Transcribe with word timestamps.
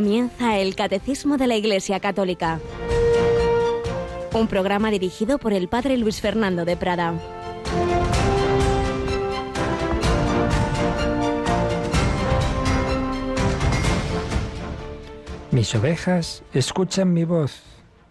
Comienza 0.00 0.58
el 0.58 0.76
Catecismo 0.76 1.36
de 1.36 1.46
la 1.46 1.56
Iglesia 1.56 2.00
Católica, 2.00 2.58
un 4.32 4.46
programa 4.46 4.90
dirigido 4.90 5.36
por 5.36 5.52
el 5.52 5.68
Padre 5.68 5.98
Luis 5.98 6.22
Fernando 6.22 6.64
de 6.64 6.74
Prada. 6.74 7.20
Mis 15.50 15.74
ovejas 15.74 16.44
escuchan 16.54 17.12
mi 17.12 17.24
voz, 17.24 17.60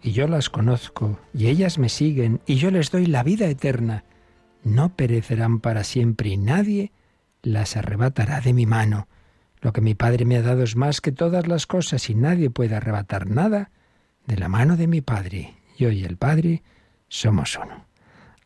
y 0.00 0.12
yo 0.12 0.28
las 0.28 0.48
conozco, 0.48 1.18
y 1.34 1.48
ellas 1.48 1.76
me 1.76 1.88
siguen, 1.88 2.40
y 2.46 2.54
yo 2.54 2.70
les 2.70 2.92
doy 2.92 3.06
la 3.06 3.24
vida 3.24 3.48
eterna. 3.48 4.04
No 4.62 4.94
perecerán 4.94 5.58
para 5.58 5.82
siempre, 5.82 6.28
y 6.28 6.36
nadie 6.36 6.92
las 7.42 7.76
arrebatará 7.76 8.40
de 8.40 8.52
mi 8.52 8.64
mano. 8.64 9.08
Lo 9.60 9.72
que 9.72 9.80
mi 9.80 9.94
Padre 9.94 10.24
me 10.24 10.36
ha 10.36 10.42
dado 10.42 10.62
es 10.62 10.76
más 10.76 11.00
que 11.00 11.12
todas 11.12 11.46
las 11.46 11.66
cosas 11.66 12.08
y 12.08 12.14
nadie 12.14 12.50
puede 12.50 12.74
arrebatar 12.74 13.28
nada 13.28 13.70
de 14.26 14.36
la 14.36 14.48
mano 14.48 14.76
de 14.76 14.86
mi 14.86 15.00
Padre. 15.00 15.54
Yo 15.78 15.90
y 15.90 16.04
el 16.04 16.16
Padre 16.16 16.62
somos 17.08 17.58
uno. 17.62 17.86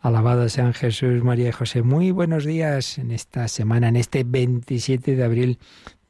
Alabado 0.00 0.48
sean 0.48 0.74
Jesús, 0.74 1.23
María 1.23 1.48
y 1.48 1.52
José. 1.52 1.82
Muy 1.82 2.10
buenos 2.10 2.45
días 2.45 2.98
en 2.98 3.10
esta 3.10 3.48
semana, 3.48 3.88
en 3.88 3.96
este 3.96 4.24
27 4.24 5.16
de 5.16 5.24
abril 5.24 5.59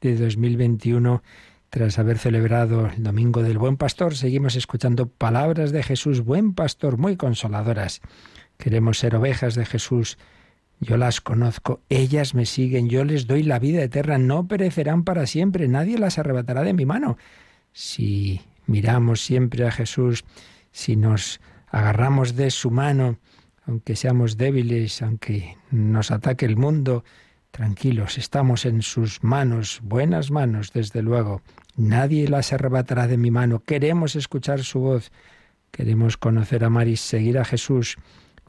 de 0.01 0.17
2021. 0.17 1.23
Tras 1.69 1.99
haber 1.99 2.17
celebrado 2.17 2.87
el 2.87 3.03
Domingo 3.03 3.41
del 3.41 3.57
Buen 3.57 3.77
Pastor, 3.77 4.15
seguimos 4.15 4.55
escuchando 4.55 5.07
palabras 5.07 5.71
de 5.71 5.83
Jesús, 5.83 6.21
buen 6.21 6.53
pastor, 6.53 6.97
muy 6.97 7.15
consoladoras. 7.15 8.01
Queremos 8.57 8.97
ser 8.97 9.15
ovejas 9.15 9.55
de 9.55 9.65
Jesús 9.65 10.17
yo 10.85 10.97
las 10.97 11.19
conozco, 11.19 11.81
ellas 11.89 12.33
me 12.33 12.45
siguen, 12.45 12.87
yo 12.89 13.03
les 13.03 13.27
doy 13.27 13.43
la 13.43 13.59
vida 13.59 13.83
eterna, 13.83 14.17
no 14.17 14.47
perecerán 14.47 15.03
para 15.03 15.27
siempre, 15.27 15.67
nadie 15.67 15.97
las 15.97 16.17
arrebatará 16.17 16.63
de 16.63 16.73
mi 16.73 16.85
mano. 16.85 17.17
Si 17.73 18.39
miramos 18.67 19.21
siempre 19.21 19.67
a 19.67 19.71
Jesús, 19.71 20.23
si 20.71 20.95
nos 20.95 21.41
agarramos 21.67 22.35
de 22.35 22.51
su 22.51 22.71
mano, 22.71 23.17
aunque 23.65 23.95
seamos 23.95 24.37
débiles, 24.37 25.01
aunque 25.01 25.57
nos 25.71 26.11
ataque 26.11 26.45
el 26.45 26.55
mundo, 26.55 27.03
tranquilos, 27.51 28.17
estamos 28.17 28.65
en 28.65 28.81
sus 28.81 29.23
manos, 29.23 29.81
buenas 29.83 30.31
manos, 30.31 30.71
desde 30.71 31.01
luego. 31.01 31.41
Nadie 31.75 32.27
las 32.27 32.53
arrebatará 32.53 33.07
de 33.07 33.17
mi 33.17 33.31
mano. 33.31 33.59
Queremos 33.59 34.15
escuchar 34.15 34.63
su 34.63 34.79
voz, 34.79 35.11
queremos 35.71 36.15
conocer, 36.15 36.63
a 36.63 36.69
Maris, 36.69 37.01
seguir 37.01 37.37
a 37.37 37.45
Jesús 37.45 37.97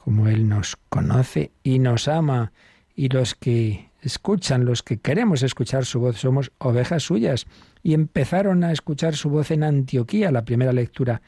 como 0.07 0.29
Él 0.29 0.49
nos 0.49 0.77
conoce 0.89 1.51
y 1.65 1.81
nos 1.81 2.07
ama. 2.07 2.53
Y 2.95 3.09
los 3.09 3.35
que 3.35 3.91
escuchan, 4.01 4.65
los 4.65 4.85
que 4.85 4.99
queremos 4.99 5.43
escuchar 5.43 5.85
su 5.85 5.99
voz, 5.99 6.17
somos 6.17 6.53
ovejas 6.59 7.03
suyas. 7.03 7.47
Y 7.83 7.93
empezaron 7.93 8.63
a 8.63 8.71
escuchar 8.71 9.17
su 9.17 9.31
voz 9.31 9.51
en 9.51 9.65
Antioquía. 9.65 10.31
La 10.31 10.45
primera 10.45 10.73
lectura 10.73 11.23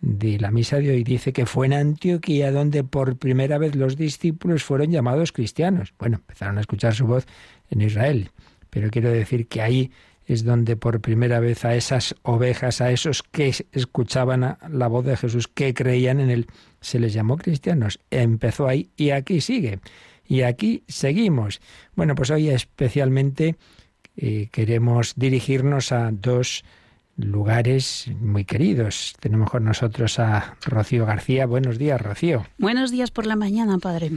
de 0.00 0.38
la 0.38 0.52
misa 0.52 0.76
de 0.76 0.92
hoy 0.92 1.02
dice 1.02 1.32
que 1.32 1.44
fue 1.44 1.66
en 1.66 1.72
Antioquía 1.72 2.52
donde 2.52 2.84
por 2.84 3.16
primera 3.16 3.58
vez 3.58 3.74
los 3.74 3.96
discípulos 3.96 4.62
fueron 4.62 4.92
llamados 4.92 5.32
cristianos. 5.32 5.92
Bueno, 5.98 6.18
empezaron 6.18 6.56
a 6.58 6.60
escuchar 6.60 6.94
su 6.94 7.08
voz 7.08 7.26
en 7.68 7.80
Israel. 7.80 8.30
Pero 8.70 8.90
quiero 8.90 9.10
decir 9.10 9.48
que 9.48 9.60
ahí 9.60 9.90
es 10.26 10.44
donde 10.44 10.76
por 10.76 11.00
primera 11.00 11.40
vez 11.40 11.64
a 11.64 11.74
esas 11.74 12.14
ovejas, 12.22 12.80
a 12.80 12.90
esos 12.90 13.22
que 13.22 13.52
escuchaban 13.72 14.58
la 14.68 14.86
voz 14.86 15.04
de 15.04 15.16
Jesús, 15.16 15.48
que 15.48 15.74
creían 15.74 16.20
en 16.20 16.30
él, 16.30 16.46
se 16.80 17.00
les 17.00 17.12
llamó 17.12 17.36
cristianos. 17.36 17.98
Empezó 18.10 18.68
ahí 18.68 18.90
y 18.96 19.10
aquí 19.10 19.40
sigue. 19.40 19.80
Y 20.26 20.42
aquí 20.42 20.84
seguimos. 20.86 21.60
Bueno, 21.96 22.14
pues 22.14 22.30
hoy 22.30 22.50
especialmente 22.50 23.56
eh, 24.16 24.48
queremos 24.52 25.14
dirigirnos 25.16 25.90
a 25.90 26.10
dos 26.12 26.64
lugares 27.16 28.10
muy 28.20 28.44
queridos. 28.44 29.14
Tenemos 29.18 29.50
con 29.50 29.64
nosotros 29.64 30.18
a 30.20 30.56
Rocío 30.64 31.06
García. 31.06 31.46
Buenos 31.46 31.78
días, 31.78 32.00
Rocío. 32.00 32.46
Buenos 32.58 32.90
días 32.90 33.10
por 33.10 33.26
la 33.26 33.36
mañana, 33.36 33.78
padre 33.78 34.10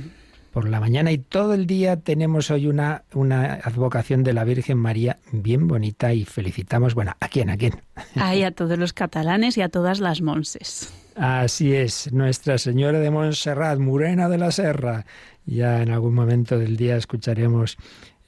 por 0.53 0.69
la 0.69 0.79
mañana 0.79 1.11
y 1.11 1.17
todo 1.17 1.55
el 1.55 1.65
día 1.65 1.97
tenemos 1.97 2.51
hoy 2.51 2.67
una, 2.67 3.03
una 3.13 3.55
advocación 3.55 4.23
de 4.23 4.33
la 4.33 4.43
Virgen 4.43 4.77
María 4.77 5.17
bien 5.31 5.67
bonita 5.67 6.13
y 6.13 6.25
felicitamos, 6.25 6.93
bueno, 6.93 7.15
¿a 7.19 7.27
quién? 7.27 7.49
¿A 7.49 7.57
quién? 7.57 7.81
Ay, 8.15 8.43
a 8.43 8.51
todos 8.51 8.77
los 8.77 8.93
catalanes 8.93 9.57
y 9.57 9.61
a 9.63 9.69
todas 9.69 9.99
las 9.99 10.21
monses. 10.21 10.93
Así 11.15 11.73
es, 11.73 12.13
Nuestra 12.13 12.59
Señora 12.59 12.99
de 12.99 13.09
Montserrat, 13.09 13.79
Murena 13.79 14.29
de 14.29 14.37
la 14.37 14.51
Serra. 14.51 15.05
Ya 15.45 15.81
en 15.81 15.89
algún 15.89 16.13
momento 16.13 16.57
del 16.59 16.77
día 16.77 16.97
escucharemos 16.97 17.77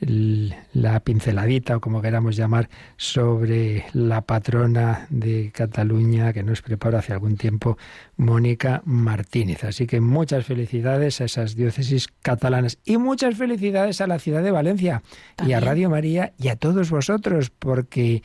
la 0.08 1.00
pinceladita 1.00 1.78
o 1.78 1.82
como 1.82 2.02
queramos 2.02 2.36
llamar 2.36 2.70
sobre 2.96 3.86
la 3.94 4.22
patrona 4.22 5.08
de 5.10 5.52
Cataluña 5.52 6.32
que 6.32 6.44
nos 6.44 6.62
prepara 6.62 7.00
hace 7.00 7.14
algún 7.14 7.38
tiempo 7.38 7.78
Mónica 8.18 8.84
Martínez. 8.86 9.64
Así 9.64 9.88
que 9.88 10.02
muchas 10.02 10.46
felicidades 10.46 11.22
a 11.22 11.26
esas 11.26 11.56
diócesis 11.56 12.08
catalanas 12.22 12.78
y 12.86 12.98
muchas 12.98 13.36
felicidades 13.36 14.00
a 14.00 14.08
la 14.08 14.20
ciudad 14.20 14.44
de 14.44 14.52
Valencia 14.52 15.02
y 15.46 15.54
a 15.54 15.60
Radio 15.60 15.90
María 15.90 16.34
y 16.38 16.50
a 16.50 16.56
todos 16.56 16.92
vosotros 16.92 17.50
porque 17.50 18.22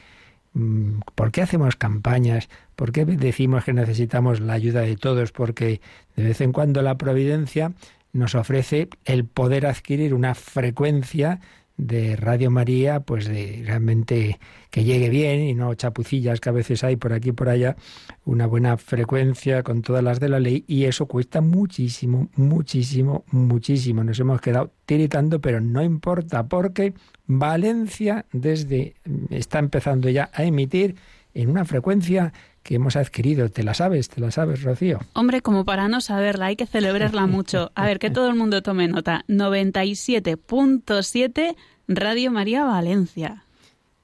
mm, 0.52 1.00
¿Por 1.14 1.32
qué 1.32 1.42
hacemos 1.42 1.76
campañas? 1.76 2.48
¿Por 2.76 2.92
qué 2.92 3.06
decimos 3.06 3.64
que 3.64 3.72
necesitamos 3.72 4.40
la 4.40 4.52
ayuda 4.52 4.82
de 4.82 4.96
todos? 4.96 5.32
Porque 5.32 5.80
de 6.16 6.24
vez 6.24 6.40
en 6.42 6.52
cuando 6.52 6.82
la 6.82 6.98
providencia 6.98 7.72
nos 8.12 8.34
ofrece 8.34 8.88
el 9.04 9.24
poder 9.24 9.66
adquirir 9.66 10.14
una 10.14 10.34
frecuencia 10.34 11.40
de 11.80 12.16
Radio 12.16 12.50
María, 12.50 13.00
pues 13.00 13.26
de 13.26 13.62
realmente 13.64 14.38
que 14.70 14.84
llegue 14.84 15.08
bien 15.08 15.40
y 15.40 15.54
no 15.54 15.74
chapucillas 15.74 16.40
que 16.40 16.48
a 16.48 16.52
veces 16.52 16.84
hay 16.84 16.96
por 16.96 17.12
aquí 17.12 17.30
y 17.30 17.32
por 17.32 17.48
allá, 17.48 17.76
una 18.24 18.46
buena 18.46 18.76
frecuencia 18.76 19.62
con 19.62 19.82
todas 19.82 20.04
las 20.04 20.20
de 20.20 20.28
la 20.28 20.40
ley 20.40 20.64
y 20.68 20.84
eso 20.84 21.06
cuesta 21.06 21.40
muchísimo, 21.40 22.28
muchísimo, 22.36 23.24
muchísimo. 23.30 24.04
Nos 24.04 24.20
hemos 24.20 24.40
quedado 24.40 24.72
tiritando, 24.84 25.40
pero 25.40 25.60
no 25.60 25.82
importa 25.82 26.46
porque 26.46 26.92
Valencia 27.26 28.26
desde 28.32 28.94
está 29.30 29.58
empezando 29.58 30.08
ya 30.08 30.30
a 30.32 30.44
emitir 30.44 30.96
en 31.34 31.50
una 31.50 31.64
frecuencia 31.64 32.32
que 32.62 32.76
hemos 32.76 32.96
adquirido. 32.96 33.48
¿Te 33.48 33.62
la 33.62 33.74
sabes? 33.74 34.08
¿Te 34.08 34.20
la 34.20 34.30
sabes, 34.30 34.62
Rocío? 34.62 35.00
Hombre, 35.14 35.42
como 35.42 35.64
para 35.64 35.88
no 35.88 36.00
saberla, 36.00 36.46
hay 36.46 36.56
que 36.56 36.66
celebrarla 36.66 37.26
mucho. 37.26 37.72
A 37.74 37.86
ver, 37.86 37.98
que 37.98 38.10
todo 38.10 38.28
el 38.28 38.34
mundo 38.34 38.62
tome 38.62 38.88
nota. 38.88 39.24
97.7 39.28 41.56
Radio 41.88 42.30
María 42.30 42.64
Valencia. 42.64 43.44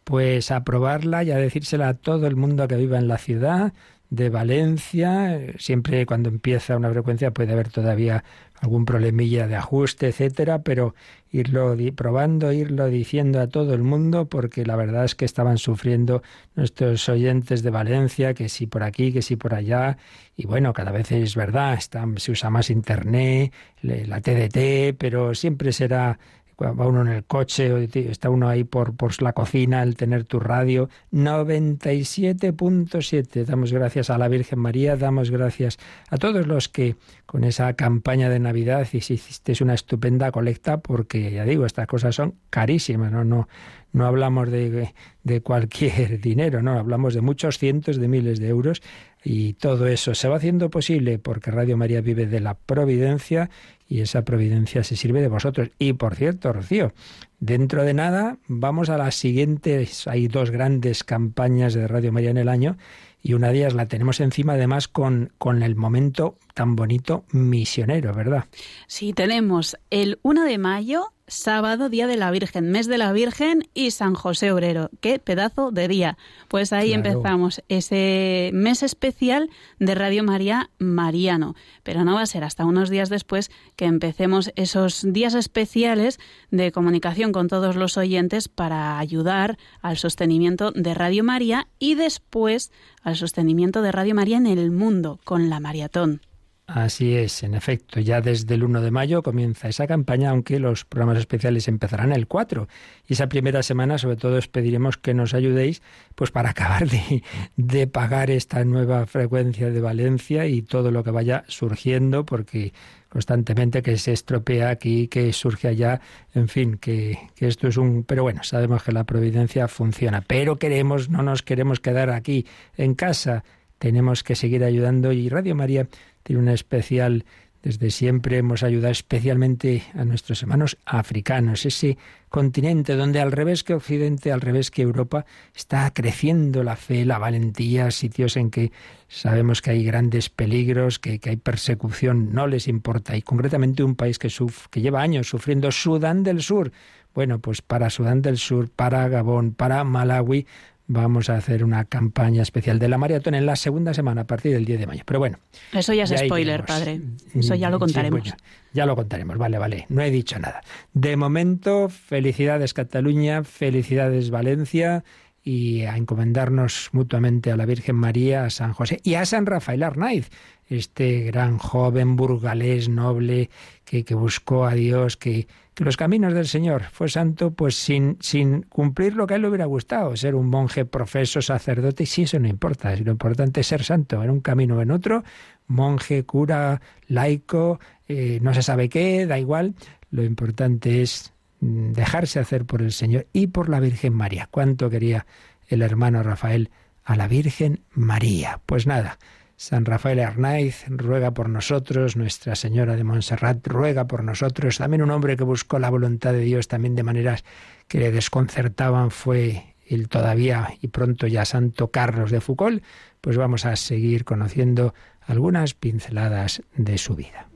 Pues 0.05 0.50
aprobarla 0.50 1.25
y 1.25 1.31
a 1.31 1.37
decírsela 1.37 1.89
a 1.89 1.94
todo 1.94 2.27
el 2.27 2.37
mundo 2.37 2.69
que 2.69 2.77
viva 2.77 2.99
en 2.99 3.09
la 3.09 3.17
ciudad 3.19 3.72
de 4.11 4.31
Valencia. 4.31 5.41
Siempre 5.59 6.06
cuando 6.06 6.28
empieza 6.28 6.77
una 6.77 6.91
frecuencia 6.91 7.33
puede 7.33 7.53
haber 7.53 7.71
todavía 7.71 8.23
algún 8.61 8.84
problemilla 8.84 9.47
de 9.47 9.56
ajuste, 9.56 10.09
etcétera, 10.09 10.62
pero 10.62 10.94
irlo 11.31 11.77
probando, 11.94 12.53
irlo 12.53 12.87
diciendo 12.87 13.41
a 13.41 13.49
todo 13.49 13.75
el 13.75 13.83
mundo, 13.83 14.27
porque 14.27 14.65
la 14.65 14.77
verdad 14.77 15.05
es 15.05 15.15
que 15.15 15.25
estaban 15.25 15.59
sufriendo 15.59 16.22
nuestros 16.55 17.09
oyentes 17.09 17.62
de 17.62 17.71
Valencia, 17.71 18.34
que 18.34 18.49
sí 18.49 18.67
por 18.67 18.83
aquí, 18.83 19.12
que 19.12 19.22
sí 19.22 19.37
por 19.37 19.55
allá, 19.55 19.99
y 20.37 20.47
bueno, 20.47 20.72
cada 20.72 20.93
vez 20.93 21.12
es 21.12 21.34
verdad, 21.34 21.78
se 22.17 22.33
usa 22.33 22.50
más 22.50 22.71
internet, 22.71 23.53
la 23.83 24.21
TDT, 24.21 24.97
pero 24.99 25.34
siempre 25.34 25.73
será 25.73 26.19
va 26.62 26.87
uno 26.87 27.00
en 27.03 27.09
el 27.09 27.25
coche, 27.25 27.89
está 28.11 28.31
uno 28.31 28.49
ahí 28.49 28.65
por, 28.65 28.97
por 28.97 29.21
la 29.22 29.33
cocina, 29.33 29.83
el 29.83 29.97
tener 29.97 30.25
tu 30.25 30.41
radio. 30.41 30.89
97.7. 31.12 33.44
Damos 33.44 33.72
gracias 33.72 34.11
a 34.11 34.19
la 34.19 34.26
Virgen 34.29 34.58
María, 34.58 34.97
damos 34.97 35.31
gracias 35.31 35.79
a 36.08 36.17
todos 36.17 36.47
los 36.47 36.69
que 36.69 36.97
con 37.26 37.44
esa 37.44 37.75
campaña 37.75 38.31
de 38.31 38.38
Navidad 38.38 38.87
hiciste 38.93 39.53
una 39.61 39.75
estupenda 39.75 40.31
colecta, 40.32 40.79
porque 40.79 41.32
ya 41.32 41.44
digo, 41.44 41.67
estas 41.67 41.87
cosas 41.87 42.14
son 42.14 42.37
carísimas. 42.50 43.12
No, 43.12 43.49
no 43.96 44.06
hablamos 44.06 44.50
de, 44.50 44.93
de 45.25 45.40
cualquier 45.40 46.20
dinero, 46.20 46.62
no, 46.62 46.78
hablamos 46.78 47.14
de 47.14 47.22
muchos 47.22 47.58
cientos 47.58 47.96
de 47.96 48.08
miles 48.08 48.38
de 48.38 48.48
euros 48.48 48.82
y 49.25 49.54
todo 49.54 49.87
eso 49.87 50.14
se 50.14 50.28
va 50.28 50.37
haciendo 50.37 50.69
posible 50.69 51.19
porque 51.19 51.50
Radio 51.50 51.78
María 51.78 52.02
vive 52.02 52.26
de 52.26 52.40
la 52.40 52.54
providencia 52.54 53.48
y 53.88 54.00
esa 54.00 54.22
providencia 54.22 54.84
se 54.84 54.96
sirve 54.96 55.22
de 55.22 55.28
vosotros. 55.28 55.70
Y 55.78 55.94
por 55.94 56.14
cierto, 56.14 56.52
Rocío, 56.52 56.93
dentro 57.40 57.84
de 57.84 57.94
nada 57.94 58.37
vamos 58.48 58.90
a 58.90 58.98
las 58.98 59.14
siguientes, 59.14 60.06
hay 60.06 60.28
dos 60.28 60.50
grandes 60.50 61.02
campañas 61.02 61.72
de 61.72 61.88
Radio 61.88 62.12
María 62.12 62.31
en 62.31 62.37
el 62.37 62.50
año 62.50 62.76
y 63.22 63.32
una 63.32 63.49
de 63.49 63.58
ellas 63.58 63.75
la 63.75 63.87
tenemos 63.87 64.20
encima 64.20 64.52
además 64.52 64.88
con, 64.88 65.32
con 65.38 65.62
el 65.62 65.75
momento 65.75 66.37
tan 66.52 66.76
bonito 66.76 67.25
misionero, 67.32 68.12
¿verdad? 68.12 68.44
Sí, 68.88 69.14
tenemos 69.14 69.78
el 69.88 70.19
1 70.22 70.44
de 70.44 70.58
mayo 70.58 71.12
sábado, 71.28 71.88
Día 71.88 72.06
de 72.06 72.17
la 72.17 72.31
Virgen, 72.31 72.70
mes 72.70 72.87
de 72.87 72.99
la 72.99 73.12
Virgen 73.12 73.69
y 73.75 73.90
San 73.90 74.14
José 74.14 74.52
Obrero. 74.52 74.90
¡Qué 75.00 75.19
pedazo 75.19 75.70
de 75.70 75.88
día! 75.88 76.19
Pues 76.49 76.73
ahí 76.73 76.93
empezamos 76.93 77.62
ese 77.69 78.50
mes 78.52 78.82
especial 78.82 79.50
de 79.78 79.94
Radio 79.94 80.23
María 80.23 80.70
Mariano. 80.78 81.55
Pero 81.82 82.05
no 82.05 82.14
va 82.14 82.23
a 82.23 82.26
ser 82.26 82.44
hasta 82.44 82.64
unos 82.64 82.90
días 82.90 83.08
después 83.08 83.50
que 83.76 83.87
empecemos 83.87 84.52
esos 84.56 85.05
días 85.12 85.34
especiales 85.34 86.19
de 86.50 86.73
comunicación 86.73 87.32
con 87.32 87.49
todos 87.49 87.76
los 87.76 87.96
oyentes 87.96 88.49
para 88.49 88.99
ayudar 88.99 89.58
al 89.82 89.96
sostenimiento 89.96 90.70
de 90.73 90.94
Radio 90.94 91.25
María 91.25 91.69
y 91.78 91.94
después 91.94 92.73
al 93.02 93.17
sostenimiento 93.17 93.82
de 93.82 93.93
Radio 93.93 94.14
María 94.14 94.37
en 94.37 94.46
el 94.46 94.70
mundo 94.70 95.20
con 95.25 95.50
la 95.50 95.61
maratón. 95.61 96.20
Así 96.66 97.14
es, 97.14 97.44
en 97.44 97.54
efecto, 97.54 98.00
ya 98.00 98.20
desde 98.20 98.56
el 98.56 98.64
1 98.64 98.80
de 98.80 98.90
mayo 98.90 99.22
comienza 99.22 99.68
esa 99.68 99.86
campaña, 99.86 100.30
aunque 100.30 100.58
los 100.58 100.84
programas 100.84 101.18
especiales 101.18 101.68
empezarán 101.68 102.10
el 102.10 102.26
4. 102.26 102.66
Y 103.06 103.12
esa 103.12 103.28
primera 103.28 103.62
semana, 103.62 103.98
sobre 103.98 104.16
todo, 104.16 104.36
os 104.36 104.48
pediremos 104.48 104.96
que 104.96 105.14
nos 105.14 105.32
ayudéis 105.32 105.80
pues 106.16 106.32
para 106.32 106.50
acabar 106.50 106.88
de, 106.88 107.22
de 107.56 107.86
pagar 107.86 108.32
esta 108.32 108.64
nueva 108.64 109.06
frecuencia 109.06 109.70
de 109.70 109.80
Valencia 109.80 110.46
y 110.48 110.62
todo 110.62 110.90
lo 110.90 111.04
que 111.04 111.12
vaya 111.12 111.44
surgiendo, 111.46 112.26
porque 112.26 112.72
constantemente 113.08 113.80
que 113.80 113.96
se 113.96 114.12
estropea 114.12 114.68
aquí, 114.68 115.06
que 115.06 115.32
surge 115.32 115.68
allá, 115.68 116.00
en 116.34 116.48
fin, 116.48 116.78
que, 116.78 117.16
que, 117.36 117.46
esto 117.46 117.68
es 117.68 117.76
un... 117.76 118.02
Pero 118.02 118.24
bueno, 118.24 118.42
sabemos 118.42 118.82
que 118.82 118.90
la 118.90 119.04
providencia 119.04 119.68
funciona, 119.68 120.20
pero 120.20 120.56
queremos, 120.56 121.10
no 121.10 121.22
nos 121.22 121.42
queremos 121.42 121.78
quedar 121.78 122.10
aquí 122.10 122.44
en 122.76 122.96
casa, 122.96 123.44
tenemos 123.78 124.24
que 124.24 124.34
seguir 124.34 124.64
ayudando 124.64 125.12
y 125.12 125.28
Radio 125.28 125.54
María 125.54 125.86
tiene 126.26 126.43
una 126.43 126.55
especial 126.55 127.25
desde 127.62 127.90
siempre 127.90 128.38
hemos 128.38 128.62
ayudado 128.62 128.93
especialmente 128.93 129.82
a 129.94 130.05
nuestros 130.05 130.40
hermanos 130.40 130.78
africanos, 130.84 131.67
ese 131.67 131.99
continente 132.28 132.94
donde 132.94 133.20
al 133.20 133.32
revés 133.32 133.64
que 133.64 133.75
Occidente, 133.75 134.31
al 134.31 134.40
revés 134.40 134.70
que 134.70 134.82
Europa, 134.82 135.26
está 135.52 135.90
creciendo 135.93 136.62
la 136.62 136.76
fe, 136.76 137.05
la 137.05 137.19
valentía, 137.19 137.90
sitios 137.90 138.37
en 138.37 138.52
que 138.52 138.70
sabemos 139.08 139.62
que 139.62 139.73
hay 139.73 139.84
grandes 139.84 140.31
peligros, 140.31 141.00
que, 141.00 141.19
hay 141.25 141.37
persecución, 141.38 142.32
no 142.32 142.46
les 142.46 142.69
importa. 142.69 143.17
Y 143.17 143.23
concretamente 143.23 143.82
un 143.82 143.96
país 143.96 144.20
que, 144.20 144.28
que 144.70 144.81
lleva 144.81 145.02
años 145.02 145.28
sufriendo, 145.28 145.73
Sudán 145.73 146.23
del 146.23 146.43
Sur. 146.43 146.70
Bueno, 147.14 147.40
pues 147.40 147.62
para 147.62 147.90
Sudán 147.90 148.23
del 148.23 148.38
Sur, 148.38 148.70
para 148.70 149.08
Gabón, 149.08 149.55
para 149.55 149.82
Malawi, 149.82 150.46
vamos 150.87 151.31
a 151.31 151.37
hacer 151.37 151.65
una 151.65 151.85
campaña 151.85 152.43
especial 152.43 152.79
de 152.79 152.88
la 152.88 152.99
maratón 152.99 153.35
en 153.35 153.47
la 153.47 153.56
segunda 153.56 153.94
semana 153.94 154.23
a 154.23 154.27
partir 154.27 154.53
del 154.53 154.65
10 154.65 154.81
de 154.81 154.87
mayo. 154.87 155.03
Pero 155.05 155.19
bueno. 155.19 155.38
Eso 155.73 155.93
ya 155.93 156.05
es 156.05 156.11
spoiler, 156.11 156.65
padre. 156.65 157.00
Eso 157.35 157.55
ya 157.55 157.71
lo 157.71 157.79
contaremos. 157.79 158.35
ya, 158.73 158.87
lo 158.87 158.97
contaremos, 158.97 159.38
vale, 159.38 159.59
vale. 159.59 159.87
No 159.88 160.03
he 160.03 160.11
dicho 160.11 160.38
nada. 160.38 160.62
De 160.93 161.17
momento, 161.17 161.88
felicidades 161.88 162.75
Cataluña, 162.75 163.44
felicidades 163.44 164.31
Valencia 164.31 165.05
y 165.43 165.83
a 165.83 165.97
encomendarnos 165.97 166.88
mutuamente 166.93 167.53
a 167.53 167.56
la 167.56 167.67
Virgen 167.67 167.94
María, 167.94 168.44
a 168.44 168.50
San 168.50 168.73
José 168.73 169.00
y 169.05 169.15
a 169.15 169.25
San 169.25 169.47
Rafael 169.47 169.85
Arnaiz, 169.85 170.29
este 170.69 171.23
gran 171.23 171.59
joven 171.59 172.17
burgalés 172.17 172.88
noble 172.88 173.50
que, 173.85 174.05
que 174.05 174.17
buscó 174.17 174.67
a 174.67 174.75
Dios, 174.75 175.17
que 175.17 175.47
que 175.76 175.84
los 175.84 175.99
caminos 175.99 176.32
del 176.32 176.49
Señor 176.49 176.84
fue 176.90 177.11
santo, 177.11 177.50
pues 177.50 177.75
sin, 177.75 178.17
sin 178.20 178.62
cumplir 178.62 179.14
lo 179.14 179.26
que 179.26 179.34
a 179.34 179.37
él 179.37 179.43
le 179.43 179.49
hubiera 179.49 179.67
gustado, 179.67 180.17
ser 180.17 180.34
un 180.34 180.49
monje, 180.49 180.87
profeso, 180.87 181.43
sacerdote, 181.43 182.06
sí, 182.06 182.23
eso 182.23 182.38
no 182.38 182.49
importa, 182.49 182.96
lo 182.96 183.12
importante 183.12 183.61
es 183.61 183.67
ser 183.67 183.84
santo, 183.84 184.25
en 184.25 184.31
un 184.31 184.40
camino 184.40 184.78
o 184.78 184.81
en 184.81 184.90
otro, 184.90 185.23
monje, 185.67 186.25
cura, 186.25 186.81
laico, 187.08 187.78
eh, 188.08 188.38
no 188.40 188.55
se 188.55 188.62
sabe 188.62 188.88
qué, 188.88 189.26
da 189.26 189.38
igual, 189.38 189.75
lo 190.11 190.25
importante 190.25 191.02
es 191.02 191.34
mm, 191.61 191.93
dejarse 191.93 192.38
hacer 192.38 192.64
por 192.64 192.81
el 192.81 192.93
Señor 192.93 193.26
y 193.34 193.49
por 193.49 193.69
la 193.69 193.78
Virgen 193.78 194.14
María. 194.14 194.49
¿Cuánto 194.50 194.88
quería 194.88 195.26
el 195.69 195.82
hermano 195.82 196.23
Rafael 196.23 196.70
a 197.05 197.17
la 197.17 197.28
Virgen 197.28 197.81
María? 197.93 198.61
Pues 198.64 198.87
nada, 198.87 199.19
San 199.56 199.87
Rafael 199.87 200.20
Arnaiz 200.20 200.85
ruega 200.88 201.32
por 201.32 201.49
nosotros, 201.49 202.17
Nuestra 202.17 202.56
Señora 202.56 202.94
de 202.94 203.05
Montserrat 203.05 203.67
ruega 203.67 204.06
por 204.06 204.23
nosotros. 204.23 204.79
También 204.79 205.03
un 205.03 205.11
hombre 205.11 205.37
que 205.37 205.44
buscó 205.44 205.79
la 205.79 205.88
voluntad 205.88 206.32
de 206.32 206.41
Dios 206.41 206.69
también 206.69 206.94
de 206.94 207.03
maneras 207.03 207.43
que 207.88 207.99
le 207.99 208.12
desconcertaban 208.12 209.11
fue 209.11 209.75
el 209.88 210.08
todavía 210.08 210.75
y 210.82 210.88
pronto 210.88 211.26
ya 211.26 211.47
Santo 211.47 211.91
Carlos 211.91 212.31
de 212.31 212.43
Foucault. 212.43 212.85
Pues 213.23 213.38
vamos 213.38 213.64
a 213.64 213.76
seguir 213.76 214.25
conociendo 214.25 214.94
algunas 215.23 215.73
pinceladas 215.73 216.62
de 216.76 216.99
su 216.99 217.17
vida. 217.17 217.49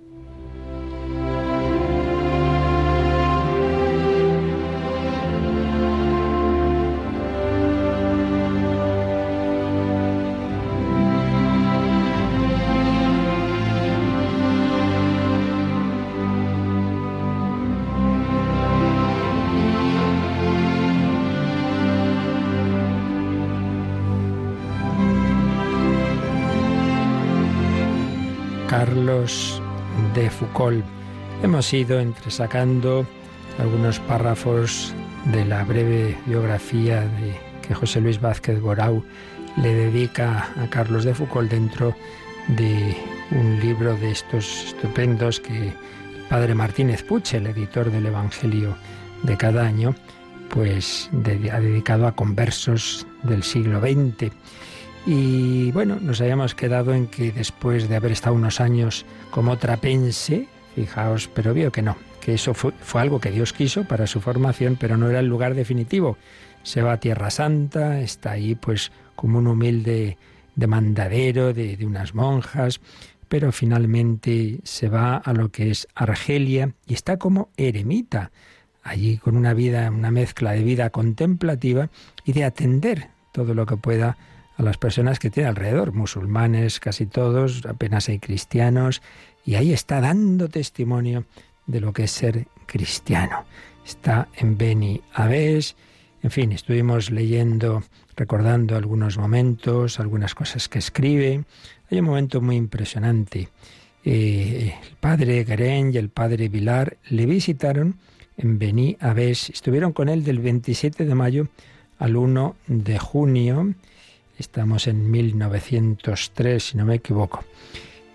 De 30.14 30.28
Foucault. 30.28 30.84
Hemos 31.42 31.72
ido 31.72 32.00
entresacando 32.00 33.06
algunos 33.58 33.98
párrafos 34.00 34.92
de 35.32 35.46
la 35.46 35.64
breve 35.64 36.18
biografía 36.26 37.00
de, 37.00 37.34
que 37.66 37.74
José 37.74 38.02
Luis 38.02 38.20
Vázquez 38.20 38.60
Borau 38.60 39.02
le 39.56 39.74
dedica 39.74 40.50
a 40.62 40.68
Carlos 40.68 41.04
de 41.04 41.14
Foucault 41.14 41.50
dentro 41.50 41.94
de 42.48 42.94
un 43.30 43.58
libro 43.60 43.96
de 43.96 44.10
estos 44.10 44.66
estupendos 44.66 45.40
que 45.40 45.72
padre 46.28 46.54
Martínez 46.54 47.02
Puche, 47.02 47.38
el 47.38 47.46
editor 47.46 47.90
del 47.90 48.04
Evangelio 48.04 48.76
de 49.22 49.36
cada 49.38 49.64
año, 49.66 49.94
pues 50.50 51.08
ha 51.12 51.60
dedicado 51.60 52.06
a 52.06 52.12
conversos 52.12 53.06
del 53.22 53.42
siglo 53.44 53.80
XX. 53.80 54.30
Y 55.06 55.72
bueno, 55.72 55.98
nos 56.00 56.20
habíamos 56.20 56.54
quedado 56.54 56.92
en 56.94 57.06
que 57.06 57.32
después 57.32 57.88
de 57.88 57.96
haber 57.96 58.12
estado 58.12 58.34
unos 58.34 58.60
años 58.60 59.06
como 59.30 59.56
trapense, 59.56 60.46
fijaos, 60.74 61.28
pero 61.34 61.54
vio 61.54 61.72
que 61.72 61.82
no, 61.82 61.96
que 62.20 62.34
eso 62.34 62.52
fue, 62.54 62.72
algo 63.00 63.20
que 63.20 63.30
Dios 63.30 63.52
quiso 63.52 63.84
para 63.84 64.06
su 64.06 64.20
formación, 64.20 64.76
pero 64.78 64.96
no 64.96 65.08
era 65.08 65.20
el 65.20 65.26
lugar 65.26 65.54
definitivo. 65.54 66.18
Se 66.62 66.82
va 66.82 66.92
a 66.92 67.00
Tierra 67.00 67.30
Santa, 67.30 68.00
está 68.00 68.32
ahí 68.32 68.54
pues 68.54 68.92
como 69.16 69.38
un 69.38 69.46
humilde 69.46 70.18
demandadero 70.54 71.54
de, 71.54 71.76
de 71.76 71.86
unas 71.86 72.14
monjas, 72.14 72.80
pero 73.28 73.52
finalmente 73.52 74.60
se 74.64 74.88
va 74.90 75.16
a 75.16 75.32
lo 75.32 75.50
que 75.50 75.70
es 75.70 75.88
Argelia 75.94 76.74
y 76.86 76.92
está 76.94 77.16
como 77.16 77.48
eremita, 77.56 78.32
allí 78.82 79.16
con 79.16 79.36
una 79.36 79.54
vida, 79.54 79.90
una 79.90 80.10
mezcla 80.10 80.52
de 80.52 80.62
vida 80.62 80.90
contemplativa 80.90 81.88
y 82.24 82.32
de 82.32 82.44
atender 82.44 83.08
todo 83.32 83.54
lo 83.54 83.64
que 83.64 83.76
pueda 83.76 84.18
a 84.60 84.62
las 84.62 84.76
personas 84.76 85.18
que 85.18 85.30
tiene 85.30 85.48
alrededor, 85.48 85.94
musulmanes 85.94 86.80
casi 86.80 87.06
todos, 87.06 87.64
apenas 87.64 88.10
hay 88.10 88.18
cristianos, 88.18 89.00
y 89.42 89.54
ahí 89.54 89.72
está 89.72 90.02
dando 90.02 90.50
testimonio 90.50 91.24
de 91.66 91.80
lo 91.80 91.94
que 91.94 92.04
es 92.04 92.10
ser 92.10 92.46
cristiano. 92.66 93.46
Está 93.86 94.28
en 94.36 94.58
Beni 94.58 95.00
Aves, 95.14 95.76
en 96.22 96.30
fin, 96.30 96.52
estuvimos 96.52 97.10
leyendo, 97.10 97.82
recordando 98.16 98.76
algunos 98.76 99.16
momentos, 99.16 99.98
algunas 99.98 100.34
cosas 100.34 100.68
que 100.68 100.78
escribe. 100.78 101.42
Hay 101.90 102.00
un 102.00 102.04
momento 102.04 102.42
muy 102.42 102.56
impresionante. 102.56 103.48
Eh, 104.04 104.74
el 104.90 104.96
padre 104.96 105.42
Geren 105.46 105.94
y 105.94 105.96
el 105.96 106.10
padre 106.10 106.50
Vilar 106.50 106.98
le 107.08 107.24
visitaron 107.24 107.96
en 108.36 108.58
Beni 108.58 108.98
Aves, 109.00 109.48
estuvieron 109.48 109.94
con 109.94 110.10
él 110.10 110.22
del 110.22 110.38
27 110.38 111.06
de 111.06 111.14
mayo 111.14 111.48
al 111.98 112.16
1 112.16 112.56
de 112.66 112.98
junio 112.98 113.74
Estamos 114.40 114.86
en 114.86 115.10
1903, 115.10 116.64
si 116.64 116.78
no 116.78 116.86
me 116.86 116.94
equivoco. 116.94 117.44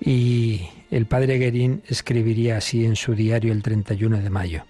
Y 0.01 0.61
el 0.89 1.05
padre 1.05 1.37
Guerín 1.37 1.83
escribiría 1.87 2.57
así 2.57 2.83
en 2.83 2.95
su 2.95 3.13
diario 3.13 3.53
el 3.53 3.61
31 3.61 4.17
de 4.17 4.29
mayo. 4.31 4.63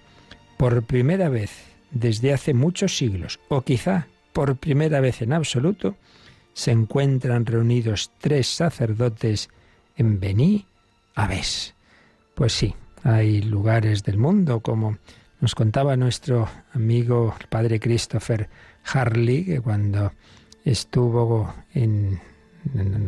Por 0.58 0.82
primera 0.82 1.30
vez 1.30 1.50
desde 1.90 2.34
hace 2.34 2.52
muchos 2.52 2.98
siglos, 2.98 3.40
o 3.48 3.62
quizá 3.62 4.06
por 4.34 4.56
primera 4.56 5.00
vez 5.00 5.22
en 5.22 5.32
absoluto, 5.32 5.96
se 6.52 6.72
encuentran 6.72 7.46
reunidos 7.46 8.10
tres 8.20 8.48
sacerdotes 8.48 9.48
en 9.96 10.20
Bení 10.20 10.66
Aves. 11.14 11.74
Pues 12.34 12.52
sí, 12.52 12.74
hay 13.02 13.40
lugares 13.40 14.04
del 14.04 14.18
mundo, 14.18 14.60
como 14.60 14.98
nos 15.40 15.54
contaba 15.54 15.96
nuestro 15.96 16.50
amigo 16.74 17.34
el 17.40 17.46
padre 17.46 17.80
Christopher 17.80 18.50
Harley, 18.84 19.46
que 19.46 19.60
cuando 19.62 20.12
estuvo 20.66 21.54
en, 21.72 22.20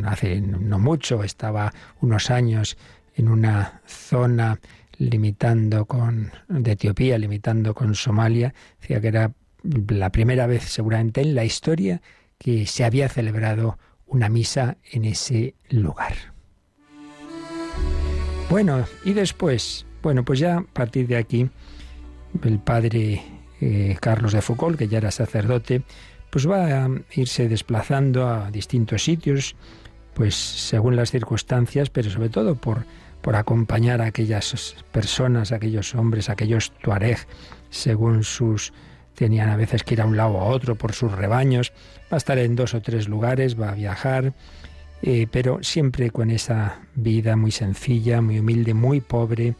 hace 0.05 0.39
no 0.41 0.79
mucho, 0.79 1.23
estaba 1.23 1.73
unos 2.01 2.31
años 2.31 2.77
en 3.15 3.27
una 3.27 3.81
zona 3.85 4.59
limitando 4.97 5.85
con 5.85 6.31
de 6.47 6.71
Etiopía, 6.71 7.17
limitando 7.17 7.75
con 7.75 7.95
Somalia, 7.95 8.53
decía 8.79 9.01
que 9.01 9.07
era 9.09 9.33
la 9.63 10.09
primera 10.09 10.47
vez 10.47 10.63
seguramente 10.63 11.21
en 11.21 11.35
la 11.35 11.43
historia 11.43 12.01
que 12.37 12.65
se 12.65 12.85
había 12.85 13.09
celebrado 13.09 13.77
una 14.07 14.29
misa 14.29 14.77
en 14.91 15.03
ese 15.05 15.55
lugar. 15.69 16.13
Bueno, 18.49 18.85
y 19.03 19.13
después, 19.13 19.85
bueno, 20.01 20.23
pues 20.23 20.39
ya 20.39 20.57
a 20.57 20.61
partir 20.63 21.07
de 21.07 21.17
aquí, 21.17 21.49
el 22.41 22.59
padre 22.59 23.21
eh, 23.59 23.97
Carlos 23.99 24.31
de 24.31 24.41
Foucault, 24.41 24.77
que 24.77 24.87
ya 24.87 24.97
era 24.97 25.11
sacerdote, 25.11 25.83
pues 26.29 26.49
va 26.49 26.85
a 26.85 26.89
irse 27.13 27.49
desplazando 27.49 28.27
a 28.27 28.51
distintos 28.51 29.03
sitios, 29.03 29.55
pues 30.13 30.35
según 30.35 30.95
las 30.95 31.11
circunstancias, 31.11 31.89
pero 31.89 32.09
sobre 32.09 32.29
todo 32.29 32.55
por, 32.55 32.85
por 33.21 33.35
acompañar 33.35 34.01
a 34.01 34.05
aquellas 34.05 34.75
personas, 34.91 35.51
a 35.51 35.55
aquellos 35.55 35.95
hombres, 35.95 36.29
a 36.29 36.33
aquellos 36.33 36.71
tuareg, 36.81 37.17
según 37.69 38.23
sus 38.23 38.73
tenían 39.15 39.49
a 39.49 39.57
veces 39.57 39.83
que 39.83 39.95
ir 39.95 40.01
a 40.01 40.05
un 40.05 40.15
lado 40.15 40.39
a 40.39 40.45
otro 40.45 40.75
por 40.75 40.93
sus 40.93 41.11
rebaños, 41.11 41.73
va 42.11 42.15
a 42.15 42.17
estar 42.17 42.37
en 42.37 42.55
dos 42.55 42.73
o 42.73 42.81
tres 42.81 43.09
lugares, 43.09 43.59
va 43.59 43.69
a 43.69 43.75
viajar, 43.75 44.33
eh, 45.01 45.27
pero 45.29 45.59
siempre 45.61 46.09
con 46.11 46.31
esa 46.31 46.79
vida 46.95 47.35
muy 47.35 47.51
sencilla, 47.51 48.21
muy 48.21 48.39
humilde, 48.39 48.73
muy 48.73 49.01
pobre, 49.01 49.55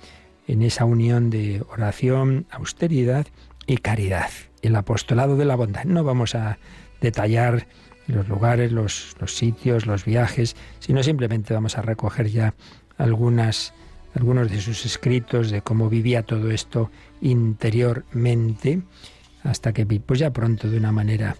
en 0.48 0.62
esa 0.62 0.86
unión 0.86 1.30
de 1.30 1.62
oración, 1.70 2.48
austeridad 2.50 3.28
y 3.68 3.78
caridad. 3.78 4.32
El 4.62 4.76
apostolado 4.76 5.38
de 5.38 5.46
la 5.46 5.56
bondad. 5.56 5.86
No 5.86 6.04
vamos 6.04 6.36
a 6.36 6.58
detallar 7.02 7.68
los 8.08 8.28
lugares, 8.28 8.72
los, 8.72 9.16
los 9.20 9.36
sitios, 9.36 9.86
los 9.86 10.06
viajes, 10.06 10.56
sino 10.80 11.04
simplemente 11.04 11.54
vamos 11.54 11.78
a 11.78 11.82
recoger 11.82 12.30
ya 12.30 12.54
algunas, 12.98 13.74
algunos 14.16 14.50
de 14.52 14.62
sus 14.62 14.86
escritos 14.86 15.52
de 15.52 15.62
cómo 15.62 15.90
vivía 15.90 16.24
todo 16.24 16.52
esto 16.52 16.92
interiormente 17.22 18.82
hasta 19.44 19.74
que 19.74 19.86
pues 19.86 20.20
ya 20.20 20.32
pronto 20.32 20.70
de 20.70 20.78
una 20.78 20.92
manera 20.92 21.36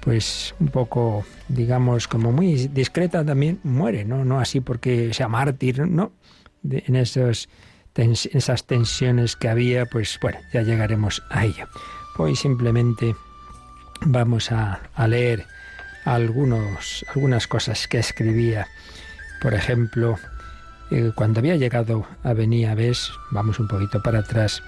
pues 0.00 0.54
un 0.60 0.68
poco 0.68 1.24
digamos 1.48 2.08
como 2.08 2.32
muy 2.32 2.68
discreta 2.68 3.24
también 3.24 3.60
muere 3.62 4.04
no 4.04 4.24
no 4.24 4.40
así 4.40 4.60
porque 4.60 5.14
sea 5.14 5.28
mártir 5.28 5.86
no 5.86 6.12
en 6.68 6.96
esos 6.96 7.48
esas 7.94 8.64
tensiones 8.64 9.36
que 9.36 9.48
había 9.48 9.86
pues 9.86 10.18
bueno 10.20 10.38
ya 10.52 10.62
llegaremos 10.62 11.22
a 11.30 11.44
ello 11.44 11.68
hoy 12.16 12.36
simplemente 12.36 13.16
vamos 14.00 14.52
a, 14.52 14.80
leer 15.06 15.46
algunos 16.04 17.04
algunas 17.14 17.46
cosas 17.46 17.88
que 17.88 17.98
escribía 17.98 18.66
por 19.40 19.54
ejemplo 19.54 20.18
eh, 20.90 21.12
cuando 21.14 21.40
había 21.40 21.56
llegado 21.56 22.06
a 22.22 22.34
Ves, 22.34 23.10
vamos 23.30 23.58
un 23.58 23.68
poquito 23.68 24.02
para 24.02 24.20
atrás 24.20 24.62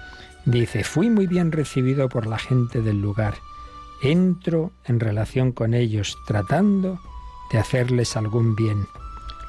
Dice, 0.46 0.84
fui 0.84 1.10
muy 1.10 1.26
bien 1.26 1.50
recibido 1.50 2.08
por 2.08 2.28
la 2.28 2.38
gente 2.38 2.80
del 2.80 3.02
lugar. 3.02 3.34
Entro 4.00 4.70
en 4.84 5.00
relación 5.00 5.50
con 5.50 5.74
ellos 5.74 6.16
tratando 6.24 7.00
de 7.50 7.58
hacerles 7.58 8.16
algún 8.16 8.54
bien. 8.54 8.86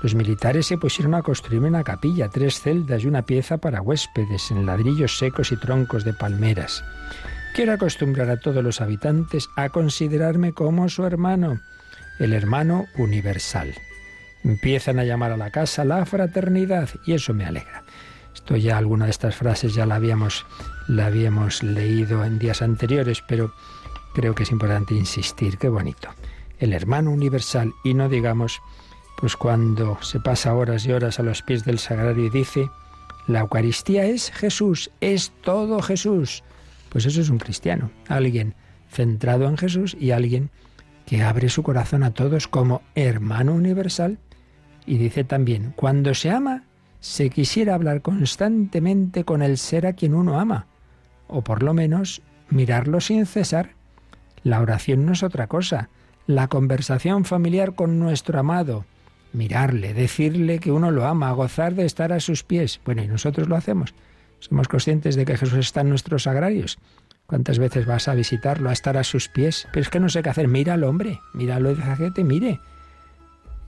Los 0.01 0.15
militares 0.15 0.65
se 0.65 0.79
pusieron 0.79 1.13
a 1.13 1.21
construir 1.21 1.61
una 1.61 1.83
capilla, 1.83 2.29
tres 2.29 2.61
celdas 2.61 3.03
y 3.03 3.07
una 3.07 3.21
pieza 3.21 3.59
para 3.59 3.81
huéspedes 3.81 4.49
en 4.49 4.65
ladrillos 4.65 5.19
secos 5.19 5.51
y 5.51 5.57
troncos 5.57 6.03
de 6.03 6.13
palmeras. 6.13 6.83
Quiero 7.57 7.73
acostumbrar 7.73 8.29
a 8.29 8.37
todos 8.37 8.63
los 8.63 8.81
habitantes 8.81 9.49
a 9.55 9.69
considerarme 9.69 10.53
como 10.53 10.89
su 10.89 11.05
hermano, 11.05 11.59
el 12.19 12.33
hermano 12.33 12.85
universal. 12.99 13.73
Empiezan 14.43 14.99
a 14.99 15.05
llamar 15.05 15.31
a 15.31 15.37
la 15.37 15.49
casa 15.49 15.83
la 15.83 16.05
fraternidad 16.05 16.87
y 17.07 17.13
eso 17.13 17.33
me 17.33 17.45
alegra. 17.45 17.83
Esto 18.31 18.57
ya 18.57 18.77
alguna 18.77 19.05
de 19.05 19.11
estas 19.11 19.37
frases 19.37 19.73
ya 19.73 19.87
la 19.87 19.95
habíamos 19.95 20.45
la 20.87 21.07
habíamos 21.07 21.63
leído 21.63 22.23
en 22.23 22.37
días 22.37 22.61
anteriores, 22.61 23.23
pero 23.27 23.51
creo 24.13 24.35
que 24.35 24.43
es 24.43 24.51
importante 24.51 24.93
insistir, 24.93 25.57
qué 25.57 25.67
bonito. 25.67 26.09
El 26.59 26.73
hermano 26.73 27.09
universal 27.09 27.73
y 27.83 27.95
no 27.95 28.07
digamos, 28.07 28.61
pues 29.19 29.35
cuando 29.35 29.97
se 30.03 30.19
pasa 30.19 30.53
horas 30.53 30.85
y 30.85 30.91
horas 30.91 31.19
a 31.19 31.23
los 31.23 31.41
pies 31.41 31.65
del 31.65 31.79
sagrario 31.79 32.27
y 32.27 32.29
dice, 32.29 32.69
la 33.25 33.39
Eucaristía 33.39 34.05
es 34.05 34.29
Jesús, 34.29 34.91
es 35.01 35.31
todo 35.41 35.81
Jesús. 35.81 36.43
Pues 36.89 37.05
eso 37.05 37.21
es 37.21 37.29
un 37.29 37.37
cristiano, 37.37 37.91
alguien 38.07 38.55
centrado 38.89 39.47
en 39.47 39.57
Jesús 39.57 39.95
y 39.99 40.11
alguien 40.11 40.49
que 41.05 41.23
abre 41.23 41.49
su 41.49 41.63
corazón 41.63 42.03
a 42.03 42.11
todos 42.11 42.47
como 42.47 42.81
hermano 42.95 43.53
universal. 43.53 44.17
Y 44.85 44.97
dice 44.97 45.23
también, 45.23 45.73
cuando 45.75 46.13
se 46.13 46.29
ama, 46.29 46.63
se 46.99 47.29
quisiera 47.29 47.75
hablar 47.75 48.01
constantemente 48.01 49.23
con 49.23 49.41
el 49.41 49.57
ser 49.57 49.85
a 49.85 49.93
quien 49.93 50.13
uno 50.13 50.39
ama 50.39 50.67
o 51.27 51.43
por 51.43 51.63
lo 51.63 51.73
menos 51.73 52.21
mirarlo 52.49 53.01
sin 53.01 53.25
cesar. 53.25 53.71
La 54.43 54.61
oración 54.61 55.05
no 55.05 55.13
es 55.13 55.23
otra 55.23 55.47
cosa, 55.47 55.89
la 56.25 56.47
conversación 56.47 57.25
familiar 57.25 57.75
con 57.75 57.99
nuestro 57.99 58.39
amado, 58.39 58.85
mirarle, 59.33 59.93
decirle 59.93 60.59
que 60.59 60.71
uno 60.71 60.91
lo 60.91 61.05
ama, 61.05 61.31
gozar 61.31 61.75
de 61.75 61.85
estar 61.85 62.13
a 62.13 62.19
sus 62.19 62.43
pies. 62.43 62.79
Bueno, 62.85 63.03
y 63.03 63.07
nosotros 63.07 63.47
lo 63.47 63.55
hacemos. 63.55 63.93
Somos 64.39 64.67
conscientes 64.67 65.15
de 65.15 65.25
que 65.25 65.37
Jesús 65.37 65.59
está 65.59 65.81
en 65.81 65.89
nuestros 65.89 66.23
sagrarios. 66.23 66.77
¿Cuántas 67.25 67.59
veces 67.59 67.85
vas 67.85 68.07
a 68.07 68.15
visitarlo, 68.15 68.69
a 68.69 68.73
estar 68.73 68.95
a 68.97 69.03
sus 69.03 69.27
pies? 69.27 69.67
Pero 69.73 69.81
es 69.81 69.89
que 69.89 69.99
no 69.99 70.07
sé 70.07 70.23
qué 70.23 70.29
hacer. 70.29 70.47
Mira 70.47 70.75
al 70.75 70.83
hombre, 70.85 71.19
míralo 71.33 71.71
y 71.71 71.75
que 71.75 72.11
te 72.11 72.23
mire. 72.23 72.61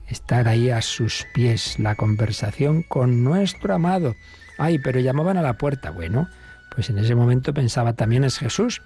Estar 0.08 0.48
ahí 0.48 0.70
a 0.70 0.80
sus 0.80 1.26
pies, 1.34 1.78
la 1.78 1.94
conversación 1.94 2.82
con 2.82 3.22
nuestro 3.22 3.74
amado. 3.74 4.14
Ay, 4.58 4.78
pero 4.78 4.98
llamaban 4.98 5.36
a 5.36 5.42
la 5.42 5.58
puerta. 5.58 5.90
Bueno, 5.90 6.28
pues 6.74 6.88
en 6.88 6.98
ese 6.98 7.14
momento 7.14 7.52
pensaba 7.52 7.92
también 7.92 8.24
es 8.24 8.38
Jesús. 8.38 8.80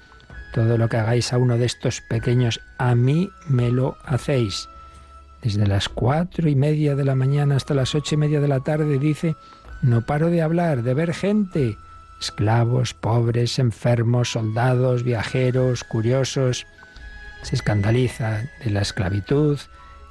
Todo 0.52 0.76
lo 0.76 0.88
que 0.88 0.96
hagáis 0.96 1.32
a 1.32 1.38
uno 1.38 1.56
de 1.56 1.66
estos 1.66 2.00
pequeños, 2.00 2.60
a 2.78 2.94
mí 2.94 3.30
me 3.48 3.70
lo 3.70 3.96
hacéis. 4.04 4.68
Desde 5.42 5.66
las 5.66 5.88
cuatro 5.88 6.48
y 6.48 6.56
media 6.56 6.96
de 6.96 7.04
la 7.04 7.14
mañana 7.14 7.56
hasta 7.56 7.74
las 7.74 7.94
ocho 7.94 8.14
y 8.14 8.18
media 8.18 8.40
de 8.40 8.48
la 8.48 8.60
tarde 8.60 8.98
dice, 8.98 9.36
no 9.84 10.00
paro 10.00 10.30
de 10.30 10.40
hablar, 10.40 10.82
de 10.82 10.94
ver 10.94 11.12
gente, 11.12 11.76
esclavos, 12.18 12.94
pobres, 12.94 13.58
enfermos, 13.58 14.32
soldados, 14.32 15.02
viajeros, 15.02 15.84
curiosos. 15.84 16.66
Se 17.42 17.54
escandaliza 17.54 18.44
de 18.64 18.70
la 18.70 18.80
esclavitud, 18.80 19.58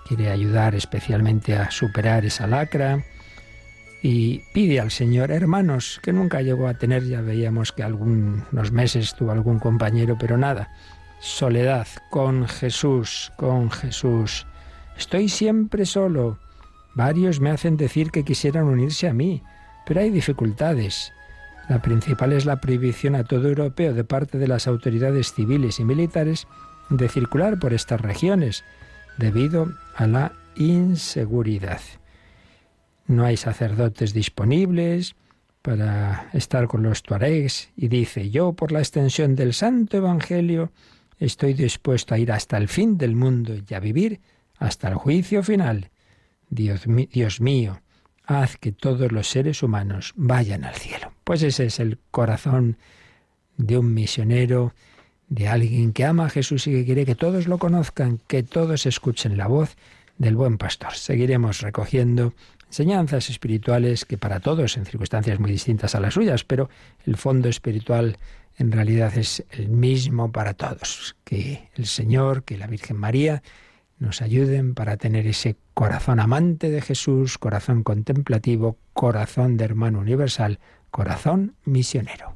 quiere 0.07 0.29
ayudar 0.29 0.75
especialmente 0.75 1.55
a 1.55 1.71
superar 1.71 2.23
esa 2.23 2.45
lacra 2.45 3.03
y 4.03 4.43
pide 4.53 4.79
al 4.79 4.91
Señor, 4.91 5.31
hermanos, 5.31 5.99
que 6.03 6.13
nunca 6.13 6.41
llegó 6.41 6.67
a 6.67 6.75
tener, 6.75 7.05
ya 7.05 7.21
veíamos 7.21 7.71
que 7.71 7.81
algunos 7.81 8.71
meses 8.71 9.15
tuvo 9.15 9.31
algún 9.31 9.57
compañero, 9.57 10.17
pero 10.19 10.37
nada, 10.37 10.69
soledad 11.19 11.87
con 12.11 12.47
Jesús, 12.47 13.31
con 13.37 13.71
Jesús. 13.71 14.45
Estoy 14.95 15.29
siempre 15.29 15.87
solo. 15.87 16.37
Varios 16.93 17.39
me 17.39 17.49
hacen 17.49 17.75
decir 17.75 18.11
que 18.11 18.23
quisieran 18.23 18.65
unirse 18.65 19.07
a 19.07 19.13
mí, 19.13 19.41
pero 19.85 20.01
hay 20.01 20.09
dificultades. 20.09 21.13
La 21.69 21.81
principal 21.81 22.33
es 22.33 22.45
la 22.45 22.59
prohibición 22.59 23.15
a 23.15 23.23
todo 23.23 23.47
europeo 23.47 23.93
de 23.93 24.03
parte 24.03 24.37
de 24.37 24.47
las 24.47 24.67
autoridades 24.67 25.33
civiles 25.33 25.79
y 25.79 25.85
militares 25.85 26.47
de 26.89 27.07
circular 27.07 27.59
por 27.59 27.73
estas 27.73 28.01
regiones, 28.01 28.63
debido 29.17 29.71
a 29.95 30.07
la 30.07 30.33
inseguridad 30.55 31.79
no 33.07 33.25
hay 33.25 33.37
sacerdotes 33.37 34.13
disponibles 34.13 35.15
para 35.61 36.29
estar 36.33 36.67
con 36.67 36.83
los 36.83 37.03
tuaregs 37.03 37.69
y 37.75 37.87
dice, 37.87 38.29
yo 38.29 38.53
por 38.53 38.71
la 38.71 38.79
extensión 38.79 39.35
del 39.35 39.53
Santo 39.53 39.97
Evangelio 39.97 40.71
estoy 41.19 41.53
dispuesto 41.53 42.13
a 42.13 42.17
ir 42.17 42.31
hasta 42.31 42.57
el 42.57 42.67
fin 42.67 42.97
del 42.97 43.15
mundo 43.15 43.53
y 43.67 43.73
a 43.73 43.79
vivir 43.79 44.19
hasta 44.57 44.89
el 44.89 44.95
juicio 44.95 45.43
final. 45.43 45.89
Dios, 46.49 46.83
Dios 47.11 47.39
mío, 47.39 47.81
haz 48.25 48.57
que 48.57 48.71
todos 48.71 49.11
los 49.11 49.27
seres 49.27 49.63
humanos 49.63 50.13
vayan 50.15 50.63
al 50.63 50.75
cielo. 50.75 51.11
Pues 51.23 51.43
ese 51.43 51.65
es 51.65 51.79
el 51.79 51.99
corazón 52.11 52.77
de 53.57 53.77
un 53.77 53.93
misionero, 53.93 54.73
de 55.29 55.47
alguien 55.47 55.93
que 55.93 56.05
ama 56.05 56.25
a 56.25 56.29
Jesús 56.29 56.67
y 56.67 56.71
que 56.71 56.85
quiere 56.85 57.05
que 57.05 57.15
todos 57.15 57.47
lo 57.47 57.57
conozcan, 57.57 58.19
que 58.27 58.43
todos 58.43 58.85
escuchen 58.85 59.37
la 59.37 59.47
voz 59.47 59.75
del 60.17 60.35
buen 60.35 60.57
pastor. 60.57 60.93
Seguiremos 60.93 61.61
recogiendo 61.61 62.33
enseñanzas 62.67 63.29
espirituales 63.29 64.05
que 64.05 64.17
para 64.17 64.39
todos, 64.39 64.77
en 64.77 64.85
circunstancias 64.85 65.39
muy 65.39 65.51
distintas 65.51 65.95
a 65.95 65.99
las 65.99 66.15
suyas, 66.15 66.43
pero 66.43 66.69
el 67.05 67.17
fondo 67.17 67.49
espiritual 67.49 68.17
en 68.57 68.71
realidad 68.71 69.17
es 69.17 69.43
el 69.51 69.69
mismo 69.69 70.31
para 70.31 70.53
todos. 70.53 71.15
Que 71.23 71.69
el 71.75 71.87
Señor, 71.87 72.43
que 72.43 72.57
la 72.57 72.67
Virgen 72.67 72.97
María 72.97 73.41
nos 74.03 74.21
ayuden 74.21 74.75
para 74.75 74.97
tener 74.97 75.25
ese 75.25 75.55
corazón 75.73 76.19
amante 76.19 76.69
de 76.69 76.81
Jesús, 76.81 77.37
corazón 77.37 77.83
contemplativo, 77.83 78.77
corazón 78.93 79.55
de 79.57 79.63
hermano 79.63 79.99
universal, 79.99 80.59
corazón 80.91 81.55
misionero. 81.63 82.35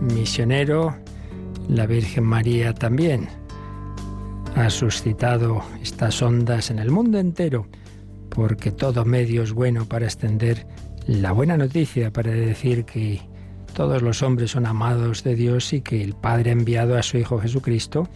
Misionero, 0.00 0.96
la 1.68 1.86
Virgen 1.86 2.22
María 2.22 2.72
también 2.72 3.28
ha 4.54 4.70
suscitado 4.70 5.62
estas 5.82 6.22
ondas 6.22 6.70
en 6.70 6.78
el 6.78 6.92
mundo 6.92 7.18
entero, 7.18 7.66
porque 8.28 8.70
todo 8.70 9.04
medio 9.04 9.42
es 9.42 9.52
bueno 9.52 9.86
para 9.86 10.06
extender 10.06 10.66
la 11.08 11.32
buena 11.32 11.56
noticia, 11.56 12.12
para 12.12 12.30
decir 12.30 12.84
que 12.84 13.20
todos 13.74 14.02
los 14.02 14.22
hombres 14.22 14.52
son 14.52 14.66
amados 14.66 15.24
de 15.24 15.34
Dios 15.34 15.72
y 15.72 15.80
que 15.80 16.00
el 16.02 16.14
Padre 16.14 16.50
ha 16.50 16.52
enviado 16.52 16.96
a 16.96 17.02
su 17.02 17.18
Hijo 17.18 17.40
Jesucristo 17.40 18.08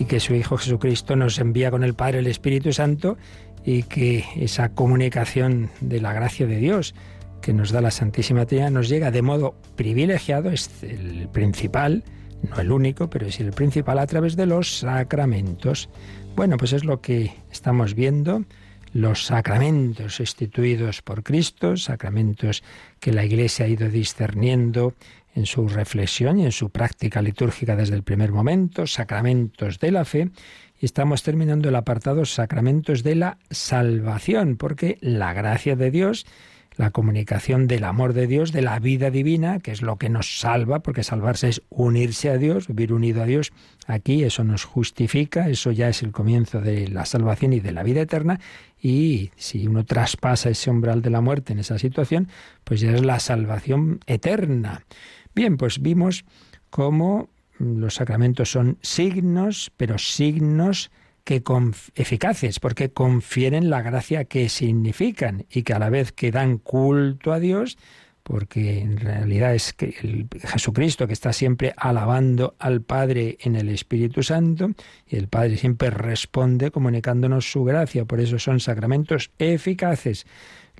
y 0.00 0.06
que 0.06 0.18
su 0.18 0.34
Hijo 0.34 0.56
Jesucristo 0.56 1.14
nos 1.14 1.38
envía 1.38 1.70
con 1.70 1.84
el 1.84 1.94
Padre 1.94 2.18
el 2.18 2.26
Espíritu 2.26 2.72
Santo 2.72 3.16
y 3.64 3.84
que 3.84 4.24
esa 4.36 4.70
comunicación 4.70 5.70
de 5.80 6.00
la 6.00 6.12
gracia 6.12 6.48
de 6.48 6.56
Dios 6.56 6.94
que 7.40 7.52
nos 7.52 7.70
da 7.70 7.80
la 7.80 7.90
Santísima 7.90 8.46
Trinidad 8.46 8.70
nos 8.70 8.88
llega 8.88 9.10
de 9.10 9.22
modo 9.22 9.54
privilegiado, 9.76 10.50
es 10.50 10.82
el 10.82 11.28
principal, 11.28 12.04
no 12.42 12.60
el 12.60 12.72
único, 12.72 13.10
pero 13.10 13.26
es 13.26 13.40
el 13.40 13.52
principal 13.52 13.98
a 13.98 14.06
través 14.06 14.36
de 14.36 14.46
los 14.46 14.78
sacramentos. 14.78 15.88
Bueno, 16.36 16.56
pues 16.56 16.72
es 16.72 16.84
lo 16.84 17.00
que 17.00 17.32
estamos 17.50 17.94
viendo, 17.94 18.44
los 18.92 19.26
sacramentos 19.26 20.20
instituidos 20.20 21.02
por 21.02 21.22
Cristo, 21.22 21.76
sacramentos 21.76 22.62
que 23.00 23.12
la 23.12 23.24
Iglesia 23.24 23.66
ha 23.66 23.68
ido 23.68 23.88
discerniendo 23.88 24.94
en 25.34 25.46
su 25.46 25.68
reflexión 25.68 26.38
y 26.38 26.44
en 26.44 26.52
su 26.52 26.70
práctica 26.70 27.22
litúrgica 27.22 27.76
desde 27.76 27.94
el 27.94 28.02
primer 28.02 28.32
momento, 28.32 28.86
sacramentos 28.86 29.78
de 29.78 29.92
la 29.92 30.04
fe, 30.04 30.30
y 30.80 30.86
estamos 30.86 31.22
terminando 31.22 31.68
el 31.68 31.76
apartado 31.76 32.24
sacramentos 32.24 33.02
de 33.02 33.16
la 33.16 33.38
salvación, 33.50 34.56
porque 34.56 34.98
la 35.00 35.32
gracia 35.32 35.76
de 35.76 35.90
Dios 35.90 36.26
la 36.78 36.92
comunicación 36.92 37.66
del 37.66 37.82
amor 37.82 38.12
de 38.12 38.28
Dios, 38.28 38.52
de 38.52 38.62
la 38.62 38.78
vida 38.78 39.10
divina, 39.10 39.58
que 39.58 39.72
es 39.72 39.82
lo 39.82 39.96
que 39.96 40.08
nos 40.08 40.38
salva, 40.38 40.78
porque 40.78 41.02
salvarse 41.02 41.48
es 41.48 41.62
unirse 41.70 42.30
a 42.30 42.38
Dios, 42.38 42.68
vivir 42.68 42.92
unido 42.92 43.22
a 43.22 43.26
Dios. 43.26 43.52
Aquí 43.88 44.22
eso 44.22 44.44
nos 44.44 44.64
justifica, 44.64 45.48
eso 45.48 45.72
ya 45.72 45.88
es 45.88 46.04
el 46.04 46.12
comienzo 46.12 46.60
de 46.60 46.86
la 46.86 47.04
salvación 47.04 47.52
y 47.52 47.58
de 47.58 47.72
la 47.72 47.82
vida 47.82 48.02
eterna. 48.02 48.38
Y 48.80 49.32
si 49.34 49.66
uno 49.66 49.84
traspasa 49.84 50.50
ese 50.50 50.70
umbral 50.70 51.02
de 51.02 51.10
la 51.10 51.20
muerte 51.20 51.52
en 51.52 51.58
esa 51.58 51.80
situación, 51.80 52.28
pues 52.62 52.80
ya 52.80 52.92
es 52.92 53.04
la 53.04 53.18
salvación 53.18 53.98
eterna. 54.06 54.84
Bien, 55.34 55.56
pues 55.56 55.82
vimos 55.82 56.24
cómo 56.70 57.28
los 57.58 57.96
sacramentos 57.96 58.52
son 58.52 58.78
signos, 58.82 59.72
pero 59.76 59.98
signos 59.98 60.92
que 61.28 61.42
eficaces, 61.94 62.58
porque 62.58 62.88
confieren 62.88 63.68
la 63.68 63.82
gracia 63.82 64.24
que 64.24 64.48
significan 64.48 65.44
y 65.50 65.62
que 65.62 65.74
a 65.74 65.78
la 65.78 65.90
vez 65.90 66.10
que 66.10 66.30
dan 66.30 66.56
culto 66.56 67.34
a 67.34 67.38
Dios, 67.38 67.76
porque 68.22 68.78
en 68.78 68.96
realidad 68.96 69.54
es 69.54 69.74
que 69.74 70.26
Jesucristo 70.42 71.06
que 71.06 71.12
está 71.12 71.34
siempre 71.34 71.74
alabando 71.76 72.54
al 72.58 72.80
Padre 72.80 73.36
en 73.42 73.56
el 73.56 73.68
Espíritu 73.68 74.22
Santo, 74.22 74.70
y 75.06 75.16
el 75.16 75.28
Padre 75.28 75.58
siempre 75.58 75.90
responde 75.90 76.70
comunicándonos 76.70 77.52
su 77.52 77.62
gracia, 77.62 78.06
por 78.06 78.20
eso 78.20 78.38
son 78.38 78.58
sacramentos 78.58 79.30
eficaces, 79.38 80.26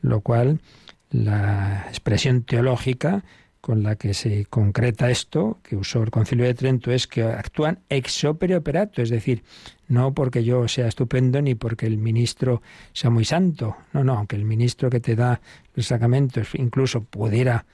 lo 0.00 0.22
cual 0.22 0.62
la 1.10 1.84
expresión 1.88 2.42
teológica 2.42 3.22
con 3.68 3.82
la 3.82 3.96
que 3.96 4.14
se 4.14 4.46
concreta 4.46 5.10
esto, 5.10 5.58
que 5.62 5.76
usó 5.76 6.02
el 6.02 6.10
Concilio 6.10 6.46
de 6.46 6.54
Trento, 6.54 6.90
es 6.90 7.06
que 7.06 7.22
actúan 7.22 7.80
ex 7.90 8.24
opere 8.24 8.56
operato, 8.56 9.02
es 9.02 9.10
decir, 9.10 9.42
no 9.88 10.14
porque 10.14 10.42
yo 10.42 10.66
sea 10.68 10.88
estupendo 10.88 11.42
ni 11.42 11.54
porque 11.54 11.84
el 11.84 11.98
ministro 11.98 12.62
sea 12.94 13.10
muy 13.10 13.26
santo, 13.26 13.76
no, 13.92 14.02
no, 14.04 14.14
aunque 14.14 14.36
el 14.36 14.46
ministro 14.46 14.88
que 14.88 15.00
te 15.00 15.14
da 15.14 15.42
los 15.74 15.84
sacramentos 15.84 16.54
incluso 16.54 17.02
pudiera 17.02 17.66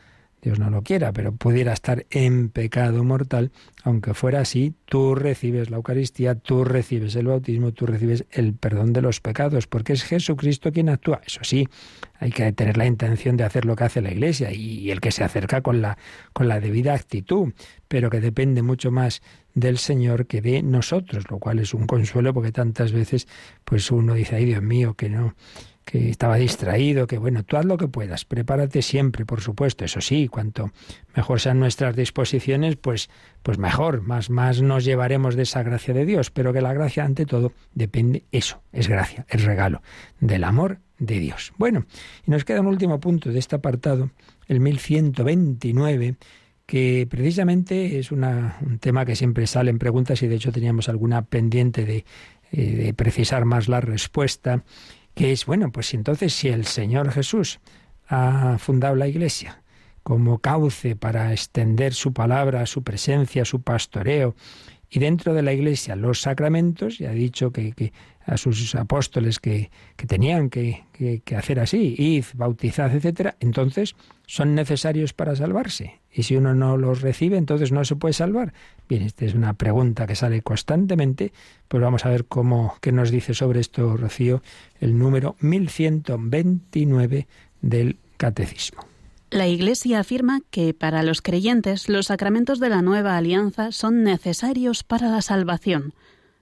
Dios 0.44 0.58
no 0.58 0.68
lo 0.68 0.82
quiera, 0.82 1.10
pero 1.14 1.32
pudiera 1.32 1.72
estar 1.72 2.04
en 2.10 2.50
pecado 2.50 3.02
mortal, 3.02 3.50
aunque 3.82 4.12
fuera 4.12 4.40
así, 4.40 4.74
tú 4.84 5.14
recibes 5.14 5.70
la 5.70 5.78
Eucaristía, 5.78 6.34
tú 6.34 6.64
recibes 6.64 7.16
el 7.16 7.28
bautismo, 7.28 7.72
tú 7.72 7.86
recibes 7.86 8.26
el 8.30 8.52
perdón 8.52 8.92
de 8.92 9.00
los 9.00 9.20
pecados, 9.20 9.66
porque 9.66 9.94
es 9.94 10.04
Jesucristo 10.04 10.70
quien 10.70 10.90
actúa. 10.90 11.22
Eso 11.26 11.40
sí, 11.44 11.66
hay 12.18 12.30
que 12.30 12.52
tener 12.52 12.76
la 12.76 12.84
intención 12.84 13.38
de 13.38 13.44
hacer 13.44 13.64
lo 13.64 13.74
que 13.74 13.84
hace 13.84 14.02
la 14.02 14.12
Iglesia 14.12 14.52
y 14.52 14.90
el 14.90 15.00
que 15.00 15.12
se 15.12 15.24
acerca 15.24 15.62
con 15.62 15.80
la, 15.80 15.96
con 16.34 16.46
la 16.46 16.60
debida 16.60 16.92
actitud, 16.92 17.54
pero 17.88 18.10
que 18.10 18.20
depende 18.20 18.60
mucho 18.60 18.90
más 18.90 19.22
del 19.54 19.78
Señor 19.78 20.26
que 20.26 20.42
de 20.42 20.62
nosotros, 20.62 21.24
lo 21.30 21.38
cual 21.38 21.58
es 21.58 21.72
un 21.72 21.86
consuelo 21.86 22.34
porque 22.34 22.52
tantas 22.52 22.92
veces 22.92 23.28
pues 23.64 23.90
uno 23.90 24.12
dice, 24.12 24.36
ay 24.36 24.44
Dios 24.44 24.62
mío, 24.62 24.92
que 24.92 25.08
no 25.08 25.36
que 25.84 26.08
estaba 26.08 26.36
distraído, 26.36 27.06
que 27.06 27.18
bueno, 27.18 27.44
tú 27.44 27.56
haz 27.56 27.64
lo 27.64 27.76
que 27.76 27.88
puedas, 27.88 28.24
prepárate 28.24 28.82
siempre, 28.82 29.26
por 29.26 29.40
supuesto, 29.40 29.84
eso 29.84 30.00
sí, 30.00 30.28
cuanto 30.28 30.70
mejor 31.14 31.40
sean 31.40 31.60
nuestras 31.60 31.94
disposiciones, 31.94 32.76
pues, 32.76 33.10
pues 33.42 33.58
mejor, 33.58 34.00
más, 34.00 34.30
más 34.30 34.62
nos 34.62 34.84
llevaremos 34.84 35.36
de 35.36 35.42
esa 35.42 35.62
gracia 35.62 35.92
de 35.92 36.06
Dios, 36.06 36.30
pero 36.30 36.52
que 36.52 36.62
la 36.62 36.72
gracia 36.72 37.04
ante 37.04 37.26
todo 37.26 37.52
depende, 37.74 38.24
eso, 38.32 38.62
es 38.72 38.88
gracia, 38.88 39.26
es 39.28 39.44
regalo 39.44 39.82
del 40.20 40.44
amor 40.44 40.78
de 40.98 41.18
Dios. 41.18 41.52
Bueno, 41.58 41.86
y 42.26 42.30
nos 42.30 42.44
queda 42.44 42.60
un 42.60 42.68
último 42.68 42.98
punto 42.98 43.30
de 43.30 43.38
este 43.38 43.56
apartado, 43.56 44.10
el 44.48 44.60
1129, 44.60 46.16
que 46.66 47.06
precisamente 47.10 47.98
es 47.98 48.10
una, 48.10 48.56
un 48.62 48.78
tema 48.78 49.04
que 49.04 49.16
siempre 49.16 49.46
sale 49.46 49.70
en 49.70 49.78
preguntas 49.78 50.22
y 50.22 50.28
de 50.28 50.36
hecho 50.36 50.50
teníamos 50.50 50.88
alguna 50.88 51.22
pendiente 51.22 51.84
de, 51.84 52.06
eh, 52.52 52.76
de 52.76 52.94
precisar 52.94 53.44
más 53.44 53.68
la 53.68 53.82
respuesta 53.82 54.64
que 55.14 55.32
es, 55.32 55.46
bueno, 55.46 55.70
pues 55.70 55.94
entonces 55.94 56.32
si 56.32 56.48
el 56.48 56.66
Señor 56.66 57.10
Jesús 57.10 57.60
ha 58.08 58.56
fundado 58.58 58.94
la 58.96 59.06
Iglesia 59.06 59.62
como 60.02 60.38
cauce 60.38 60.96
para 60.96 61.32
extender 61.32 61.94
su 61.94 62.12
palabra, 62.12 62.66
su 62.66 62.82
presencia, 62.82 63.44
su 63.44 63.62
pastoreo, 63.62 64.34
y 64.94 65.00
dentro 65.00 65.34
de 65.34 65.42
la 65.42 65.52
Iglesia 65.52 65.96
los 65.96 66.20
sacramentos, 66.20 67.00
y 67.00 67.06
ha 67.06 67.10
dicho 67.10 67.50
que, 67.50 67.72
que 67.72 67.92
a 68.26 68.36
sus 68.36 68.76
apóstoles 68.76 69.40
que, 69.40 69.72
que 69.96 70.06
tenían 70.06 70.50
que, 70.50 70.84
que, 70.92 71.36
hacer 71.36 71.58
así, 71.58 71.96
id, 71.98 72.26
bautizad, 72.34 72.94
etcétera, 72.94 73.34
entonces 73.40 73.96
son 74.26 74.54
necesarios 74.54 75.12
para 75.12 75.34
salvarse. 75.34 75.98
Y 76.12 76.22
si 76.22 76.36
uno 76.36 76.54
no 76.54 76.76
los 76.76 77.00
recibe, 77.02 77.36
entonces 77.36 77.72
no 77.72 77.84
se 77.84 77.96
puede 77.96 78.14
salvar. 78.14 78.52
Bien, 78.88 79.02
esta 79.02 79.24
es 79.24 79.34
una 79.34 79.54
pregunta 79.54 80.06
que 80.06 80.14
sale 80.14 80.42
constantemente, 80.42 81.32
pues 81.66 81.82
vamos 81.82 82.06
a 82.06 82.10
ver 82.10 82.26
cómo 82.26 82.76
qué 82.80 82.92
nos 82.92 83.10
dice 83.10 83.34
sobre 83.34 83.58
esto, 83.58 83.96
Rocío, 83.96 84.42
el 84.78 84.96
número 84.96 85.34
1129 85.40 87.26
del 87.62 87.96
Catecismo. 88.16 88.93
La 89.30 89.48
Iglesia 89.48 90.00
afirma 90.00 90.42
que 90.50 90.74
para 90.74 91.02
los 91.02 91.20
creyentes 91.20 91.88
los 91.88 92.06
sacramentos 92.06 92.60
de 92.60 92.68
la 92.68 92.82
nueva 92.82 93.16
alianza 93.16 93.72
son 93.72 94.04
necesarios 94.04 94.84
para 94.84 95.08
la 95.08 95.22
salvación. 95.22 95.92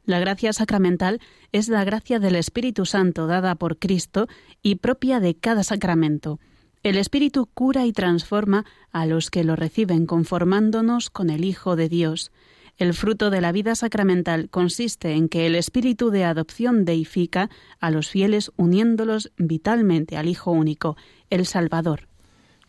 La 0.05 0.19
gracia 0.19 0.53
sacramental 0.53 1.21
es 1.53 1.69
la 1.69 1.85
gracia 1.85 2.19
del 2.19 2.35
Espíritu 2.35 2.85
Santo 2.85 3.27
dada 3.27 3.55
por 3.55 3.79
Cristo 3.79 4.27
y 4.63 4.77
propia 4.77 5.21
de 5.21 5.35
cada 5.37 5.63
sacramento. 5.63 6.41
El 6.83 6.99
Espíritu 6.99 7.47
cura 7.47 7.87
y 7.87 7.93
transforma 7.93 8.67
a 8.91 9.07
los 9.07 9.31
que 9.31 9.45
lo 9.45 9.55
reciben 9.55 10.05
conformándonos 10.05 11.09
con 11.09 11.31
el 11.31 11.45
Hijo 11.45 11.77
de 11.77 11.89
Dios. 11.89 12.33
El 12.77 12.95
fruto 12.95 13.31
de 13.31 13.41
la 13.41 13.53
vida 13.53 13.77
sacramental 13.77 14.51
consiste 14.51 15.13
en 15.13 15.29
que 15.29 15.47
el 15.47 15.55
Espíritu 15.55 16.11
de 16.11 16.25
adopción 16.25 16.85
deifica 16.85 17.49
a 17.79 17.93
los 17.93 18.09
fieles 18.09 18.51
uniéndolos 18.57 19.31
vitalmente 19.37 20.17
al 20.17 20.27
Hijo 20.27 20.51
único, 20.51 20.97
el 21.31 21.47
Salvador. 21.47 22.12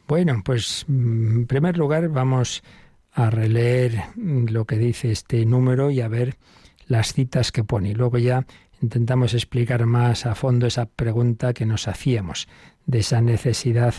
Bueno, 0.07 0.41
pues 0.43 0.85
mm, 0.87 1.37
en 1.37 1.47
primer 1.47 1.77
lugar 1.77 2.09
vamos 2.09 2.63
a 3.13 3.29
releer 3.29 4.03
lo 4.15 4.65
que 4.65 4.77
dice 4.77 5.11
este 5.11 5.45
número 5.45 5.91
y 5.91 6.01
a 6.01 6.07
ver 6.07 6.37
las 6.87 7.13
citas 7.13 7.51
que 7.51 7.63
pone. 7.63 7.89
Y 7.89 7.93
luego 7.93 8.17
ya 8.17 8.45
intentamos 8.81 9.33
explicar 9.33 9.85
más 9.85 10.25
a 10.25 10.35
fondo 10.35 10.67
esa 10.67 10.87
pregunta 10.87 11.53
que 11.53 11.65
nos 11.65 11.87
hacíamos 11.87 12.47
de 12.85 12.99
esa 12.99 13.21
necesidad 13.21 13.93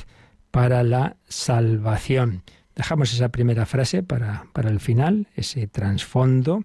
para 0.51 0.83
la 0.83 1.17
salvación. 1.27 2.43
Dejamos 2.77 3.13
esa 3.13 3.31
primera 3.31 3.67
frase 3.67 4.03
para, 4.03 4.47
para 4.53 4.69
el 4.69 4.81
final, 4.81 5.29
ese 5.37 5.67
trasfondo 5.69 6.65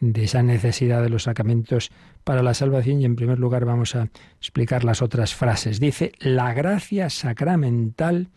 de 0.00 0.24
esa 0.24 0.42
necesidad 0.42 1.02
de 1.02 1.08
los 1.08 1.24
sacramentos 1.24 1.90
para 2.22 2.42
la 2.42 2.54
salvación 2.54 3.00
y 3.00 3.06
en 3.06 3.16
primer 3.16 3.38
lugar 3.38 3.64
vamos 3.64 3.96
a 3.96 4.08
explicar 4.38 4.84
las 4.84 5.00
otras 5.00 5.34
frases. 5.34 5.80
Dice, 5.80 6.12
la 6.18 6.52
gracia 6.52 7.08
sacramental 7.08 8.28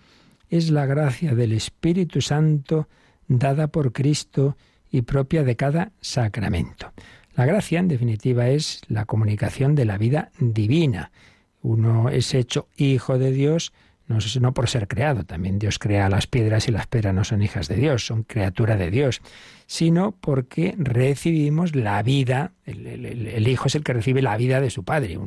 es 0.49 0.69
la 0.69 0.85
gracia 0.85 1.35
del 1.35 1.53
Espíritu 1.53 2.21
Santo 2.21 2.87
dada 3.27 3.67
por 3.67 3.91
Cristo 3.93 4.57
y 4.91 5.03
propia 5.03 5.43
de 5.43 5.55
cada 5.55 5.91
sacramento. 6.01 6.91
La 7.35 7.45
gracia, 7.45 7.79
en 7.79 7.87
definitiva, 7.87 8.49
es 8.49 8.81
la 8.87 9.05
comunicación 9.05 9.75
de 9.75 9.85
la 9.85 9.97
vida 9.97 10.31
divina. 10.39 11.11
Uno 11.61 12.09
es 12.09 12.33
hecho 12.33 12.67
hijo 12.75 13.17
de 13.17 13.31
Dios, 13.31 13.71
no, 14.41 14.53
por 14.55 14.67
ser 14.67 14.87
creado, 14.87 15.23
también 15.23 15.59
Dios 15.59 15.77
crea 15.77 16.09
las 16.09 16.25
piedras 16.25 16.67
y 16.67 16.71
las 16.71 16.87
piedras 16.87 17.13
no 17.13 17.23
son 17.23 17.43
hijas 17.43 17.67
de 17.67 17.75
Dios, 17.75 18.07
son 18.07 18.23
criatura 18.23 18.75
de 18.75 18.89
Dios, 18.89 19.21
sino 19.67 20.13
porque 20.19 20.73
recibimos 20.79 21.75
la 21.75 22.01
vida, 22.01 22.53
el, 22.65 23.47
Hijo 23.47 23.67
es 23.67 23.75
el 23.75 23.83
que 23.83 23.93
recibe 23.93 24.23
la 24.23 24.35
vida 24.35 24.61
de 24.61 24.71
su 24.71 24.83
Padre. 24.83 25.19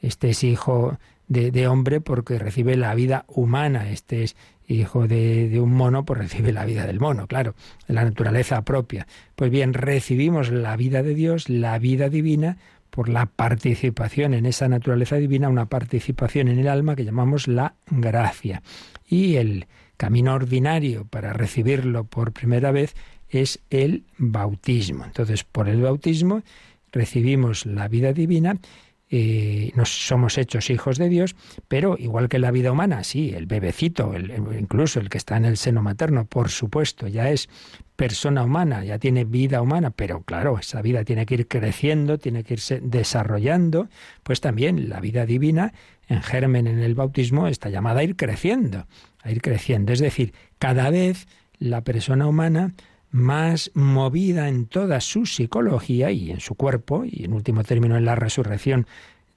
Este 0.00 0.30
es 0.30 0.44
hijo 0.44 0.98
de, 1.28 1.66
hombre 1.66 2.00
porque 2.00 2.38
recibe 2.38 2.76
la 2.76 2.94
vida 2.94 3.24
humana, 3.28 3.90
este 3.90 4.22
es 4.24 4.36
hijo 4.66 5.06
de, 5.06 5.48
de, 5.48 5.60
un 5.60 5.72
mono, 5.72 6.04
pues 6.04 6.18
recibe 6.18 6.52
la 6.52 6.64
vida 6.64 6.86
del 6.86 7.00
mono, 7.00 7.26
claro, 7.26 7.54
la 7.86 8.04
naturaleza 8.04 8.62
propia. 8.62 9.06
Pues 9.34 9.50
bien, 9.50 9.74
recibimos 9.74 10.50
la 10.50 10.76
vida 10.76 11.02
de 11.02 11.14
Dios, 11.14 11.48
la 11.48 11.78
vida 11.78 12.08
divina, 12.08 12.58
por 12.90 13.08
la 13.08 13.26
participación 13.26 14.34
en 14.34 14.46
esa 14.46 14.68
naturaleza 14.68 15.16
divina, 15.16 15.48
una 15.48 15.66
participación 15.66 16.48
en 16.48 16.58
el 16.58 16.68
alma 16.68 16.96
que 16.96 17.04
llamamos 17.04 17.48
la 17.48 17.74
gracia. 17.86 18.62
Y 19.06 19.36
el 19.36 19.66
camino 19.96 20.34
ordinario 20.34 21.04
para 21.04 21.32
recibirlo 21.32 22.04
por 22.04 22.32
primera 22.32 22.72
vez 22.72 22.94
es 23.28 23.60
el 23.70 24.04
bautismo. 24.16 25.04
Entonces, 25.04 25.44
por 25.44 25.68
el 25.68 25.82
bautismo 25.82 26.42
recibimos 26.92 27.66
la 27.66 27.88
vida 27.88 28.12
divina 28.12 28.56
eh, 29.10 29.72
somos 29.84 30.36
hechos 30.36 30.70
hijos 30.70 30.98
de 30.98 31.08
Dios, 31.08 31.34
pero 31.66 31.96
igual 31.98 32.28
que 32.28 32.38
la 32.38 32.50
vida 32.50 32.72
humana, 32.72 33.04
sí, 33.04 33.32
el 33.34 33.46
bebecito, 33.46 34.14
incluso 34.58 35.00
el 35.00 35.08
que 35.08 35.18
está 35.18 35.36
en 35.36 35.46
el 35.46 35.56
seno 35.56 35.82
materno, 35.82 36.26
por 36.26 36.50
supuesto, 36.50 37.08
ya 37.08 37.30
es 37.30 37.48
persona 37.96 38.44
humana, 38.44 38.84
ya 38.84 38.98
tiene 38.98 39.24
vida 39.24 39.62
humana, 39.62 39.90
pero 39.90 40.22
claro, 40.22 40.58
esa 40.58 40.82
vida 40.82 41.04
tiene 41.04 41.26
que 41.26 41.34
ir 41.34 41.48
creciendo, 41.48 42.18
tiene 42.18 42.44
que 42.44 42.54
irse 42.54 42.80
desarrollando, 42.80 43.88
pues 44.22 44.40
también 44.40 44.88
la 44.88 45.00
vida 45.00 45.26
divina 45.26 45.72
en 46.06 46.22
germen 46.22 46.66
en 46.66 46.78
el 46.78 46.94
bautismo 46.94 47.48
está 47.48 47.70
llamada 47.70 48.00
a 48.00 48.04
ir 48.04 48.14
creciendo, 48.14 48.86
a 49.22 49.30
ir 49.30 49.40
creciendo, 49.40 49.92
es 49.92 50.00
decir, 50.00 50.32
cada 50.58 50.90
vez 50.90 51.26
la 51.58 51.82
persona 51.82 52.26
humana 52.26 52.72
más 53.10 53.70
movida 53.74 54.48
en 54.48 54.66
toda 54.66 55.00
su 55.00 55.26
psicología 55.26 56.10
y 56.10 56.30
en 56.30 56.40
su 56.40 56.54
cuerpo, 56.54 57.04
y 57.04 57.24
en 57.24 57.32
último 57.32 57.64
término 57.64 57.96
en 57.96 58.04
la 58.04 58.14
resurrección, 58.14 58.86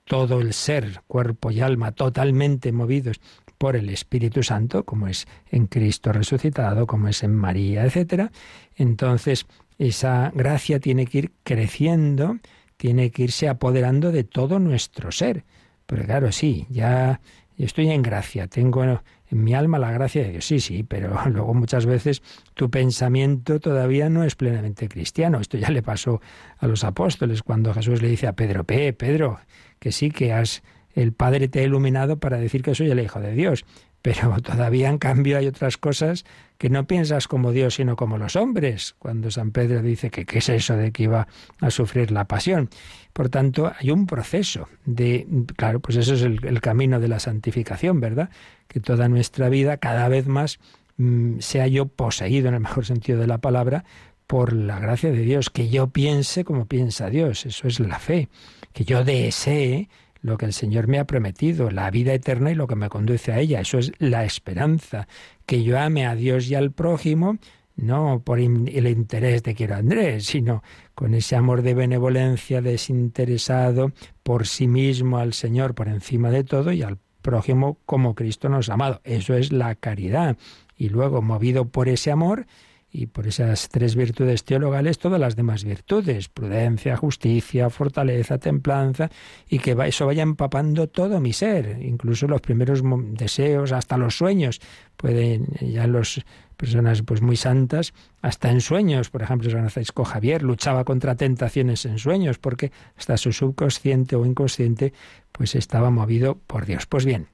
todo 0.05 0.41
el 0.41 0.53
ser, 0.53 1.01
cuerpo 1.07 1.51
y 1.51 1.61
alma, 1.61 1.91
totalmente 1.91 2.71
movidos 2.71 3.21
por 3.57 3.75
el 3.75 3.89
Espíritu 3.89 4.43
Santo, 4.43 4.83
como 4.83 5.07
es 5.07 5.27
en 5.49 5.67
Cristo 5.67 6.11
resucitado, 6.11 6.87
como 6.87 7.07
es 7.07 7.23
en 7.23 7.35
María, 7.35 7.85
etc. 7.85 8.31
Entonces, 8.75 9.45
esa 9.77 10.31
gracia 10.35 10.79
tiene 10.79 11.05
que 11.05 11.17
ir 11.19 11.31
creciendo, 11.43 12.39
tiene 12.77 13.11
que 13.11 13.23
irse 13.23 13.47
apoderando 13.47 14.11
de 14.11 14.23
todo 14.23 14.59
nuestro 14.59 15.11
ser. 15.11 15.45
Pero 15.85 16.03
claro, 16.05 16.31
sí, 16.31 16.65
ya 16.69 17.21
estoy 17.57 17.89
en 17.89 18.01
gracia, 18.01 18.47
tengo 18.47 19.01
en 19.31 19.43
mi 19.43 19.53
alma 19.53 19.79
la 19.79 19.91
gracia 19.91 20.23
de 20.23 20.31
Dios. 20.31 20.45
Sí, 20.45 20.59
sí, 20.59 20.83
pero 20.83 21.17
luego 21.29 21.53
muchas 21.53 21.85
veces 21.85 22.21
tu 22.53 22.69
pensamiento 22.69 23.59
todavía 23.59 24.09
no 24.09 24.23
es 24.23 24.35
plenamente 24.35 24.87
cristiano. 24.87 25.39
Esto 25.39 25.57
ya 25.57 25.69
le 25.69 25.81
pasó 25.81 26.21
a 26.57 26.67
los 26.67 26.83
apóstoles 26.83 27.41
cuando 27.41 27.73
Jesús 27.73 28.01
le 28.01 28.09
dice 28.09 28.27
a 28.27 28.33
Pedro, 28.33 28.63
Pedro, 28.65 29.39
que 29.79 29.91
sí 29.91 30.11
que 30.11 30.33
has 30.33 30.61
el 30.93 31.13
Padre 31.13 31.47
te 31.47 31.59
ha 31.59 31.63
iluminado 31.63 32.19
para 32.19 32.37
decir 32.37 32.61
que 32.63 32.75
soy 32.75 32.91
el 32.91 32.99
Hijo 32.99 33.19
de 33.19 33.33
Dios. 33.33 33.65
Pero 34.01 34.35
todavía, 34.41 34.89
en 34.89 34.97
cambio, 34.97 35.37
hay 35.37 35.47
otras 35.47 35.77
cosas 35.77 36.25
que 36.57 36.69
no 36.69 36.85
piensas 36.85 37.27
como 37.27 37.51
Dios, 37.51 37.75
sino 37.75 37.95
como 37.95 38.17
los 38.17 38.35
hombres. 38.35 38.95
Cuando 38.99 39.31
San 39.31 39.51
Pedro 39.51 39.81
dice 39.81 40.09
que 40.09 40.25
qué 40.25 40.39
es 40.39 40.49
eso 40.49 40.75
de 40.75 40.91
que 40.91 41.03
iba 41.03 41.27
a 41.59 41.71
sufrir 41.71 42.11
la 42.11 42.25
pasión. 42.25 42.69
Por 43.13 43.29
tanto, 43.29 43.71
hay 43.77 43.91
un 43.91 44.05
proceso 44.05 44.67
de, 44.85 45.27
claro, 45.55 45.79
pues 45.79 45.97
eso 45.97 46.13
es 46.13 46.21
el, 46.21 46.61
camino 46.61 46.99
de 46.99 47.07
la 47.07 47.19
santificación, 47.19 47.99
¿verdad? 47.99 48.29
Que 48.67 48.79
toda 48.79 49.09
nuestra 49.09 49.49
vida, 49.49 49.77
cada 49.77 50.07
vez 50.07 50.27
más, 50.27 50.59
mm, 50.97 51.39
sea 51.39 51.67
yo 51.67 51.87
poseído, 51.87 52.47
en 52.47 52.55
el 52.55 52.61
mejor 52.61 52.85
sentido 52.85 53.19
de 53.19 53.27
la 53.27 53.39
palabra, 53.39 53.83
por 54.27 54.53
la 54.53 54.79
gracia 54.79 55.11
de 55.11 55.23
Dios, 55.23 55.49
que 55.49 55.69
yo 55.69 55.87
piense 55.87 56.45
como 56.45 56.65
piensa 56.65 57.09
Dios, 57.09 57.45
eso 57.45 57.67
es 57.67 57.81
la 57.81 57.99
fe, 57.99 58.29
que 58.71 58.85
yo 58.85 59.03
desee 59.03 59.89
lo 60.21 60.37
que 60.37 60.45
el 60.45 60.53
Señor 60.53 60.87
me 60.87 60.99
ha 60.99 61.05
prometido, 61.05 61.71
la 61.71 61.89
vida 61.91 62.13
eterna 62.13 62.51
y 62.51 62.55
lo 62.55 62.67
que 62.67 62.75
me 62.75 62.89
conduce 62.89 63.31
a 63.31 63.39
ella. 63.39 63.59
Eso 63.59 63.79
es 63.79 63.91
la 63.97 64.23
esperanza, 64.23 65.07
que 65.45 65.63
yo 65.63 65.79
ame 65.79 66.05
a 66.05 66.15
Dios 66.15 66.47
y 66.47 66.55
al 66.55 66.71
prójimo, 66.71 67.37
no 67.75 68.21
por 68.23 68.39
el 68.39 68.87
interés 68.87 69.43
de 69.43 69.55
quiero 69.55 69.75
Andrés, 69.75 70.25
sino 70.25 70.63
con 70.95 71.13
ese 71.13 71.35
amor 71.35 71.61
de 71.61 71.73
benevolencia 71.73 72.61
desinteresado 72.61 73.91
por 74.23 74.47
sí 74.47 74.67
mismo 74.67 75.17
al 75.17 75.33
Señor 75.33 75.73
por 75.73 75.87
encima 75.87 76.29
de 76.31 76.43
todo 76.43 76.71
y 76.71 76.83
al 76.83 76.97
prójimo 77.21 77.77
como 77.85 78.15
Cristo 78.15 78.49
nos 78.49 78.69
ha 78.69 78.73
amado. 78.73 79.01
Eso 79.03 79.35
es 79.35 79.51
la 79.51 79.75
caridad. 79.75 80.37
Y 80.75 80.89
luego, 80.89 81.21
movido 81.21 81.65
por 81.65 81.89
ese 81.89 82.11
amor, 82.11 82.47
y 82.93 83.07
por 83.07 83.25
esas 83.25 83.69
tres 83.69 83.95
virtudes 83.95 84.43
teologales 84.43 84.99
todas 84.99 85.19
las 85.19 85.35
demás 85.35 85.63
virtudes, 85.63 86.27
prudencia, 86.27 86.97
justicia, 86.97 87.69
fortaleza, 87.69 88.37
templanza, 88.37 89.09
y 89.47 89.59
que 89.59 89.77
eso 89.85 90.05
vaya 90.05 90.23
empapando 90.23 90.89
todo 90.89 91.21
mi 91.21 91.31
ser, 91.31 91.79
incluso 91.81 92.27
los 92.27 92.41
primeros 92.41 92.81
deseos, 93.13 93.71
hasta 93.71 93.97
los 93.97 94.17
sueños. 94.17 94.59
Pueden 94.97 95.47
ya 95.61 95.87
las 95.87 96.21
personas 96.61 97.01
pues 97.01 97.23
muy 97.23 97.37
santas, 97.37 97.91
hasta 98.21 98.51
en 98.51 98.61
sueños, 98.61 99.09
por 99.09 99.23
ejemplo, 99.23 99.49
San 99.49 99.67
Francisco 99.71 100.05
Javier 100.05 100.43
luchaba 100.43 100.83
contra 100.83 101.15
tentaciones 101.15 101.87
en 101.87 101.97
sueños, 101.97 102.37
porque 102.37 102.71
hasta 102.95 103.17
su 103.17 103.33
subconsciente 103.33 104.15
o 104.15 104.27
inconsciente 104.27 104.93
pues 105.31 105.55
estaba 105.55 105.89
movido 105.89 106.37
por 106.45 106.67
Dios. 106.67 106.85
Pues 106.85 107.03
bien, 107.03 107.29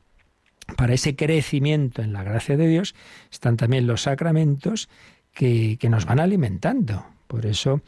para 0.77 0.93
ese 0.93 1.17
crecimiento 1.17 2.01
en 2.01 2.13
la 2.13 2.23
gracia 2.23 2.55
de 2.55 2.67
Dios 2.67 2.95
están 3.29 3.57
también 3.57 3.85
los 3.85 4.03
sacramentos 4.03 4.87
que, 5.33 5.77
nos 5.89 6.05
van 6.05 6.21
alimentando. 6.21 7.05
Por 7.27 7.45
eso, 7.45 7.81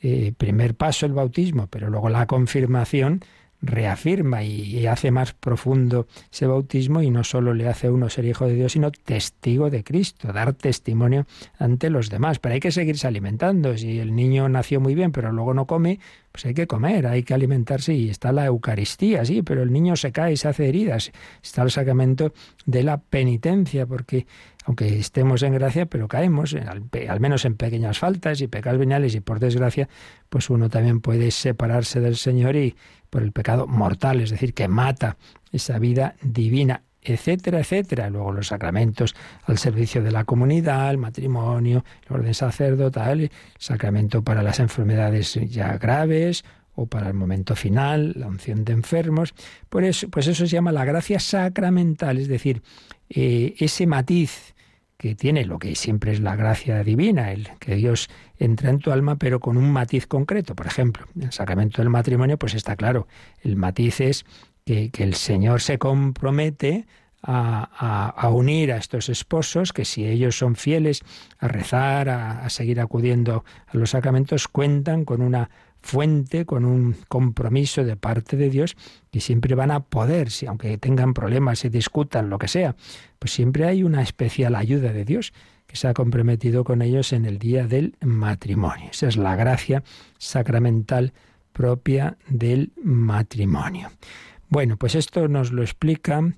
eh, 0.00 0.32
primer 0.38 0.76
paso 0.76 1.06
el 1.06 1.12
bautismo, 1.12 1.66
pero 1.66 1.90
luego 1.90 2.08
la 2.08 2.26
confirmación 2.26 3.24
reafirma 3.64 4.42
y, 4.42 4.86
hace 4.86 5.10
más 5.10 5.32
profundo 5.32 6.06
ese 6.30 6.46
bautismo 6.46 7.02
y 7.02 7.10
no 7.10 7.24
solo 7.24 7.54
le 7.54 7.68
hace 7.68 7.86
a 7.86 7.92
uno 7.92 8.10
ser 8.10 8.26
hijo 8.26 8.46
de 8.46 8.54
Dios, 8.54 8.72
sino 8.72 8.90
testigo 8.90 9.70
de 9.70 9.82
Cristo, 9.82 10.32
dar 10.32 10.52
testimonio 10.52 11.26
ante 11.58 11.90
los 11.90 12.10
demás. 12.10 12.38
Pero 12.38 12.54
hay 12.54 12.60
que 12.60 12.72
seguirse 12.72 13.06
alimentando. 13.06 13.76
Si 13.76 13.98
el 13.98 14.14
niño 14.14 14.48
nació 14.48 14.80
muy 14.80 14.94
bien, 14.94 15.12
pero 15.12 15.32
luego 15.32 15.54
no 15.54 15.66
come, 15.66 16.00
pues 16.32 16.46
hay 16.46 16.54
que 16.54 16.66
comer, 16.66 17.06
hay 17.06 17.22
que 17.22 17.32
alimentarse 17.32 17.94
y 17.94 18.10
está 18.10 18.32
la 18.32 18.46
Eucaristía, 18.46 19.24
sí, 19.24 19.42
pero 19.42 19.62
el 19.62 19.72
niño 19.72 19.96
se 19.96 20.12
cae 20.12 20.32
y 20.32 20.36
se 20.36 20.48
hace 20.48 20.68
heridas. 20.68 21.12
Está 21.42 21.62
el 21.62 21.70
sacramento 21.70 22.34
de 22.66 22.82
la 22.82 22.98
penitencia, 22.98 23.86
porque 23.86 24.26
aunque 24.64 24.98
estemos 24.98 25.42
en 25.42 25.54
gracia, 25.54 25.86
pero 25.86 26.08
caemos, 26.08 26.54
al, 26.54 27.20
menos 27.20 27.44
en 27.44 27.54
pequeñas 27.54 27.98
faltas 27.98 28.40
y 28.40 28.48
pecados 28.48 28.78
veniales, 28.78 29.14
y 29.14 29.20
por 29.20 29.38
desgracia, 29.38 29.88
pues 30.28 30.50
uno 30.50 30.70
también 30.70 31.00
puede 31.00 31.30
separarse 31.30 32.00
del 32.00 32.16
Señor 32.16 32.56
y 32.56 32.74
por 33.10 33.22
el 33.22 33.32
pecado 33.32 33.66
mortal, 33.66 34.20
es 34.20 34.30
decir, 34.30 34.54
que 34.54 34.68
mata 34.68 35.16
esa 35.52 35.78
vida 35.78 36.16
divina 36.22 36.82
etcétera, 37.06 37.60
etcétera. 37.60 38.08
Luego 38.08 38.32
los 38.32 38.46
sacramentos 38.46 39.14
al 39.44 39.58
servicio 39.58 40.02
de 40.02 40.10
la 40.10 40.24
comunidad, 40.24 40.90
el 40.90 40.96
matrimonio, 40.96 41.84
el 42.08 42.16
orden 42.16 42.32
sacerdotal, 42.32 43.30
sacramento 43.58 44.22
para 44.22 44.42
las 44.42 44.58
enfermedades 44.58 45.38
ya 45.50 45.76
graves 45.76 46.44
o 46.74 46.86
para 46.86 47.08
el 47.08 47.14
momento 47.14 47.54
final, 47.54 48.14
la 48.16 48.26
unción 48.26 48.64
de 48.64 48.72
enfermos. 48.72 49.34
Por 49.68 49.84
eso, 49.84 50.08
pues 50.08 50.26
eso 50.26 50.46
se 50.46 50.52
llama 50.52 50.72
la 50.72 50.84
gracia 50.84 51.20
sacramental, 51.20 52.18
es 52.18 52.26
decir, 52.26 52.62
eh, 53.10 53.54
ese 53.58 53.86
matiz 53.86 54.53
que 54.96 55.14
tiene 55.14 55.44
lo 55.44 55.58
que 55.58 55.74
siempre 55.74 56.12
es 56.12 56.20
la 56.20 56.36
gracia 56.36 56.82
divina, 56.82 57.32
el 57.32 57.48
que 57.58 57.74
Dios 57.74 58.08
entra 58.38 58.70
en 58.70 58.78
tu 58.78 58.90
alma, 58.90 59.16
pero 59.16 59.40
con 59.40 59.56
un 59.56 59.70
matiz 59.70 60.06
concreto. 60.06 60.54
Por 60.54 60.66
ejemplo, 60.66 61.06
en 61.16 61.24
el 61.24 61.32
sacramento 61.32 61.82
del 61.82 61.90
matrimonio, 61.90 62.38
pues 62.38 62.54
está 62.54 62.76
claro, 62.76 63.06
el 63.42 63.56
matiz 63.56 64.00
es 64.00 64.24
que, 64.64 64.90
el 64.98 65.14
Señor 65.14 65.60
se 65.60 65.78
compromete 65.78 66.86
a, 67.22 68.28
unir 68.32 68.72
a 68.72 68.76
estos 68.76 69.08
esposos, 69.08 69.72
que 69.72 69.84
si 69.84 70.06
ellos 70.06 70.36
son 70.36 70.56
fieles 70.56 71.00
a 71.38 71.48
rezar, 71.48 72.08
a, 72.08 72.48
seguir 72.50 72.80
acudiendo 72.80 73.44
a 73.66 73.76
los 73.76 73.90
sacramentos, 73.90 74.46
cuentan 74.48 75.04
con 75.04 75.22
una 75.22 75.50
fuente, 75.84 76.46
con 76.46 76.64
un 76.64 76.96
compromiso 77.08 77.84
de 77.84 77.94
parte 77.94 78.38
de 78.38 78.48
Dios, 78.48 78.74
que 79.10 79.20
siempre 79.20 79.54
van 79.54 79.70
a 79.70 79.80
poder, 79.80 80.30
si 80.30 80.46
aunque 80.46 80.78
tengan 80.78 81.12
problemas, 81.12 81.64
y 81.66 81.68
discutan, 81.68 82.30
lo 82.30 82.38
que 82.38 82.48
sea, 82.48 82.74
pues 83.18 83.32
siempre 83.32 83.66
hay 83.66 83.82
una 83.82 84.00
especial 84.00 84.54
ayuda 84.54 84.94
de 84.94 85.04
Dios 85.04 85.34
que 85.66 85.76
se 85.76 85.86
ha 85.86 85.92
comprometido 85.92 86.64
con 86.64 86.80
ellos 86.80 87.12
en 87.12 87.26
el 87.26 87.38
día 87.38 87.66
del 87.66 87.96
matrimonio. 88.00 88.88
Esa 88.92 89.08
es 89.08 89.18
la 89.18 89.36
gracia 89.36 89.82
sacramental 90.16 91.12
propia 91.52 92.16
del 92.28 92.72
matrimonio. 92.82 93.90
Bueno, 94.48 94.78
pues 94.78 94.94
esto 94.94 95.28
nos 95.28 95.52
lo 95.52 95.62
explica 95.62 96.18
el 96.18 96.34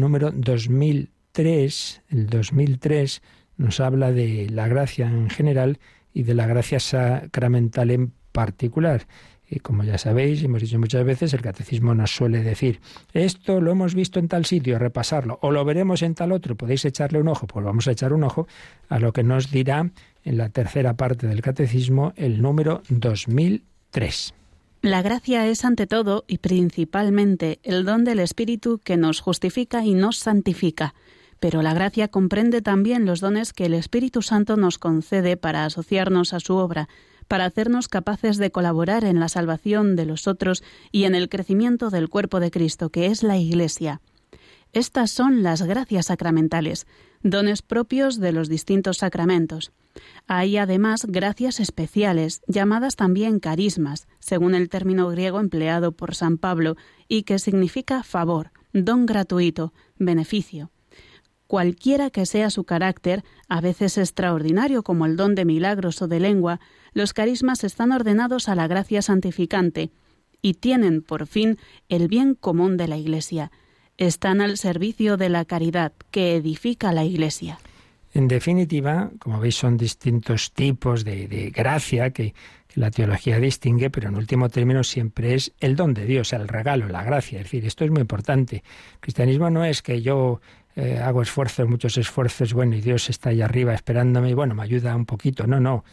número 0.00 0.32
2003. 0.32 2.02
El 2.08 2.26
2003 2.26 3.22
nos 3.58 3.78
habla 3.78 4.10
de 4.10 4.48
la 4.50 4.66
gracia 4.66 5.06
en 5.06 5.30
general 5.30 5.78
y 6.12 6.24
de 6.24 6.34
la 6.34 6.46
gracia 6.46 6.80
sacramental 6.80 7.92
en 7.92 8.12
particular. 8.38 9.08
Y 9.50 9.58
como 9.58 9.82
ya 9.82 9.98
sabéis, 9.98 10.44
hemos 10.44 10.62
dicho 10.62 10.78
muchas 10.78 11.04
veces, 11.04 11.34
el 11.34 11.40
catecismo 11.40 11.92
nos 11.92 12.14
suele 12.14 12.44
decir, 12.44 12.80
esto 13.12 13.60
lo 13.60 13.72
hemos 13.72 13.96
visto 13.96 14.20
en 14.20 14.28
tal 14.28 14.44
sitio, 14.44 14.78
repasarlo, 14.78 15.40
o 15.42 15.50
lo 15.50 15.64
veremos 15.64 16.02
en 16.02 16.14
tal 16.14 16.30
otro, 16.30 16.54
podéis 16.54 16.84
echarle 16.84 17.18
un 17.18 17.26
ojo, 17.26 17.48
pues 17.48 17.64
vamos 17.64 17.88
a 17.88 17.90
echar 17.90 18.12
un 18.12 18.22
ojo 18.22 18.46
a 18.88 19.00
lo 19.00 19.12
que 19.12 19.24
nos 19.24 19.50
dirá 19.50 19.90
en 20.24 20.36
la 20.38 20.50
tercera 20.50 20.94
parte 20.94 21.26
del 21.26 21.42
catecismo 21.42 22.12
el 22.14 22.40
número 22.40 22.82
2003. 22.90 24.34
La 24.82 25.02
gracia 25.02 25.44
es 25.48 25.64
ante 25.64 25.88
todo 25.88 26.24
y 26.28 26.38
principalmente 26.38 27.58
el 27.64 27.84
don 27.84 28.04
del 28.04 28.20
Espíritu 28.20 28.78
que 28.78 28.96
nos 28.96 29.18
justifica 29.18 29.84
y 29.84 29.94
nos 29.94 30.18
santifica, 30.18 30.94
pero 31.40 31.62
la 31.62 31.74
gracia 31.74 32.06
comprende 32.06 32.62
también 32.62 33.04
los 33.04 33.18
dones 33.18 33.52
que 33.52 33.66
el 33.66 33.74
Espíritu 33.74 34.22
Santo 34.22 34.56
nos 34.56 34.78
concede 34.78 35.36
para 35.36 35.64
asociarnos 35.64 36.32
a 36.32 36.38
su 36.38 36.54
obra, 36.54 36.88
para 37.28 37.44
hacernos 37.44 37.88
capaces 37.88 38.38
de 38.38 38.50
colaborar 38.50 39.04
en 39.04 39.20
la 39.20 39.28
salvación 39.28 39.94
de 39.94 40.06
los 40.06 40.26
otros 40.26 40.64
y 40.90 41.04
en 41.04 41.14
el 41.14 41.28
crecimiento 41.28 41.90
del 41.90 42.08
cuerpo 42.08 42.40
de 42.40 42.50
Cristo, 42.50 42.90
que 42.90 43.06
es 43.06 43.22
la 43.22 43.36
Iglesia. 43.36 44.00
Estas 44.72 45.10
son 45.10 45.42
las 45.42 45.62
gracias 45.62 46.06
sacramentales, 46.06 46.86
dones 47.22 47.62
propios 47.62 48.18
de 48.18 48.32
los 48.32 48.48
distintos 48.48 48.98
sacramentos. 48.98 49.72
Hay 50.26 50.56
además 50.56 51.06
gracias 51.06 51.60
especiales, 51.60 52.42
llamadas 52.46 52.96
también 52.96 53.40
carismas, 53.40 54.06
según 54.18 54.54
el 54.54 54.68
término 54.68 55.08
griego 55.08 55.40
empleado 55.40 55.92
por 55.92 56.14
San 56.14 56.38
Pablo, 56.38 56.76
y 57.08 57.22
que 57.22 57.38
significa 57.38 58.02
favor, 58.02 58.50
don 58.72 59.06
gratuito, 59.06 59.72
beneficio. 59.96 60.70
Cualquiera 61.48 62.10
que 62.10 62.26
sea 62.26 62.50
su 62.50 62.64
carácter, 62.64 63.24
a 63.48 63.62
veces 63.62 63.96
extraordinario 63.96 64.82
como 64.82 65.06
el 65.06 65.16
don 65.16 65.34
de 65.34 65.46
milagros 65.46 66.02
o 66.02 66.06
de 66.06 66.20
lengua, 66.20 66.60
los 66.92 67.14
carismas 67.14 67.64
están 67.64 67.90
ordenados 67.90 68.50
a 68.50 68.54
la 68.54 68.68
gracia 68.68 69.00
santificante 69.00 69.90
y 70.42 70.54
tienen, 70.54 71.00
por 71.00 71.26
fin, 71.26 71.56
el 71.88 72.06
bien 72.06 72.34
común 72.34 72.76
de 72.76 72.86
la 72.86 72.98
Iglesia. 72.98 73.50
Están 73.96 74.42
al 74.42 74.58
servicio 74.58 75.16
de 75.16 75.30
la 75.30 75.46
caridad 75.46 75.92
que 76.10 76.36
edifica 76.36 76.92
la 76.92 77.04
Iglesia. 77.04 77.58
En 78.12 78.28
definitiva, 78.28 79.10
como 79.18 79.40
veis, 79.40 79.56
son 79.56 79.78
distintos 79.78 80.52
tipos 80.52 81.02
de, 81.02 81.50
gracia 81.54 82.10
que, 82.10 82.34
la 82.74 82.90
teología 82.90 83.40
distingue, 83.40 83.90
pero 83.90 84.08
en 84.08 84.14
último 84.14 84.50
término 84.50 84.84
siempre 84.84 85.34
es 85.34 85.52
el 85.58 85.74
don 85.74 85.94
de 85.94 86.04
Dios, 86.04 86.32
el 86.32 86.46
regalo, 86.46 86.86
la 86.88 87.02
gracia. 87.02 87.38
Es 87.38 87.44
decir, 87.44 87.64
esto 87.64 87.84
es 87.84 87.90
muy 87.90 88.02
importante. 88.02 88.56
El 88.56 89.00
cristianismo 89.00 89.50
no 89.50 89.64
es 89.64 89.82
que 89.82 90.00
yo 90.00 90.40
eh, 90.78 90.98
hago 90.98 91.22
esfuerzos, 91.22 91.68
muchos 91.68 91.98
esfuerzos, 91.98 92.54
bueno, 92.54 92.76
y 92.76 92.80
Dios 92.80 93.10
está 93.10 93.30
ahí 93.30 93.42
arriba 93.42 93.74
esperándome 93.74 94.30
y 94.30 94.34
bueno, 94.34 94.54
me 94.54 94.62
ayuda 94.62 94.94
un 94.94 95.06
poquito. 95.06 95.46
No, 95.46 95.60
no 95.60 95.84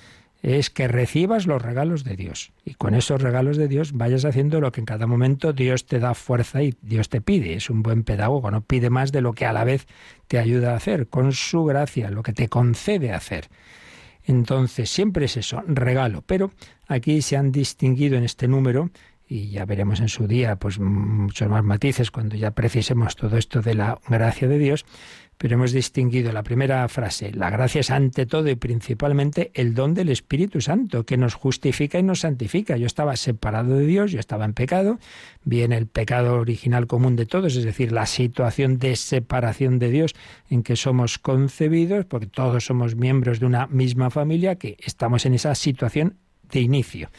es 0.45 0.69
que 0.69 0.88
recibas 0.88 1.48
los 1.48 1.60
regalos 1.60 2.04
de 2.04 2.15
Dios. 2.15 2.52
Y 2.63 2.76
con 2.76 2.93
esos 2.93 3.19
regalos 3.19 3.58
de 3.58 3.67
Dios 3.67 3.93
vayas 3.93 4.26
haciendo 4.26 4.62
lo 4.62 4.71
que 4.71 4.80
en 4.80 4.86
cada 4.86 5.08
momento 5.08 5.54
Dios 5.54 5.88
te 5.88 5.98
da 5.98 6.13
fuerza 6.13 6.62
y 6.62 6.76
Dios 6.84 7.10
te 7.10 7.19
pide. 7.19 7.56
Es 7.56 7.71
un 7.71 7.82
buen 7.82 8.04
pedagogo, 8.04 8.52
no 8.52 8.62
pide 8.62 8.91
más 8.91 9.12
de 9.12 9.21
lo 9.21 9.34
que 9.34 9.48
a 9.48 9.54
la 9.54 9.63
vez 9.63 9.88
te 10.28 10.38
ayuda 10.38 10.74
a 10.74 10.76
hacer, 10.76 11.08
con 11.08 11.32
su 11.32 11.65
gracia, 11.65 12.12
lo 12.12 12.21
que 12.21 12.34
te 12.34 12.48
concede 12.48 13.12
hacer. 13.12 13.50
Entonces, 14.24 14.89
siempre 14.89 15.26
es 15.26 15.38
eso, 15.38 15.63
regalo. 15.67 16.24
Pero 16.28 16.52
aquí 16.88 17.24
se 17.24 17.38
han 17.38 17.52
distinguido 17.52 18.15
en 18.15 18.24
este 18.24 18.48
número, 18.48 18.91
y 19.27 19.49
ya 19.49 19.65
veremos 19.65 19.99
en 19.99 20.09
su 20.09 20.27
día 20.27 20.55
pues 20.57 20.79
muchos 20.79 21.49
más 21.49 21.63
matices 21.63 22.11
cuando 22.11 22.35
ya 22.35 22.51
precisemos 22.51 23.15
todo 23.15 23.38
esto 23.38 23.61
de 23.61 23.73
la 23.73 23.99
gracia 24.07 24.47
de 24.47 24.59
Dios, 24.59 24.85
pero 25.38 25.55
hemos 25.55 25.71
distinguido 25.73 26.31
la 26.31 26.43
primera 26.43 26.88
frase, 26.88 27.31
la 27.33 27.49
gracia 27.49 27.81
es 27.81 27.91
ante 27.91 28.25
todo 28.25 28.49
y 28.49 28.55
principalmente 28.55 29.51
el 29.53 29.73
don 29.73 29.93
del 29.93 30.09
Espíritu 30.09 30.61
Santo, 30.61 31.05
que 31.05 31.17
nos 31.17 31.33
justifica 31.33 31.99
y 31.99 32.03
nos 32.03 32.21
santifica. 32.21 32.77
Yo 32.77 32.85
estaba 32.85 33.15
separado 33.17 33.75
de 33.75 33.85
Dios, 33.85 34.11
yo 34.11 34.19
estaba 34.19 34.45
en 34.45 34.53
pecado, 34.53 34.97
viene 35.43 35.77
el 35.77 35.88
pecado 35.88 36.35
original 36.35 36.88
común 36.88 37.15
de 37.15 37.25
todos, 37.25 37.55
es 37.57 37.65
decir, 37.65 37.91
la 37.91 38.05
situación 38.05 38.77
de 38.79 38.95
separación 38.95 39.77
de 39.79 39.89
Dios 39.89 40.13
en 40.49 40.63
que 40.63 40.77
somos 40.77 41.19
concebidos, 41.19 42.05
porque 42.05 42.27
todos 42.27 42.65
somos 42.65 42.95
miembros 42.95 43.39
de 43.39 43.45
una 43.45 43.67
misma 43.67 44.09
familia, 44.09 44.55
que 44.55 44.77
estamos 44.79 45.25
en 45.25 45.33
esa 45.33 45.53
situación 45.55 46.17
de 46.49 46.61
inicio. 46.61 47.09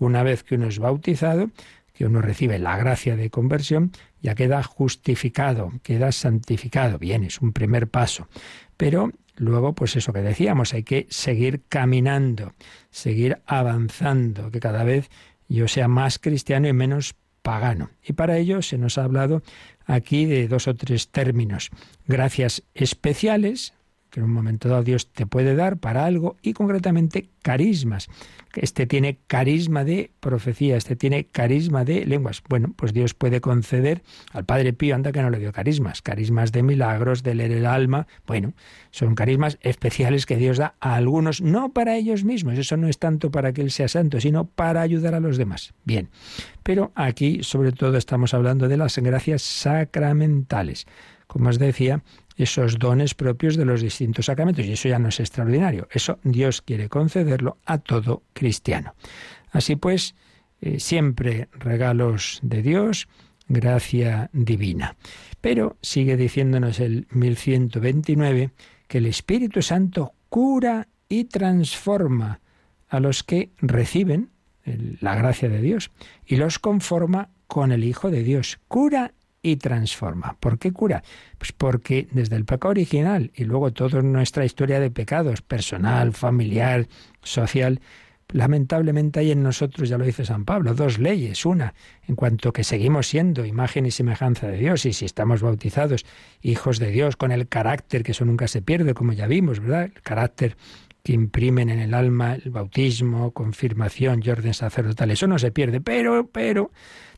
Una 0.00 0.24
vez 0.24 0.42
que 0.42 0.56
uno 0.56 0.66
es 0.66 0.80
bautizado, 0.80 1.50
que 1.92 2.06
uno 2.06 2.22
recibe 2.22 2.58
la 2.58 2.76
gracia 2.76 3.14
de 3.14 3.30
conversión, 3.30 3.92
ya 4.22 4.34
queda 4.34 4.62
justificado, 4.62 5.72
queda 5.82 6.10
santificado. 6.10 6.98
Bien, 6.98 7.22
es 7.22 7.40
un 7.40 7.52
primer 7.52 7.88
paso. 7.88 8.26
Pero 8.76 9.12
luego, 9.36 9.74
pues 9.74 9.96
eso 9.96 10.12
que 10.12 10.22
decíamos, 10.22 10.72
hay 10.72 10.82
que 10.82 11.06
seguir 11.10 11.62
caminando, 11.68 12.54
seguir 12.90 13.42
avanzando, 13.46 14.50
que 14.50 14.60
cada 14.60 14.82
vez 14.82 15.10
yo 15.48 15.68
sea 15.68 15.88
más 15.88 16.18
cristiano 16.18 16.66
y 16.66 16.72
menos 16.72 17.14
pagano. 17.42 17.90
Y 18.02 18.14
para 18.14 18.38
ello 18.38 18.62
se 18.62 18.78
nos 18.78 18.96
ha 18.96 19.04
hablado 19.04 19.42
aquí 19.84 20.24
de 20.24 20.48
dos 20.48 20.68
o 20.68 20.74
tres 20.74 21.08
términos. 21.08 21.70
Gracias 22.06 22.62
especiales, 22.74 23.74
que 24.10 24.20
en 24.20 24.24
un 24.24 24.32
momento 24.32 24.68
dado 24.68 24.82
Dios 24.82 25.08
te 25.08 25.26
puede 25.26 25.54
dar 25.54 25.78
para 25.78 26.04
algo, 26.04 26.36
y 26.42 26.52
concretamente 26.52 27.28
carismas 27.42 28.08
este 28.54 28.86
tiene 28.86 29.18
carisma 29.26 29.84
de 29.84 30.10
profecía, 30.20 30.76
este 30.76 30.96
tiene 30.96 31.24
carisma 31.26 31.84
de 31.84 32.04
lenguas. 32.06 32.42
Bueno, 32.48 32.72
pues 32.74 32.92
Dios 32.92 33.14
puede 33.14 33.40
conceder 33.40 34.02
al 34.32 34.44
Padre 34.44 34.72
Pío, 34.72 34.94
anda 34.94 35.12
que 35.12 35.22
no 35.22 35.30
le 35.30 35.38
dio 35.38 35.52
carismas, 35.52 36.02
carismas 36.02 36.52
de 36.52 36.62
milagros, 36.62 37.22
de 37.22 37.34
leer 37.34 37.52
el 37.52 37.66
alma. 37.66 38.06
Bueno, 38.26 38.54
son 38.90 39.14
carismas 39.14 39.58
especiales 39.60 40.26
que 40.26 40.36
Dios 40.36 40.58
da 40.58 40.74
a 40.80 40.96
algunos, 40.96 41.40
no 41.40 41.72
para 41.72 41.96
ellos 41.96 42.24
mismos, 42.24 42.58
eso 42.58 42.76
no 42.76 42.88
es 42.88 42.98
tanto 42.98 43.30
para 43.30 43.52
que 43.52 43.62
Él 43.62 43.70
sea 43.70 43.88
santo, 43.88 44.20
sino 44.20 44.46
para 44.46 44.80
ayudar 44.80 45.14
a 45.14 45.20
los 45.20 45.36
demás. 45.36 45.72
Bien, 45.84 46.08
pero 46.62 46.92
aquí 46.94 47.42
sobre 47.42 47.72
todo 47.72 47.96
estamos 47.96 48.34
hablando 48.34 48.68
de 48.68 48.76
las 48.76 48.98
gracias 48.98 49.42
sacramentales. 49.42 50.86
Como 51.26 51.48
os 51.48 51.60
decía, 51.60 52.02
esos 52.42 52.78
dones 52.78 53.14
propios 53.14 53.56
de 53.56 53.64
los 53.64 53.82
distintos 53.82 54.26
sacramentos. 54.26 54.64
Y 54.64 54.72
eso 54.72 54.88
ya 54.88 54.98
no 54.98 55.08
es 55.08 55.20
extraordinario. 55.20 55.88
Eso 55.90 56.18
Dios 56.22 56.62
quiere 56.62 56.88
concederlo 56.88 57.58
a 57.64 57.78
todo 57.78 58.22
cristiano. 58.32 58.94
Así 59.50 59.76
pues, 59.76 60.14
eh, 60.60 60.80
siempre 60.80 61.48
regalos 61.52 62.38
de 62.42 62.62
Dios, 62.62 63.08
gracia 63.48 64.30
divina. 64.32 64.96
Pero 65.40 65.76
sigue 65.82 66.16
diciéndonos 66.16 66.80
el 66.80 67.06
1129 67.10 68.50
que 68.86 68.98
el 68.98 69.06
Espíritu 69.06 69.62
Santo 69.62 70.12
cura 70.28 70.88
y 71.08 71.24
transforma 71.24 72.40
a 72.88 73.00
los 73.00 73.22
que 73.22 73.50
reciben 73.58 74.30
la 75.00 75.14
gracia 75.14 75.48
de 75.48 75.60
Dios 75.60 75.90
y 76.26 76.36
los 76.36 76.58
conforma 76.58 77.30
con 77.46 77.72
el 77.72 77.84
Hijo 77.84 78.10
de 78.10 78.22
Dios. 78.22 78.60
Cura 78.68 79.14
y 79.42 79.56
transforma. 79.56 80.36
¿Por 80.38 80.58
qué 80.58 80.72
cura? 80.72 81.02
Pues 81.38 81.52
porque 81.52 82.08
desde 82.10 82.36
el 82.36 82.44
pecado 82.44 82.70
original 82.70 83.30
y 83.34 83.44
luego 83.44 83.72
toda 83.72 84.02
nuestra 84.02 84.44
historia 84.44 84.80
de 84.80 84.90
pecados, 84.90 85.42
personal, 85.42 86.12
familiar, 86.12 86.88
social, 87.22 87.80
lamentablemente 88.32 89.20
hay 89.20 89.32
en 89.32 89.42
nosotros, 89.42 89.88
ya 89.88 89.98
lo 89.98 90.04
dice 90.04 90.24
San 90.24 90.44
Pablo, 90.44 90.74
dos 90.74 90.98
leyes. 90.98 91.44
Una, 91.46 91.74
en 92.06 92.16
cuanto 92.16 92.52
que 92.52 92.64
seguimos 92.64 93.08
siendo 93.08 93.44
imagen 93.44 93.86
y 93.86 93.90
semejanza 93.90 94.46
de 94.48 94.58
Dios, 94.58 94.84
y 94.86 94.92
si 94.92 95.04
estamos 95.04 95.40
bautizados, 95.40 96.04
hijos 96.42 96.78
de 96.78 96.90
Dios, 96.90 97.16
con 97.16 97.32
el 97.32 97.48
carácter, 97.48 98.02
que 98.02 98.12
eso 98.12 98.24
nunca 98.24 98.48
se 98.48 98.62
pierde, 98.62 98.94
como 98.94 99.12
ya 99.12 99.26
vimos, 99.26 99.60
¿verdad? 99.60 99.84
El 99.84 100.02
carácter 100.02 100.56
que 101.02 101.12
imprimen 101.12 101.70
en 101.70 101.78
el 101.78 101.94
alma 101.94 102.34
el 102.34 102.50
bautismo, 102.50 103.30
confirmación 103.32 104.20
y 104.22 104.30
orden 104.30 104.54
sacerdotal. 104.54 105.10
Eso 105.10 105.26
no 105.26 105.38
se 105.38 105.50
pierde, 105.50 105.80
pero, 105.80 106.26
pero, 106.26 106.70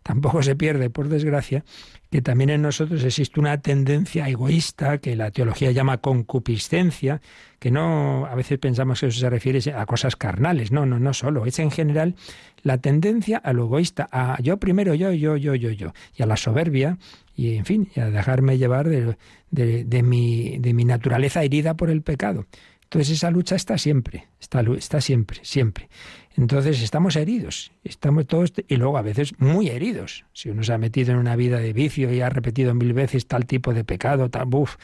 tampoco 0.03 0.43
se 0.43 0.57
pierde, 0.57 0.91
por 0.91 1.09
desgracia, 1.09 1.65
que 2.11 2.21
también 2.21 2.51
en 2.51 2.62
nosotros 2.62 3.03
existe 3.05 3.41
una 3.41 3.61
tendencia 3.61 4.29
egoísta 4.29 4.99
que 4.99 5.17
la 5.17 5.31
teología 5.31 5.71
llama 5.71 5.99
concupiscencia, 5.99 7.23
que 7.59 7.71
no 7.71 8.27
a 8.27 8.35
veces 8.35 8.59
pensamos 8.59 9.01
que 9.01 9.07
eso 9.07 9.19
se 9.19 9.31
refiere 9.31 9.61
a 9.73 9.87
cosas 9.87 10.17
carnales, 10.17 10.73
no, 10.73 10.85
no, 10.85 10.99
no 10.99 11.15
solo, 11.15 11.47
es 11.47 11.59
en 11.59 11.71
general 11.71 12.15
la 12.62 12.79
tendencia 12.79 13.38
a 13.38 13.53
lo 13.53 13.65
egoísta, 13.65 14.09
a 14.12 14.41
yo 14.43 14.59
primero, 14.59 14.95
yo, 14.95 15.12
yo, 15.12 15.37
yo, 15.37 15.55
yo, 15.55 15.71
yo, 15.71 15.93
y 16.15 16.23
a 16.23 16.27
la 16.27 16.37
soberbia, 16.37 16.99
y 17.35 17.57
en 17.57 17.65
fin, 17.65 17.88
y 17.95 18.01
a 18.01 18.11
dejarme 18.11 18.59
llevar 18.59 18.88
de, 18.88 19.17
de, 19.51 20.03
mi, 20.03 20.59
de 20.59 20.75
mi 20.75 20.85
naturaleza 20.85 21.43
herida 21.43 21.75
por 21.75 21.91
el 21.91 22.03
pecado. 22.03 22.47
Entonces 22.85 23.17
esa 23.17 23.31
lucha 23.31 23.57
está 23.57 23.79
siempre, 23.79 24.29
está, 24.38 24.61
está 24.77 25.01
siempre, 25.01 25.41
siempre. 25.43 25.88
Entonces 26.37 26.83
estamos 26.83 27.16
heridos, 27.16 27.73
estamos 27.85 28.27
todos, 28.27 28.53
y 28.66 28.77
luego 28.77 28.97
a 28.97 29.03
veces 29.03 29.35
muy 29.38 29.68
heridos. 29.68 30.25
Si 30.33 30.49
uno 30.49 30.62
se 30.62 30.73
ha 30.73 30.79
metido 30.79 31.12
en 31.12 31.18
una 31.18 31.37
vida 31.37 31.59
de 31.59 31.73
vicio 31.73 32.12
y 32.12 32.21
ha 32.21 32.31
repetido 32.31 32.75
mil 32.75 32.92
veces 32.95 33.27
tal 33.27 33.45
tipo 33.45 33.75
de 33.75 33.85
pecado, 33.85 34.31
tal, 34.31 34.47
buf, 34.47 34.77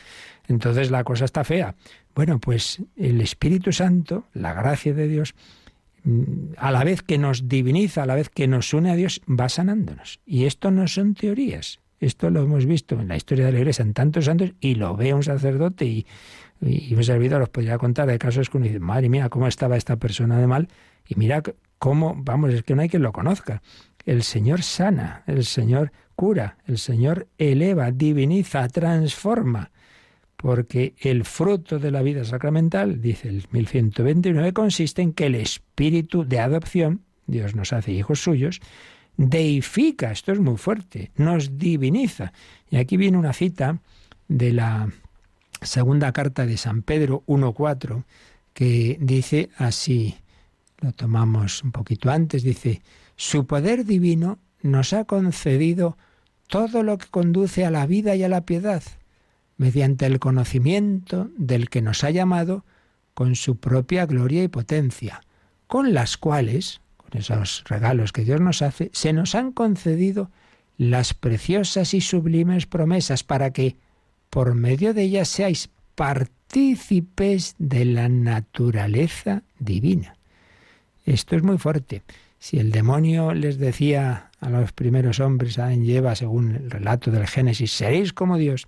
entonces 0.46 0.90
la 0.90 1.04
cosa 1.04 1.24
está 1.24 1.44
fea. 1.44 1.74
Bueno, 2.14 2.38
pues 2.38 2.82
el 2.96 3.20
Espíritu 3.20 3.72
Santo, 3.72 4.24
la 4.34 4.52
gracia 4.52 4.92
de 4.92 5.08
Dios, 5.08 5.34
mm, 6.04 6.54
a 6.56 6.70
la 6.70 6.84
vez 6.84 7.02
que 7.02 7.16
nos 7.16 7.48
diviniza, 7.48 8.02
a 8.02 8.06
la 8.06 8.14
vez 8.14 8.28
que 8.28 8.46
nos 8.46 8.74
une 8.74 8.90
a 8.90 8.96
Dios, 8.96 9.22
va 9.28 9.48
sanándonos. 9.48 10.20
Y 10.26 10.44
esto 10.44 10.70
no 10.70 10.86
son 10.86 11.14
teorías. 11.14 11.80
Esto 12.00 12.30
lo 12.30 12.42
hemos 12.42 12.66
visto 12.66 13.00
en 13.00 13.08
la 13.08 13.16
historia 13.16 13.46
de 13.46 13.52
la 13.52 13.58
Iglesia 13.58 13.82
en 13.82 13.92
tantos 13.92 14.26
santos 14.26 14.52
y 14.60 14.76
lo 14.76 14.96
ve 14.96 15.14
un 15.14 15.24
sacerdote 15.24 15.84
y 15.84 16.06
y, 16.60 16.94
un 16.94 17.04
servidor 17.04 17.42
os 17.42 17.48
podría 17.48 17.78
contar 17.78 18.08
de 18.08 18.18
casos 18.18 18.50
que 18.50 18.56
uno 18.56 18.66
dice, 18.66 18.80
madre 18.80 19.08
mía, 19.08 19.28
cómo 19.28 19.46
estaba 19.46 19.76
esta 19.76 19.96
persona 19.96 20.38
de 20.38 20.46
mal. 20.46 20.68
Y 21.08 21.14
mira 21.16 21.42
cómo, 21.78 22.14
vamos, 22.16 22.52
es 22.52 22.62
que 22.62 22.74
no 22.74 22.82
hay 22.82 22.88
quien 22.88 23.02
lo 23.02 23.12
conozca. 23.12 23.62
El 24.04 24.22
Señor 24.22 24.62
sana, 24.62 25.24
el 25.26 25.44
Señor 25.44 25.92
cura, 26.14 26.58
el 26.66 26.78
Señor 26.78 27.28
eleva, 27.38 27.90
diviniza, 27.90 28.68
transforma. 28.68 29.70
Porque 30.36 30.94
el 31.00 31.24
fruto 31.24 31.78
de 31.78 31.90
la 31.90 32.02
vida 32.02 32.24
sacramental, 32.24 33.00
dice 33.00 33.28
el 33.28 33.44
1129, 33.50 34.52
consiste 34.52 35.02
en 35.02 35.12
que 35.12 35.26
el 35.26 35.34
espíritu 35.34 36.24
de 36.24 36.38
adopción, 36.38 37.02
Dios 37.26 37.56
nos 37.56 37.72
hace 37.72 37.92
hijos 37.92 38.20
suyos, 38.20 38.60
deifica, 39.16 40.12
esto 40.12 40.30
es 40.32 40.38
muy 40.38 40.56
fuerte, 40.56 41.10
nos 41.16 41.58
diviniza. 41.58 42.32
Y 42.70 42.76
aquí 42.76 42.96
viene 42.96 43.18
una 43.18 43.32
cita 43.32 43.80
de 44.28 44.52
la 44.52 44.88
segunda 45.60 46.12
carta 46.12 46.46
de 46.46 46.56
San 46.56 46.82
Pedro 46.82 47.24
1.4 47.26 48.04
que 48.54 48.96
dice 49.00 49.50
así, 49.56 50.16
lo 50.80 50.92
tomamos 50.92 51.62
un 51.62 51.72
poquito 51.72 52.10
antes, 52.10 52.42
dice, 52.42 52.82
su 53.16 53.46
poder 53.46 53.84
divino 53.84 54.38
nos 54.62 54.92
ha 54.92 55.04
concedido 55.04 55.96
todo 56.46 56.82
lo 56.82 56.98
que 56.98 57.08
conduce 57.08 57.64
a 57.64 57.70
la 57.70 57.86
vida 57.86 58.16
y 58.16 58.22
a 58.22 58.28
la 58.28 58.42
piedad, 58.42 58.82
mediante 59.56 60.06
el 60.06 60.18
conocimiento 60.18 61.30
del 61.36 61.68
que 61.68 61.82
nos 61.82 62.04
ha 62.04 62.10
llamado 62.10 62.64
con 63.14 63.34
su 63.34 63.56
propia 63.56 64.06
gloria 64.06 64.44
y 64.44 64.48
potencia, 64.48 65.20
con 65.66 65.92
las 65.92 66.16
cuales, 66.16 66.80
con 66.96 67.18
esos 67.18 67.64
regalos 67.66 68.12
que 68.12 68.24
Dios 68.24 68.40
nos 68.40 68.62
hace, 68.62 68.90
se 68.92 69.12
nos 69.12 69.34
han 69.34 69.52
concedido 69.52 70.30
las 70.76 71.12
preciosas 71.12 71.92
y 71.94 72.00
sublimes 72.00 72.66
promesas 72.66 73.24
para 73.24 73.52
que, 73.52 73.76
por 74.30 74.54
medio 74.54 74.94
de 74.94 75.02
ellas, 75.02 75.28
seáis 75.28 75.70
partícipes 75.96 77.56
de 77.58 77.84
la 77.84 78.08
naturaleza 78.08 79.42
divina. 79.58 80.17
Esto 81.08 81.36
es 81.36 81.42
muy 81.42 81.56
fuerte. 81.56 82.02
Si 82.38 82.58
el 82.58 82.70
demonio 82.70 83.32
les 83.32 83.56
decía 83.56 84.30
a 84.40 84.50
los 84.50 84.72
primeros 84.72 85.20
hombres, 85.20 85.58
a 85.58 85.72
Eva, 85.72 86.14
según 86.14 86.54
el 86.54 86.70
relato 86.70 87.10
del 87.10 87.26
Génesis, 87.26 87.72
seréis 87.72 88.12
como 88.12 88.36
Dios, 88.36 88.66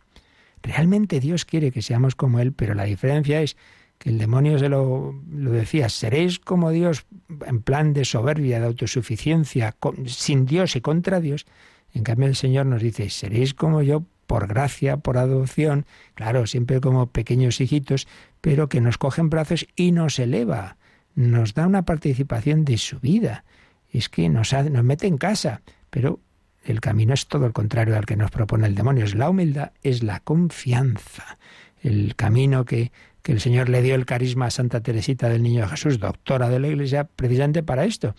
realmente 0.62 1.20
Dios 1.20 1.44
quiere 1.44 1.70
que 1.70 1.82
seamos 1.82 2.14
como 2.14 2.40
Él, 2.40 2.54
pero 2.54 2.72
la 2.72 2.84
diferencia 2.84 3.42
es 3.42 3.58
que 3.98 4.08
el 4.08 4.16
demonio 4.16 4.58
se 4.58 4.70
lo, 4.70 5.14
decía, 5.28 5.90
seréis 5.90 6.38
como 6.38 6.70
Dios 6.70 7.04
en 7.44 7.60
plan 7.60 7.92
de 7.92 8.06
soberbia, 8.06 8.58
de 8.58 8.66
autosuficiencia, 8.66 9.76
sin 10.06 10.46
Dios 10.46 10.76
y 10.76 10.80
contra 10.80 11.20
Dios. 11.20 11.44
En 11.92 12.04
cambio 12.04 12.26
el 12.26 12.36
Señor 12.36 12.64
nos 12.64 12.80
dice, 12.80 13.10
seréis 13.10 13.52
como 13.52 13.82
yo 13.82 14.04
por 14.26 14.46
gracia, 14.46 14.96
por 14.96 15.18
adopción, 15.18 15.84
claro, 16.14 16.46
siempre 16.46 16.80
como 16.80 17.08
pequeños 17.08 17.60
hijitos, 17.60 18.08
pero 18.40 18.70
que 18.70 18.80
nos 18.80 18.96
coge 18.96 19.20
en 19.20 19.28
brazos 19.28 19.66
y 19.76 19.92
nos 19.92 20.18
eleva, 20.18 20.78
nos 21.14 21.54
da 21.54 21.66
una 21.66 21.84
participación 21.84 22.64
de 22.64 22.78
su 22.78 23.00
vida. 23.00 23.44
Es 23.92 24.08
que 24.08 24.28
nos, 24.28 24.52
mete 24.82 25.06
en 25.06 25.18
casa, 25.18 25.62
pero 25.90 26.20
el 26.64 26.80
camino 26.80 27.14
es 27.14 27.26
todo 27.26 27.46
el 27.46 27.52
contrario 27.52 27.96
al 27.96 28.06
que 28.06 28.16
nos 28.16 28.30
propone 28.30 28.66
el 28.66 28.74
demonio, 28.74 29.04
es 29.04 29.14
la 29.14 29.30
humildad, 29.30 29.72
es 29.82 30.02
la 30.02 30.20
confianza. 30.20 31.38
El 31.82 32.14
camino 32.14 32.64
que 32.64 32.92
que 33.22 33.32
el 33.32 33.40
Señor 33.40 33.68
le 33.68 33.82
dio 33.82 33.94
el 33.94 34.06
carisma 34.06 34.46
a 34.46 34.50
Santa 34.50 34.80
Teresita 34.80 35.28
del 35.28 35.42
Niño 35.42 35.68
Jesús, 35.68 35.98
doctora 35.98 36.48
de 36.48 36.58
la 36.58 36.68
Iglesia, 36.68 37.04
precisamente 37.04 37.62
para 37.62 37.84
esto, 37.84 38.14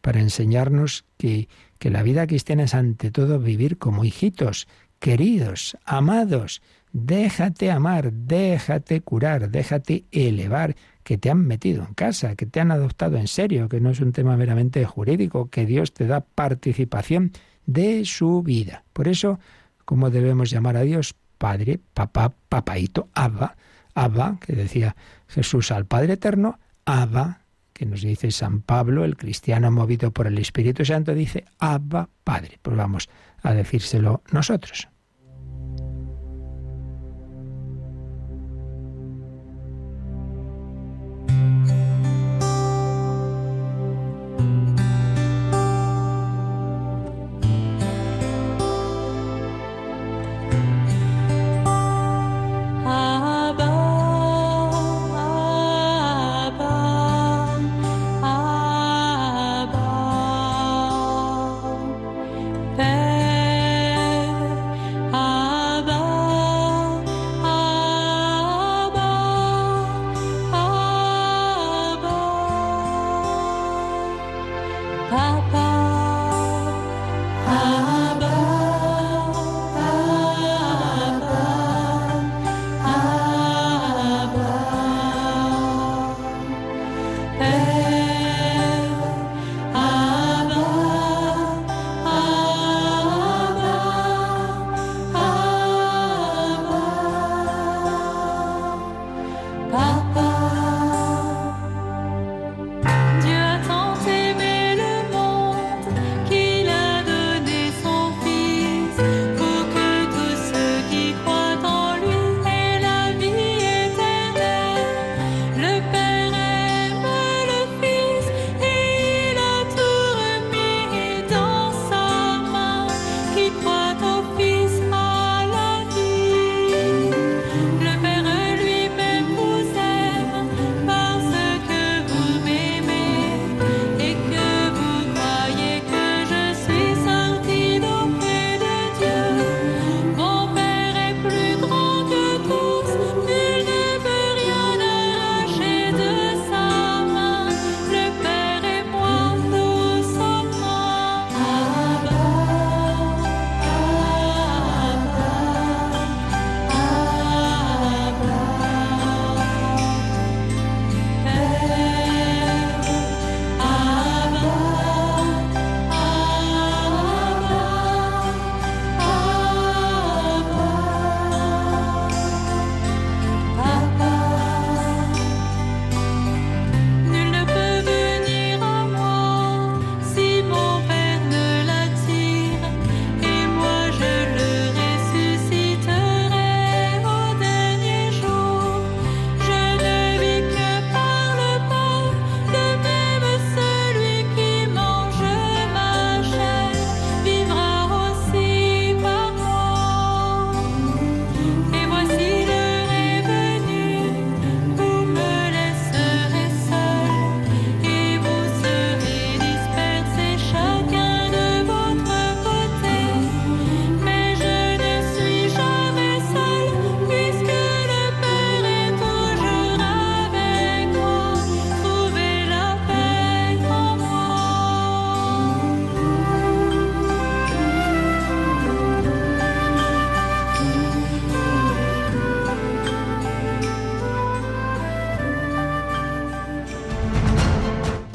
para 0.00 0.20
enseñarnos 0.20 1.04
que, 1.16 1.48
que 1.78 1.90
la 1.90 2.02
vida 2.02 2.26
cristiana 2.26 2.64
es 2.64 2.74
ante 2.74 3.10
todo 3.10 3.38
vivir 3.38 3.78
como 3.78 4.04
hijitos, 4.04 4.68
queridos, 4.98 5.76
amados. 5.84 6.62
Déjate 6.92 7.70
amar, 7.70 8.12
déjate 8.12 9.00
curar, 9.00 9.50
déjate 9.50 10.04
elevar, 10.12 10.76
que 11.02 11.18
te 11.18 11.30
han 11.30 11.46
metido 11.46 11.84
en 11.84 11.94
casa, 11.94 12.36
que 12.36 12.46
te 12.46 12.60
han 12.60 12.70
adoptado 12.70 13.16
en 13.16 13.28
serio, 13.28 13.68
que 13.68 13.80
no 13.80 13.90
es 13.90 14.00
un 14.00 14.12
tema 14.12 14.36
meramente 14.36 14.84
jurídico, 14.84 15.50
que 15.50 15.66
Dios 15.66 15.92
te 15.92 16.06
da 16.06 16.20
participación 16.20 17.32
de 17.66 18.04
su 18.04 18.42
vida. 18.42 18.84
Por 18.92 19.08
eso, 19.08 19.38
¿cómo 19.84 20.10
debemos 20.10 20.50
llamar 20.50 20.76
a 20.76 20.82
Dios? 20.82 21.14
Padre, 21.38 21.80
papá, 21.92 22.32
papaito, 22.48 23.08
Abba, 23.14 23.56
Abba, 23.94 24.38
que 24.40 24.54
decía 24.54 24.96
Jesús 25.26 25.72
al 25.72 25.86
Padre 25.86 26.14
Eterno, 26.14 26.58
Abba, 26.84 27.40
que 27.72 27.86
nos 27.86 28.02
dice 28.02 28.30
San 28.30 28.60
Pablo, 28.60 29.04
el 29.04 29.16
cristiano 29.16 29.70
movido 29.70 30.12
por 30.12 30.26
el 30.26 30.38
Espíritu 30.38 30.84
Santo, 30.84 31.14
dice 31.14 31.44
Abba 31.58 32.08
Padre. 32.22 32.58
Pues 32.62 32.76
vamos 32.76 33.08
a 33.42 33.54
decírselo 33.54 34.22
nosotros. 34.30 34.91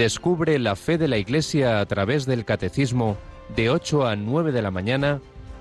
Descubre 0.07 0.57
la 0.57 0.77
fe 0.77 0.97
de 0.97 1.09
la 1.09 1.17
Iglesia 1.17 1.81
a 1.81 1.85
través 1.85 2.25
del 2.25 2.45
Catecismo 2.45 3.17
de 3.57 3.69
8 3.69 4.07
a 4.07 4.15
9 4.15 4.53
de 4.53 4.61
la 4.61 4.71
mañana, 4.71 5.19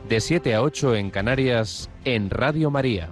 de 0.09 0.21
7 0.21 0.55
a 0.55 0.63
8 0.63 0.95
en 0.95 1.11
Canarias, 1.11 1.91
en 2.05 2.31
Radio 2.31 2.71
María. 2.71 3.09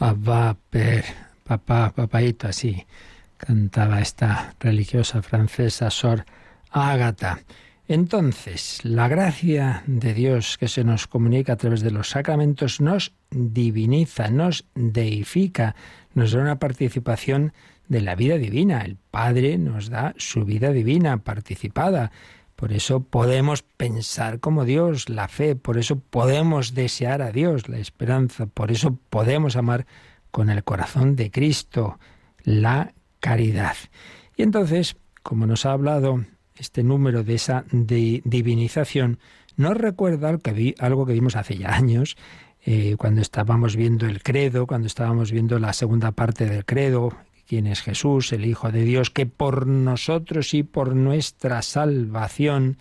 Abba, 0.00 0.56
per, 0.70 1.04
papá, 1.44 1.92
papaito, 1.94 2.48
así 2.48 2.86
cantaba 3.36 4.00
esta 4.00 4.54
religiosa 4.60 5.20
francesa 5.20 5.90
Sor 5.90 6.24
Ágata. 6.70 7.40
Entonces, 7.86 8.82
la 8.82 9.08
gracia 9.08 9.82
de 9.86 10.14
Dios 10.14 10.56
que 10.56 10.68
se 10.68 10.84
nos 10.84 11.06
comunica 11.06 11.52
a 11.52 11.56
través 11.56 11.82
de 11.82 11.90
los 11.90 12.08
sacramentos 12.08 12.80
nos 12.80 13.12
diviniza, 13.28 14.30
nos 14.30 14.64
deifica, 14.74 15.76
nos 16.14 16.32
da 16.32 16.40
una 16.40 16.58
participación 16.58 17.52
de 17.88 18.00
la 18.00 18.14
vida 18.14 18.38
divina. 18.38 18.82
El 18.82 18.96
Padre 18.96 19.58
nos 19.58 19.90
da 19.90 20.14
su 20.16 20.44
vida 20.44 20.72
divina 20.72 21.18
participada. 21.18 22.12
Por 22.56 22.72
eso 22.72 23.00
podemos 23.00 23.62
pensar 23.62 24.40
como 24.40 24.64
Dios, 24.64 25.08
la 25.08 25.28
fe, 25.28 25.56
por 25.56 25.76
eso 25.78 25.98
podemos 25.98 26.74
desear 26.74 27.20
a 27.20 27.30
Dios, 27.30 27.68
la 27.68 27.78
esperanza, 27.78 28.46
por 28.46 28.70
eso 28.70 28.98
podemos 29.10 29.56
amar 29.56 29.86
con 30.30 30.48
el 30.48 30.64
corazón 30.64 31.16
de 31.16 31.30
Cristo, 31.30 31.98
la 32.44 32.94
caridad. 33.20 33.76
Y 34.36 34.42
entonces, 34.42 34.96
como 35.22 35.46
nos 35.46 35.66
ha 35.66 35.72
hablado 35.72 36.24
este 36.56 36.82
número 36.82 37.24
de 37.24 37.34
esa 37.34 37.64
divinización, 37.70 39.18
nos 39.56 39.76
recuerda 39.76 40.38
algo 40.78 41.06
que 41.06 41.12
vimos 41.12 41.36
hace 41.36 41.56
ya 41.56 41.74
años, 41.74 42.16
eh, 42.64 42.96
cuando 42.98 43.20
estábamos 43.20 43.76
viendo 43.76 44.06
el 44.06 44.22
credo, 44.22 44.66
cuando 44.66 44.86
estábamos 44.86 45.30
viendo 45.30 45.58
la 45.58 45.72
segunda 45.72 46.12
parte 46.12 46.46
del 46.46 46.64
credo, 46.64 47.16
quién 47.46 47.66
es 47.66 47.80
Jesús, 47.80 48.32
el 48.32 48.44
Hijo 48.44 48.70
de 48.70 48.82
Dios, 48.82 49.10
que 49.10 49.26
por 49.26 49.66
nosotros 49.66 50.54
y 50.54 50.62
por 50.62 50.94
nuestra 50.94 51.62
salvación 51.62 52.78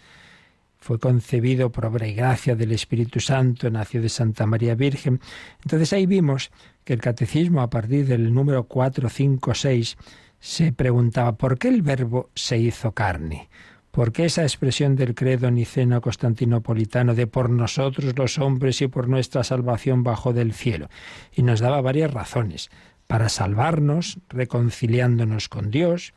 fue 0.78 1.00
concebido 1.00 1.72
por 1.72 1.88
obra 1.88 2.08
y 2.08 2.14
gracia 2.14 2.56
del 2.56 2.72
Espíritu 2.72 3.20
Santo, 3.20 3.72
nació 3.72 4.02
de 4.02 4.10
Santa 4.10 4.46
María 4.46 4.76
Virgen. 4.76 5.20
Entonces 5.64 5.94
ahí 5.94 6.06
vimos 6.06 6.52
que 6.84 6.94
el 6.94 7.02
catecismo 7.02 7.62
a 7.62 7.72
partir 7.72 8.06
del 8.06 8.32
número 8.32 8.66
4, 8.66 9.10
5, 9.10 9.56
6 9.56 9.98
se 10.40 10.74
preguntaba 10.74 11.38
¿por 11.38 11.58
qué 11.58 11.70
el 11.70 11.82
verbo 11.82 12.30
se 12.36 12.60
hizo 12.60 12.92
carne? 12.92 13.50
¿Por 13.90 14.12
qué 14.12 14.26
esa 14.26 14.44
expresión 14.44 14.96
del 14.96 15.16
credo 15.16 15.50
niceno 15.50 16.02
constantinopolitano 16.02 17.16
de 17.16 17.28
por 17.28 17.50
nosotros 17.50 18.14
los 18.16 18.38
hombres 18.38 18.82
y 18.82 18.88
por 18.88 19.08
nuestra 19.08 19.44
salvación 19.44 20.04
bajó 20.04 20.34
del 20.34 20.54
cielo? 20.54 20.90
Y 21.34 21.42
nos 21.44 21.62
daba 21.62 21.82
varias 21.82 22.14
razones. 22.14 22.70
Para 23.08 23.30
salvarnos, 23.30 24.20
reconciliándonos 24.30 25.50
con 25.50 25.72
Dios, 25.72 26.14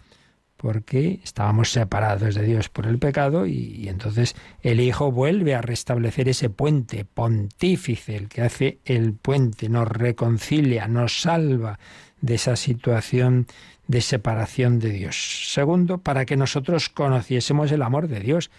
porque 0.59 1.21
estábamos 1.23 1.71
separados 1.71 2.35
de 2.35 2.43
Dios 2.43 2.69
por 2.69 2.87
el 2.87 2.99
pecado 2.99 3.47
y, 3.47 3.89
entonces 3.89 4.35
el 4.61 4.81
Hijo 4.81 5.13
vuelve 5.13 5.55
a 5.55 5.63
restablecer 5.63 6.29
ese 6.29 6.51
puente 6.51 7.05
pontífice, 7.05 8.17
el 8.17 8.29
que 8.29 8.43
hace 8.43 8.81
el 8.85 9.15
puente, 9.15 9.69
nos 9.69 9.87
reconcilia, 9.87 10.89
nos 10.89 11.21
salva 11.21 11.79
de 12.21 12.35
esa 12.35 12.57
situación 12.57 13.47
de 13.87 14.01
separación 14.01 14.81
de 14.81 14.91
Dios. 14.91 15.53
Segundo, 15.53 15.99
para 15.99 16.27
que 16.27 16.37
nosotros 16.37 16.89
conociésemos 16.89 17.71
el 17.71 17.83
amor 17.83 18.09
de 18.09 18.21
Dios. 18.21 18.51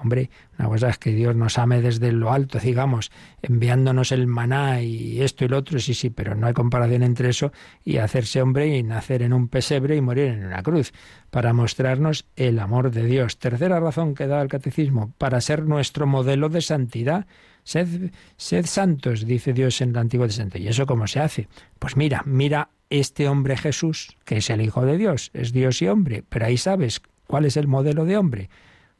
Hombre, 0.00 0.30
una 0.58 0.68
cosa 0.68 0.88
es 0.88 0.98
que 0.98 1.10
Dios 1.10 1.36
nos 1.36 1.58
ame 1.58 1.82
desde 1.82 2.12
lo 2.12 2.32
alto, 2.32 2.58
digamos, 2.58 3.10
enviándonos 3.42 4.12
el 4.12 4.26
maná 4.26 4.80
y 4.80 5.20
esto 5.20 5.44
y 5.44 5.48
lo 5.48 5.58
otro, 5.58 5.78
sí, 5.78 5.94
sí, 5.94 6.10
pero 6.10 6.34
no 6.34 6.46
hay 6.46 6.54
comparación 6.54 7.02
entre 7.02 7.30
eso 7.30 7.52
y 7.84 7.98
hacerse 7.98 8.40
hombre 8.40 8.76
y 8.76 8.82
nacer 8.82 9.22
en 9.22 9.32
un 9.32 9.48
pesebre 9.48 9.96
y 9.96 10.00
morir 10.00 10.26
en 10.26 10.46
una 10.46 10.62
cruz, 10.62 10.92
para 11.30 11.52
mostrarnos 11.52 12.26
el 12.36 12.58
amor 12.58 12.90
de 12.90 13.04
Dios. 13.04 13.38
Tercera 13.38 13.80
razón 13.80 14.14
que 14.14 14.26
da 14.26 14.40
el 14.40 14.48
catecismo, 14.48 15.12
para 15.18 15.40
ser 15.40 15.64
nuestro 15.64 16.06
modelo 16.06 16.48
de 16.48 16.60
santidad. 16.60 17.26
Sed, 17.62 18.10
sed 18.36 18.66
santos, 18.66 19.26
dice 19.26 19.52
Dios 19.52 19.80
en 19.80 19.90
el 19.90 19.98
Antiguo 19.98 20.26
Testamento. 20.26 20.58
¿Y 20.58 20.68
eso 20.68 20.86
cómo 20.86 21.06
se 21.06 21.20
hace? 21.20 21.48
Pues 21.78 21.96
mira, 21.96 22.22
mira 22.24 22.70
este 22.88 23.28
hombre 23.28 23.56
Jesús, 23.56 24.16
que 24.24 24.38
es 24.38 24.50
el 24.50 24.60
Hijo 24.60 24.84
de 24.84 24.96
Dios, 24.96 25.30
es 25.34 25.52
Dios 25.52 25.80
y 25.82 25.88
hombre, 25.88 26.24
pero 26.28 26.46
ahí 26.46 26.56
sabes 26.56 27.00
cuál 27.26 27.44
es 27.44 27.56
el 27.56 27.68
modelo 27.68 28.04
de 28.04 28.16
hombre. 28.16 28.50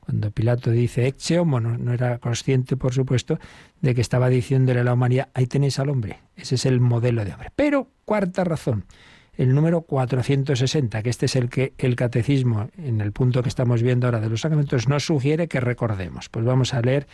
Cuando 0.00 0.30
Pilato 0.30 0.70
dice 0.70 1.06
ex 1.06 1.30
homo, 1.32 1.60
no, 1.60 1.92
era 1.92 2.18
consciente, 2.18 2.76
por 2.76 2.92
supuesto, 2.92 3.38
de 3.80 3.94
que 3.94 4.00
estaba 4.00 4.28
diciéndole 4.28 4.80
a 4.80 4.84
la 4.84 4.94
humanidad, 4.94 5.28
ahí 5.34 5.46
tenéis 5.46 5.78
al 5.78 5.90
hombre, 5.90 6.18
ese 6.36 6.56
es 6.56 6.66
el 6.66 6.80
modelo 6.80 7.24
de 7.24 7.32
hombre. 7.32 7.50
Pero, 7.54 7.88
cuarta 8.04 8.42
razón, 8.44 8.86
el 9.36 9.54
número 9.54 9.82
460, 9.82 11.02
que 11.02 11.10
este 11.10 11.26
es 11.26 11.36
el 11.36 11.48
que 11.48 11.74
el 11.78 11.96
catecismo, 11.96 12.68
en 12.76 13.00
el 13.00 13.12
punto 13.12 13.42
que 13.42 13.48
estamos 13.48 13.82
viendo 13.82 14.06
ahora 14.06 14.20
de 14.20 14.28
los 14.28 14.40
sacramentos, 14.40 14.88
nos 14.88 15.04
sugiere 15.04 15.48
que 15.48 15.60
recordemos. 15.60 16.28
Pues 16.28 16.44
vamos 16.44 16.74
a 16.74 16.80
leer 16.80 17.06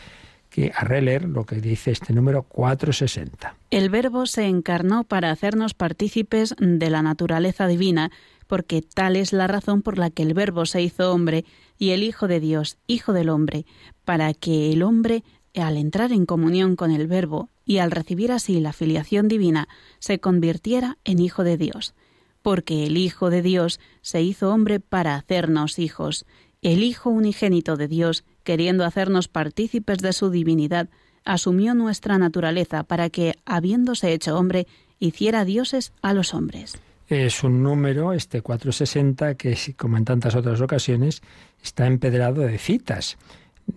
que 0.50 0.72
a 0.74 0.84
releer 0.84 1.24
lo 1.24 1.44
que 1.44 1.60
dice 1.60 1.90
este 1.90 2.12
número 2.12 2.42
460. 2.44 3.56
El 3.70 3.90
Verbo 3.90 4.26
se 4.26 4.46
encarnó 4.46 5.04
para 5.04 5.30
hacernos 5.30 5.74
partícipes 5.74 6.54
de 6.58 6.90
la 6.90 7.02
naturaleza 7.02 7.66
divina, 7.66 8.10
porque 8.46 8.82
tal 8.82 9.16
es 9.16 9.32
la 9.32 9.46
razón 9.46 9.82
por 9.82 9.98
la 9.98 10.10
que 10.10 10.22
el 10.22 10.34
Verbo 10.34 10.66
se 10.66 10.82
hizo 10.82 11.12
hombre 11.12 11.44
y 11.78 11.90
el 11.90 12.02
Hijo 12.02 12.28
de 12.28 12.40
Dios, 12.40 12.78
Hijo 12.86 13.12
del 13.12 13.28
hombre, 13.28 13.66
para 14.04 14.32
que 14.34 14.72
el 14.72 14.82
hombre, 14.82 15.24
al 15.54 15.76
entrar 15.76 16.12
en 16.12 16.26
comunión 16.26 16.76
con 16.76 16.90
el 16.90 17.06
Verbo 17.06 17.50
y 17.64 17.78
al 17.78 17.90
recibir 17.90 18.32
así 18.32 18.60
la 18.60 18.72
filiación 18.72 19.28
divina, 19.28 19.68
se 19.98 20.18
convirtiera 20.18 20.98
en 21.04 21.18
Hijo 21.18 21.44
de 21.44 21.56
Dios. 21.56 21.94
Porque 22.42 22.86
el 22.86 22.96
Hijo 22.96 23.30
de 23.30 23.42
Dios 23.42 23.80
se 24.02 24.22
hizo 24.22 24.52
hombre 24.52 24.80
para 24.80 25.16
hacernos 25.16 25.78
hijos, 25.78 26.26
el 26.62 26.82
Hijo 26.82 27.10
unigénito 27.10 27.76
de 27.76 27.88
Dios, 27.88 28.24
queriendo 28.44 28.84
hacernos 28.84 29.28
partícipes 29.28 29.98
de 29.98 30.12
su 30.12 30.30
divinidad, 30.30 30.88
asumió 31.24 31.74
nuestra 31.74 32.18
naturaleza 32.18 32.84
para 32.84 33.10
que, 33.10 33.34
habiéndose 33.44 34.12
hecho 34.12 34.38
hombre, 34.38 34.66
hiciera 34.98 35.44
dioses 35.44 35.92
a 36.02 36.14
los 36.14 36.32
hombres. 36.32 36.78
Es 37.08 37.44
un 37.44 37.62
número, 37.62 38.12
este 38.12 38.42
460, 38.42 39.34
que, 39.34 39.56
como 39.76 39.96
en 39.96 40.04
tantas 40.04 40.34
otras 40.34 40.60
ocasiones, 40.60 41.22
está 41.62 41.86
empedrado 41.86 42.42
de 42.42 42.58
citas 42.58 43.16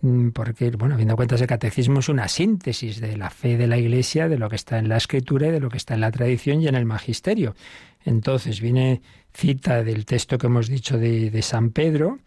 mm, 0.02 0.30
porque, 0.30 0.72
bueno, 0.72 0.96
habiendo 0.96 1.16
cuentas, 1.16 1.42
el 1.42 1.48
catecismo 1.48 2.00
es 2.00 2.10
una 2.10 2.28
síntesis 2.28 3.00
de 3.00 3.18
la 3.18 3.30
fe 3.30 3.58
de 3.58 3.68
la 3.68 3.78
Iglesia, 3.78 4.28
de 4.28 4.38
lo 4.38 4.50
que 4.50 4.56
está 4.56 4.80
en 4.80 4.90
la 4.90 4.98
Escritura 4.98 5.48
y 5.48 5.52
de 5.52 5.60
lo 5.60 5.70
que 5.70 5.78
está 5.78 5.94
en 5.94 6.02
la 6.02 6.12
tradición 6.12 6.62
y 6.62 6.68
en 6.68 6.76
el 6.76 6.86
magisterio. 6.86 7.56
Entonces, 8.04 8.62
viene 8.62 9.02
cita 9.34 9.84
del 9.84 10.06
texto 10.06 10.38
que 10.38 10.48
hemos 10.48 10.68
dicho 10.68 10.98
de, 10.98 11.30
de 11.30 11.42
San 11.42 11.70
Pedro, 11.70 12.20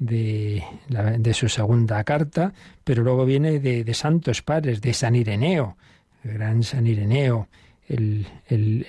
de, 0.00 0.64
de, 0.88 1.34
su 1.34 1.48
segunda 1.48 2.02
carta, 2.04 2.52
pero 2.84 3.04
luego 3.04 3.24
viene 3.26 3.60
de, 3.60 3.94
santos 3.94 4.42
padres, 4.42 4.80
de 4.80 4.94
San 4.94 5.14
Ireneo, 5.14 5.76
el 6.24 6.34
gran 6.34 6.62
San 6.62 6.86
Ireneo, 6.86 7.48
el, 7.90 8.26
el, 8.46 8.86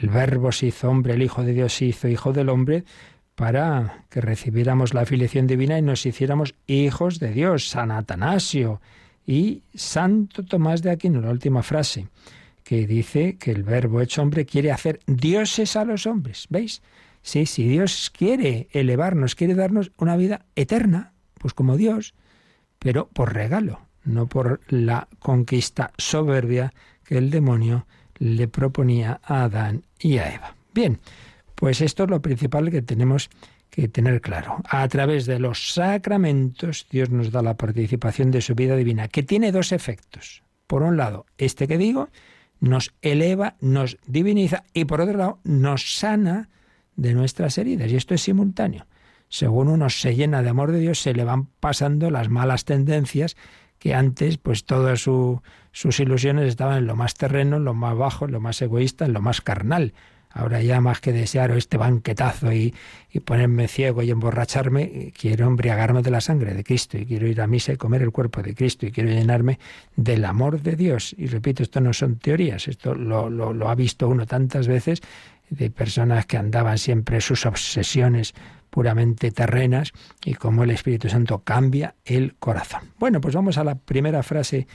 el, 0.00 0.08
verbo 0.08 0.50
se 0.50 0.66
hizo 0.66 0.88
hombre, 0.88 1.14
el 1.14 1.22
Hijo 1.22 1.42
de 1.42 1.52
Dios 1.52 1.74
se 1.74 1.84
hizo 1.84 2.08
hijo 2.08 2.32
del 2.32 2.48
hombre, 2.48 2.84
para 3.34 4.04
que 4.08 4.22
recibiéramos 4.22 4.94
la 4.94 5.02
afiliación 5.02 5.46
divina 5.46 5.78
y 5.78 5.82
nos 5.82 6.06
hiciéramos 6.06 6.54
hijos 6.66 7.18
de 7.18 7.32
Dios, 7.32 7.68
San 7.68 7.90
Atanasio 7.90 8.80
y 9.26 9.62
Santo 9.74 10.44
Tomás 10.44 10.80
de 10.80 10.90
Aquino, 10.90 11.20
la 11.20 11.30
última 11.30 11.62
frase, 11.62 12.08
que 12.64 12.86
dice 12.86 13.36
que 13.36 13.50
el 13.50 13.62
verbo 13.62 14.00
hecho 14.00 14.22
hombre 14.22 14.46
quiere 14.46 14.72
hacer 14.72 15.00
dioses 15.06 15.76
a 15.76 15.84
los 15.84 16.06
hombres, 16.06 16.46
¿veis? 16.48 16.80
Sí, 17.20 17.44
si 17.44 17.68
Dios 17.68 18.10
quiere 18.16 18.68
elevarnos, 18.70 19.34
quiere 19.34 19.54
darnos 19.54 19.92
una 19.98 20.16
vida 20.16 20.46
eterna, 20.54 21.12
pues 21.38 21.52
como 21.52 21.76
Dios, 21.76 22.14
pero 22.78 23.08
por 23.08 23.34
regalo, 23.34 23.80
no 24.04 24.26
por 24.26 24.60
la 24.68 25.08
conquista 25.18 25.92
soberbia 25.98 26.72
que 27.04 27.18
el 27.18 27.30
demonio 27.30 27.86
le 28.18 28.48
proponía 28.48 29.20
a 29.24 29.44
Adán 29.44 29.82
y 29.98 30.18
a 30.18 30.34
Eva. 30.34 30.54
Bien, 30.74 30.98
pues 31.54 31.80
esto 31.80 32.04
es 32.04 32.10
lo 32.10 32.22
principal 32.22 32.70
que 32.70 32.82
tenemos 32.82 33.30
que 33.70 33.88
tener 33.88 34.20
claro. 34.20 34.62
A 34.68 34.86
través 34.88 35.26
de 35.26 35.38
los 35.38 35.74
sacramentos, 35.74 36.86
Dios 36.90 37.10
nos 37.10 37.30
da 37.30 37.42
la 37.42 37.56
participación 37.56 38.30
de 38.30 38.40
su 38.40 38.54
vida 38.54 38.76
divina, 38.76 39.08
que 39.08 39.22
tiene 39.22 39.52
dos 39.52 39.72
efectos. 39.72 40.42
Por 40.66 40.82
un 40.82 40.96
lado, 40.96 41.26
este 41.38 41.68
que 41.68 41.78
digo, 41.78 42.08
nos 42.60 42.94
eleva, 43.02 43.56
nos 43.60 43.98
diviniza 44.06 44.64
y 44.72 44.84
por 44.86 45.00
otro 45.00 45.16
lado, 45.16 45.38
nos 45.44 45.98
sana 45.98 46.48
de 46.96 47.14
nuestras 47.14 47.58
heridas. 47.58 47.90
Y 47.90 47.96
esto 47.96 48.14
es 48.14 48.22
simultáneo. 48.22 48.86
Según 49.28 49.68
uno 49.68 49.90
se 49.90 50.14
llena 50.14 50.42
de 50.42 50.48
amor 50.48 50.72
de 50.72 50.80
Dios, 50.80 51.00
se 51.00 51.12
le 51.12 51.24
van 51.24 51.46
pasando 51.60 52.10
las 52.10 52.28
malas 52.28 52.64
tendencias 52.64 53.36
que 53.86 53.94
antes, 53.94 54.36
pues 54.36 54.64
todas 54.64 55.00
sus 55.00 56.00
ilusiones 56.00 56.48
estaban 56.48 56.78
en 56.78 56.86
lo 56.88 56.96
más 56.96 57.14
terreno, 57.14 57.58
en 57.58 57.64
lo 57.64 57.72
más 57.72 57.96
bajo, 57.96 58.24
en 58.24 58.32
lo 58.32 58.40
más 58.40 58.60
egoísta, 58.60 59.04
en 59.04 59.12
lo 59.12 59.20
más 59.20 59.40
carnal. 59.40 59.94
Ahora 60.28 60.60
ya 60.60 60.80
más 60.80 61.00
que 61.00 61.12
desear 61.12 61.52
este 61.52 61.76
banquetazo 61.76 62.52
y, 62.52 62.74
y, 63.12 63.20
ponerme 63.20 63.68
ciego 63.68 64.02
y 64.02 64.10
emborracharme, 64.10 65.12
quiero 65.16 65.46
embriagarme 65.46 66.02
de 66.02 66.10
la 66.10 66.20
sangre 66.20 66.52
de 66.52 66.64
Cristo 66.64 66.98
y 66.98 67.06
quiero 67.06 67.28
ir 67.28 67.40
a 67.40 67.46
misa 67.46 67.74
y 67.74 67.76
comer 67.76 68.02
el 68.02 68.10
cuerpo 68.10 68.42
de 68.42 68.56
Cristo 68.56 68.86
y 68.86 68.90
quiero 68.90 69.08
llenarme 69.08 69.60
del 69.94 70.24
amor 70.24 70.60
de 70.60 70.74
Dios. 70.74 71.14
Y 71.16 71.26
repito, 71.26 71.62
esto 71.62 71.80
no 71.80 71.92
son 71.92 72.16
teorías, 72.16 72.66
esto 72.66 72.92
lo, 72.92 73.30
lo, 73.30 73.52
lo 73.52 73.68
ha 73.68 73.76
visto 73.76 74.08
uno 74.08 74.26
tantas 74.26 74.66
veces 74.66 75.00
de 75.48 75.70
personas 75.70 76.26
que 76.26 76.36
andaban 76.38 76.78
siempre 76.78 77.20
sus 77.20 77.46
obsesiones 77.46 78.34
puramente 78.76 79.30
terrenas 79.30 79.94
y 80.22 80.34
cómo 80.34 80.62
el 80.62 80.70
Espíritu 80.70 81.08
Santo 81.08 81.38
cambia 81.38 81.94
el 82.04 82.34
corazón. 82.34 82.82
Bueno, 82.98 83.22
pues 83.22 83.34
vamos 83.34 83.56
a 83.56 83.64
la 83.64 83.76
primera 83.76 84.22
frase 84.22 84.66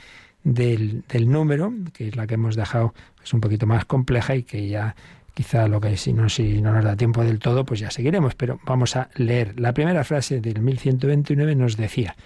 del, 0.42 1.04
del 1.08 1.30
número, 1.30 1.72
que 1.92 2.08
es 2.08 2.16
la 2.16 2.26
que 2.26 2.34
hemos 2.34 2.56
dejado, 2.56 2.94
es 3.22 3.32
un 3.32 3.40
poquito 3.40 3.64
más 3.68 3.84
compleja 3.84 4.34
y 4.34 4.42
que 4.42 4.66
ya 4.66 4.96
quizá 5.34 5.68
lo 5.68 5.80
que 5.80 5.96
si 5.96 6.12
no, 6.12 6.28
si 6.28 6.60
no 6.60 6.72
nos 6.72 6.84
da 6.84 6.96
tiempo 6.96 7.22
del 7.22 7.38
todo, 7.38 7.64
pues 7.64 7.78
ya 7.78 7.92
seguiremos, 7.92 8.34
pero 8.34 8.58
vamos 8.66 8.96
a 8.96 9.08
leer. 9.14 9.54
La 9.60 9.72
primera 9.72 10.02
frase 10.02 10.40
del 10.40 10.62
1129 10.62 11.54
nos 11.54 11.76
decía 11.76 12.16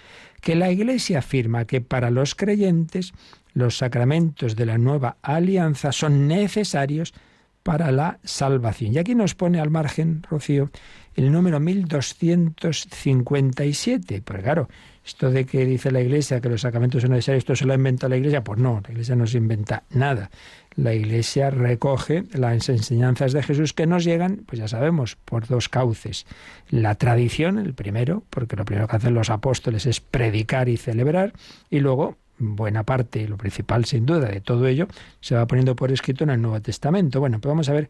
que 0.41 0.55
la 0.55 0.71
Iglesia 0.71 1.19
afirma 1.19 1.65
que 1.65 1.79
para 1.79 2.09
los 2.09 2.33
creyentes 2.33 3.13
los 3.53 3.77
sacramentos 3.77 4.55
de 4.55 4.65
la 4.65 4.79
nueva 4.79 5.17
alianza 5.21 5.91
son 5.91 6.27
necesarios 6.27 7.13
para 7.61 7.91
la 7.91 8.17
salvación. 8.23 8.93
Y 8.93 8.97
aquí 8.97 9.13
nos 9.13 9.35
pone 9.35 9.59
al 9.59 9.69
margen, 9.69 10.23
Rocío, 10.23 10.71
el 11.17 11.29
número 11.31 11.59
1257. 11.59 14.21
Pues 14.23 14.43
claro, 14.43 14.69
esto 15.05 15.29
de 15.31 15.45
que 15.45 15.65
dice 15.65 15.91
la 15.91 15.99
Iglesia 15.99 16.39
que 16.39 16.47
los 16.47 16.61
sacramentos 16.61 17.01
son 17.01 17.11
necesarios, 17.11 17.41
esto 17.41 17.53
se 17.55 17.65
lo 17.65 17.73
inventa 17.73 18.07
la 18.07 18.15
Iglesia, 18.17 18.43
pues 18.43 18.59
no, 18.59 18.83
la 18.85 18.91
Iglesia 18.91 19.15
no 19.15 19.25
se 19.25 19.37
inventa 19.37 19.81
nada. 19.89 20.29
La 20.75 20.93
Iglesia 20.93 21.49
recoge 21.49 22.25
las 22.33 22.69
enseñanzas 22.69 23.33
de 23.33 23.41
Jesús 23.41 23.73
que 23.73 23.87
nos 23.87 24.03
llegan, 24.03 24.43
pues 24.45 24.59
ya 24.59 24.67
sabemos, 24.67 25.15
por 25.15 25.47
dos 25.47 25.69
cauces. 25.69 26.27
La 26.69 26.93
tradición, 26.95 27.57
el 27.57 27.73
primero, 27.73 28.21
porque 28.29 28.55
lo 28.55 28.63
primero 28.63 28.87
que 28.87 28.97
hacen 28.97 29.15
los 29.15 29.31
apóstoles 29.31 29.87
es 29.87 29.99
predicar 29.99 30.69
y 30.69 30.77
celebrar, 30.77 31.33
y 31.71 31.79
luego 31.79 32.15
buena 32.37 32.83
parte, 32.83 33.27
lo 33.27 33.37
principal 33.37 33.85
sin 33.85 34.05
duda 34.05 34.29
de 34.29 34.41
todo 34.41 34.67
ello, 34.67 34.87
se 35.19 35.33
va 35.33 35.47
poniendo 35.47 35.75
por 35.75 35.91
escrito 35.91 36.25
en 36.25 36.29
el 36.29 36.39
Nuevo 36.41 36.61
Testamento. 36.61 37.19
Bueno, 37.19 37.39
pues 37.39 37.49
vamos 37.49 37.69
a 37.69 37.73
ver 37.73 37.89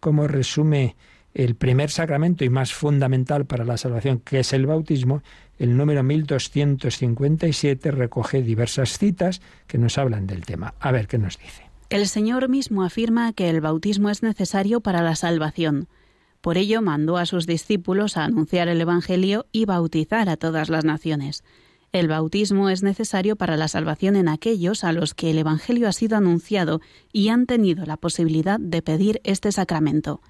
cómo 0.00 0.28
resume 0.28 0.94
el 1.36 1.54
primer 1.54 1.90
sacramento 1.90 2.44
y 2.46 2.48
más 2.48 2.72
fundamental 2.72 3.44
para 3.44 3.64
la 3.64 3.76
salvación, 3.76 4.20
que 4.20 4.40
es 4.40 4.54
el 4.54 4.64
bautismo. 4.64 5.22
El 5.58 5.76
número 5.76 6.02
1257 6.02 7.90
recoge 7.90 8.42
diversas 8.42 8.98
citas 8.98 9.42
que 9.66 9.76
nos 9.76 9.98
hablan 9.98 10.26
del 10.26 10.46
tema. 10.46 10.74
A 10.80 10.92
ver 10.92 11.06
qué 11.06 11.18
nos 11.18 11.38
dice. 11.38 11.70
El 11.90 12.08
Señor 12.08 12.48
mismo 12.48 12.84
afirma 12.84 13.34
que 13.34 13.50
el 13.50 13.60
bautismo 13.60 14.08
es 14.08 14.22
necesario 14.22 14.80
para 14.80 15.02
la 15.02 15.14
salvación. 15.14 15.88
Por 16.40 16.56
ello 16.56 16.80
mandó 16.80 17.18
a 17.18 17.26
sus 17.26 17.46
discípulos 17.46 18.16
a 18.16 18.24
anunciar 18.24 18.68
el 18.68 18.80
Evangelio 18.80 19.44
y 19.52 19.66
bautizar 19.66 20.30
a 20.30 20.38
todas 20.38 20.70
las 20.70 20.86
naciones. 20.86 21.44
El 21.92 22.08
bautismo 22.08 22.70
es 22.70 22.82
necesario 22.82 23.36
para 23.36 23.58
la 23.58 23.68
salvación 23.68 24.16
en 24.16 24.28
aquellos 24.28 24.84
a 24.84 24.92
los 24.92 25.12
que 25.12 25.30
el 25.30 25.38
Evangelio 25.38 25.86
ha 25.86 25.92
sido 25.92 26.16
anunciado 26.16 26.80
y 27.12 27.28
han 27.28 27.44
tenido 27.44 27.84
la 27.84 27.98
posibilidad 27.98 28.58
de 28.58 28.80
pedir 28.80 29.20
este 29.22 29.52
sacramento. 29.52 30.22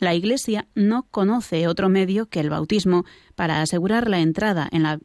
La 0.00 0.14
Iglesia 0.14 0.66
no 0.74 1.04
conoce 1.10 1.68
otro 1.68 1.90
medio 1.90 2.26
que 2.26 2.40
el 2.40 2.48
bautismo 2.48 3.04
para 3.34 3.60
asegurar 3.60 4.08
la 4.08 4.20
entrada 4.20 4.66
en 4.72 4.82
la 4.82 4.98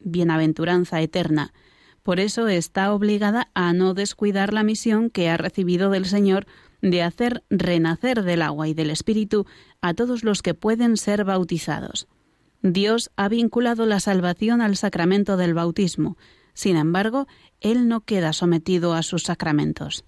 bienaventuranza 0.00 1.00
eterna. 1.00 1.54
Por 2.02 2.20
eso 2.20 2.46
está 2.48 2.92
obligada 2.92 3.48
a 3.54 3.72
no 3.72 3.94
descuidar 3.94 4.52
la 4.52 4.62
misión 4.62 5.08
que 5.08 5.30
ha 5.30 5.38
recibido 5.38 5.88
del 5.88 6.04
Señor 6.04 6.46
de 6.82 7.02
hacer 7.02 7.42
renacer 7.48 8.22
del 8.22 8.42
agua 8.42 8.68
y 8.68 8.74
del 8.74 8.90
Espíritu 8.90 9.46
a 9.80 9.94
todos 9.94 10.22
los 10.22 10.42
que 10.42 10.52
pueden 10.52 10.98
ser 10.98 11.24
bautizados. 11.24 12.06
Dios 12.60 13.10
ha 13.16 13.30
vinculado 13.30 13.86
la 13.86 13.98
salvación 13.98 14.60
al 14.60 14.76
sacramento 14.76 15.38
del 15.38 15.54
bautismo. 15.54 16.18
Sin 16.52 16.76
embargo, 16.76 17.26
Él 17.62 17.88
no 17.88 18.02
queda 18.02 18.34
sometido 18.34 18.92
a 18.92 19.02
sus 19.02 19.22
sacramentos. 19.22 20.04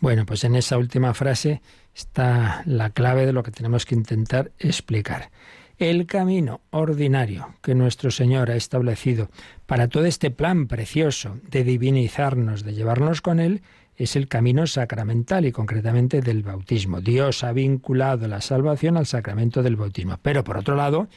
Bueno, 0.00 0.26
pues 0.26 0.44
en 0.44 0.54
esa 0.54 0.78
última 0.78 1.14
frase 1.14 1.62
está 1.94 2.62
la 2.66 2.90
clave 2.90 3.26
de 3.26 3.32
lo 3.32 3.42
que 3.42 3.50
tenemos 3.50 3.86
que 3.86 3.94
intentar 3.94 4.52
explicar. 4.58 5.30
El 5.78 6.06
camino 6.06 6.60
ordinario 6.70 7.54
que 7.62 7.74
nuestro 7.74 8.10
Señor 8.10 8.50
ha 8.50 8.56
establecido 8.56 9.30
para 9.66 9.88
todo 9.88 10.04
este 10.04 10.30
plan 10.30 10.68
precioso 10.68 11.38
de 11.50 11.64
divinizarnos, 11.64 12.62
de 12.62 12.74
llevarnos 12.74 13.20
con 13.20 13.40
Él, 13.40 13.62
es 13.96 14.16
el 14.16 14.28
camino 14.28 14.66
sacramental 14.66 15.44
y 15.44 15.52
concretamente 15.52 16.20
del 16.20 16.42
bautismo. 16.42 17.00
Dios 17.00 17.44
ha 17.44 17.52
vinculado 17.52 18.26
la 18.26 18.40
salvación 18.40 18.96
al 18.96 19.06
sacramento 19.06 19.62
del 19.62 19.76
bautismo. 19.76 20.18
Pero 20.22 20.44
por 20.44 20.56
otro 20.56 20.76
lado, 20.76 21.08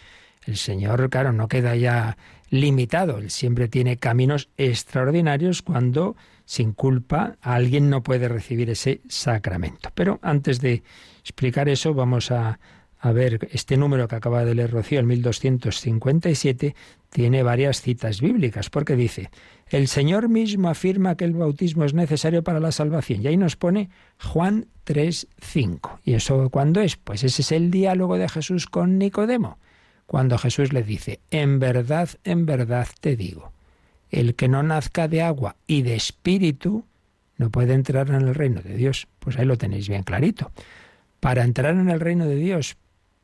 el 0.46 0.58
Señor, 0.58 1.10
claro, 1.10 1.32
no 1.32 1.48
queda 1.48 1.76
ya 1.76 2.18
limitado, 2.50 3.18
Él 3.18 3.32
siempre 3.32 3.68
tiene 3.68 3.98
caminos 3.98 4.50
extraordinarios 4.58 5.62
cuando, 5.62 6.16
sin 6.46 6.74
culpa, 6.74 7.38
alguien 7.42 7.90
no 7.90 8.04
puede 8.04 8.28
recibir 8.28 8.70
ese 8.70 9.02
sacramento. 9.08 9.90
Pero 9.94 10.20
antes 10.22 10.62
de 10.62 10.84
explicar 11.20 11.70
eso, 11.70 11.94
vamos 11.94 12.32
a, 12.32 12.60
ver, 13.14 13.50
este 13.52 13.78
número 13.78 14.08
que 14.08 14.16
acaba 14.16 14.46
de 14.46 14.56
leer 14.56 14.72
Rocío, 14.72 15.00
el 15.00 15.06
1257, 15.06 16.76
tiene 17.10 17.44
varias 17.44 17.82
citas 17.82 18.20
bíblicas, 18.20 18.70
porque 18.70 18.96
dice, 18.96 19.30
el 19.70 19.88
Señor 19.88 20.30
mismo 20.30 20.70
afirma 20.70 21.16
que 21.16 21.26
el 21.26 21.34
bautismo 21.34 21.86
es 21.86 21.94
necesario 21.94 22.44
para 22.44 22.60
la 22.60 22.72
salvación. 22.72 23.22
Y 23.22 23.28
ahí 23.28 23.38
nos 23.38 23.56
pone 23.56 23.90
Juan 24.22 24.68
3.5. 24.86 26.00
¿Y 26.04 26.14
eso 26.14 26.50
cuándo 26.50 26.82
es? 26.82 26.96
Pues 26.96 27.24
ese 27.24 27.42
es 27.42 27.52
el 27.52 27.72
diálogo 27.72 28.18
de 28.18 28.30
Jesús 28.30 28.66
con 28.68 28.98
Nicodemo 28.98 29.58
cuando 30.06 30.38
Jesús 30.38 30.72
le 30.72 30.84
dice, 30.84 31.20
en 31.32 31.60
verdad, 31.60 32.10
en 32.24 32.46
verdad 32.46 32.88
te 33.00 33.16
digo, 33.16 33.52
el 34.12 34.36
que 34.36 34.48
no 34.48 34.64
nazca 34.64 35.08
de 35.08 35.22
agua 35.22 35.56
y 35.68 35.82
de 35.82 35.96
espíritu 35.96 36.86
no 37.38 37.50
puede 37.50 37.74
entrar 37.74 38.10
en 38.10 38.16
el 38.16 38.36
reino 38.36 38.62
de 38.62 38.76
Dios. 38.76 39.08
Pues 39.20 39.38
ahí 39.38 39.46
lo 39.46 39.58
tenéis 39.58 39.90
bien 39.90 40.04
clarito. 40.04 40.52
Para 41.20 41.44
entrar 41.44 41.76
en 41.76 41.90
el 41.90 42.00
reino 42.00 42.26
de 42.26 42.36
Dios, 42.36 42.78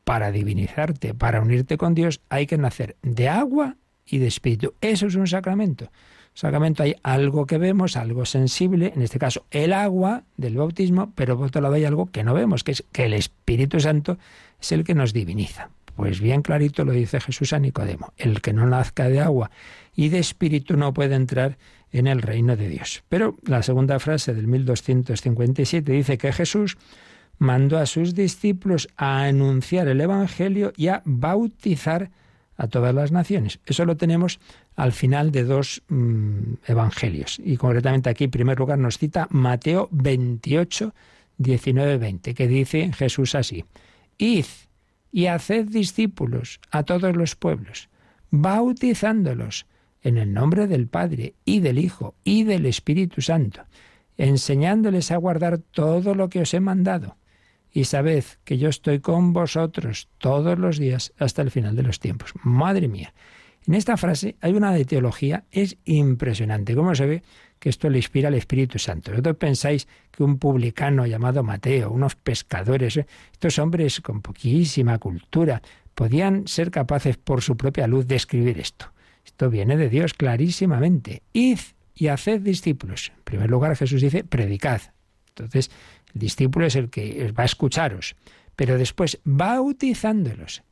para 0.04 0.32
divinizarte, 0.32 1.14
para 1.14 1.40
unirte 1.40 1.76
con 1.76 1.94
Dios, 1.94 2.20
hay 2.28 2.46
que 2.46 2.58
nacer 2.58 2.96
de 3.02 3.28
agua 3.28 3.76
y 4.06 4.18
de 4.18 4.26
espíritu. 4.26 4.74
Eso 4.80 5.06
es 5.06 5.14
un 5.14 5.26
sacramento. 5.26 5.90
Sacramento 6.34 6.82
hay 6.82 6.96
algo 7.02 7.46
que 7.46 7.58
vemos, 7.58 7.96
algo 7.96 8.24
sensible, 8.24 8.92
en 8.94 9.02
este 9.02 9.18
caso 9.18 9.44
el 9.50 9.72
agua 9.72 10.24
del 10.36 10.56
bautismo, 10.56 11.12
pero 11.14 11.36
por 11.36 11.48
otro 11.48 11.60
lado 11.60 11.74
hay 11.74 11.84
algo 11.84 12.06
que 12.06 12.24
no 12.24 12.32
vemos, 12.32 12.64
que 12.64 12.72
es 12.72 12.84
que 12.90 13.04
el 13.04 13.12
Espíritu 13.12 13.80
Santo 13.80 14.18
es 14.60 14.72
el 14.72 14.82
que 14.84 14.94
nos 14.94 15.12
diviniza. 15.12 15.68
Pues 15.94 16.20
bien 16.20 16.40
clarito 16.40 16.84
lo 16.84 16.92
dice 16.92 17.20
Jesús 17.20 17.52
a 17.52 17.58
Nicodemo, 17.58 18.14
el 18.16 18.40
que 18.40 18.54
no 18.54 18.66
nazca 18.66 19.10
de 19.10 19.20
agua 19.20 19.50
y 19.94 20.08
de 20.08 20.18
espíritu 20.18 20.76
no 20.76 20.92
puede 20.92 21.14
entrar 21.14 21.58
en 21.90 22.06
el 22.06 22.22
reino 22.22 22.56
de 22.56 22.68
Dios. 22.68 23.04
Pero 23.08 23.36
la 23.44 23.62
segunda 23.62 23.98
frase 23.98 24.34
del 24.34 24.46
1257 24.46 25.92
dice 25.92 26.18
que 26.18 26.32
Jesús 26.32 26.78
mandó 27.38 27.78
a 27.78 27.86
sus 27.86 28.14
discípulos 28.14 28.88
a 28.96 29.24
anunciar 29.24 29.88
el 29.88 30.00
Evangelio 30.00 30.72
y 30.76 30.88
a 30.88 31.02
bautizar 31.04 32.10
a 32.56 32.68
todas 32.68 32.94
las 32.94 33.12
naciones. 33.12 33.60
Eso 33.66 33.84
lo 33.84 33.96
tenemos 33.96 34.38
al 34.76 34.92
final 34.92 35.32
de 35.32 35.44
dos 35.44 35.82
mm, 35.88 36.54
evangelios. 36.66 37.40
Y 37.44 37.56
concretamente 37.56 38.10
aquí, 38.10 38.24
en 38.24 38.30
primer 38.30 38.58
lugar, 38.58 38.78
nos 38.78 38.98
cita 38.98 39.26
Mateo 39.30 39.88
28, 39.90 40.94
19, 41.38 41.98
20, 41.98 42.34
que 42.34 42.46
dice 42.46 42.92
Jesús 42.92 43.34
así, 43.34 43.64
Id 44.18 44.46
y 45.10 45.26
haced 45.26 45.66
discípulos 45.66 46.60
a 46.70 46.84
todos 46.84 47.16
los 47.16 47.36
pueblos, 47.36 47.88
bautizándolos 48.30 49.66
en 50.02 50.18
el 50.18 50.32
nombre 50.32 50.66
del 50.66 50.86
Padre 50.86 51.34
y 51.44 51.60
del 51.60 51.78
Hijo 51.78 52.14
y 52.24 52.44
del 52.44 52.66
Espíritu 52.66 53.20
Santo, 53.22 53.62
enseñándoles 54.16 55.10
a 55.10 55.16
guardar 55.16 55.58
todo 55.58 56.14
lo 56.14 56.28
que 56.28 56.40
os 56.40 56.54
he 56.54 56.60
mandado. 56.60 57.16
Y 57.70 57.84
sabed 57.84 58.24
que 58.44 58.58
yo 58.58 58.68
estoy 58.68 59.00
con 59.00 59.32
vosotros 59.32 60.08
todos 60.18 60.58
los 60.58 60.78
días 60.78 61.12
hasta 61.18 61.42
el 61.42 61.50
final 61.50 61.74
de 61.76 61.82
los 61.84 62.00
tiempos. 62.00 62.32
Madre 62.42 62.88
mía. 62.88 63.14
En 63.66 63.74
esta 63.74 63.96
frase 63.96 64.36
hay 64.40 64.52
una 64.52 64.72
de 64.72 64.84
teología, 64.84 65.44
es 65.50 65.78
impresionante. 65.84 66.74
¿Cómo 66.74 66.94
se 66.94 67.06
ve 67.06 67.22
que 67.62 67.68
esto 67.68 67.88
le 67.88 67.98
inspira 67.98 68.26
al 68.26 68.34
Espíritu 68.34 68.80
Santo. 68.80 69.12
¿Vosotros 69.12 69.36
pensáis 69.36 69.86
que 70.10 70.24
un 70.24 70.36
publicano 70.38 71.06
llamado 71.06 71.44
Mateo, 71.44 71.92
unos 71.92 72.16
pescadores, 72.16 72.96
eh, 72.96 73.06
estos 73.30 73.56
hombres 73.60 74.00
con 74.00 74.20
poquísima 74.20 74.98
cultura, 74.98 75.62
podían 75.94 76.48
ser 76.48 76.72
capaces 76.72 77.18
por 77.18 77.40
su 77.40 77.56
propia 77.56 77.86
luz 77.86 78.08
de 78.08 78.16
escribir 78.16 78.58
esto? 78.58 78.86
Esto 79.24 79.50
viene 79.50 79.76
de 79.76 79.88
Dios 79.88 80.14
clarísimamente. 80.14 81.22
Id 81.32 81.58
y 81.94 82.08
haced 82.08 82.40
discípulos. 82.40 83.12
En 83.16 83.22
primer 83.24 83.50
lugar, 83.50 83.76
Jesús 83.76 84.00
dice, 84.00 84.24
predicad. 84.24 84.80
Entonces, 85.28 85.70
el 86.14 86.20
discípulo 86.20 86.66
es 86.66 86.76
el 86.76 86.90
que 86.90 87.32
va 87.32 87.42
a 87.42 87.46
escucharos. 87.46 88.16
Pero 88.56 88.78
después, 88.78 89.20
bautizándolos 89.24 90.62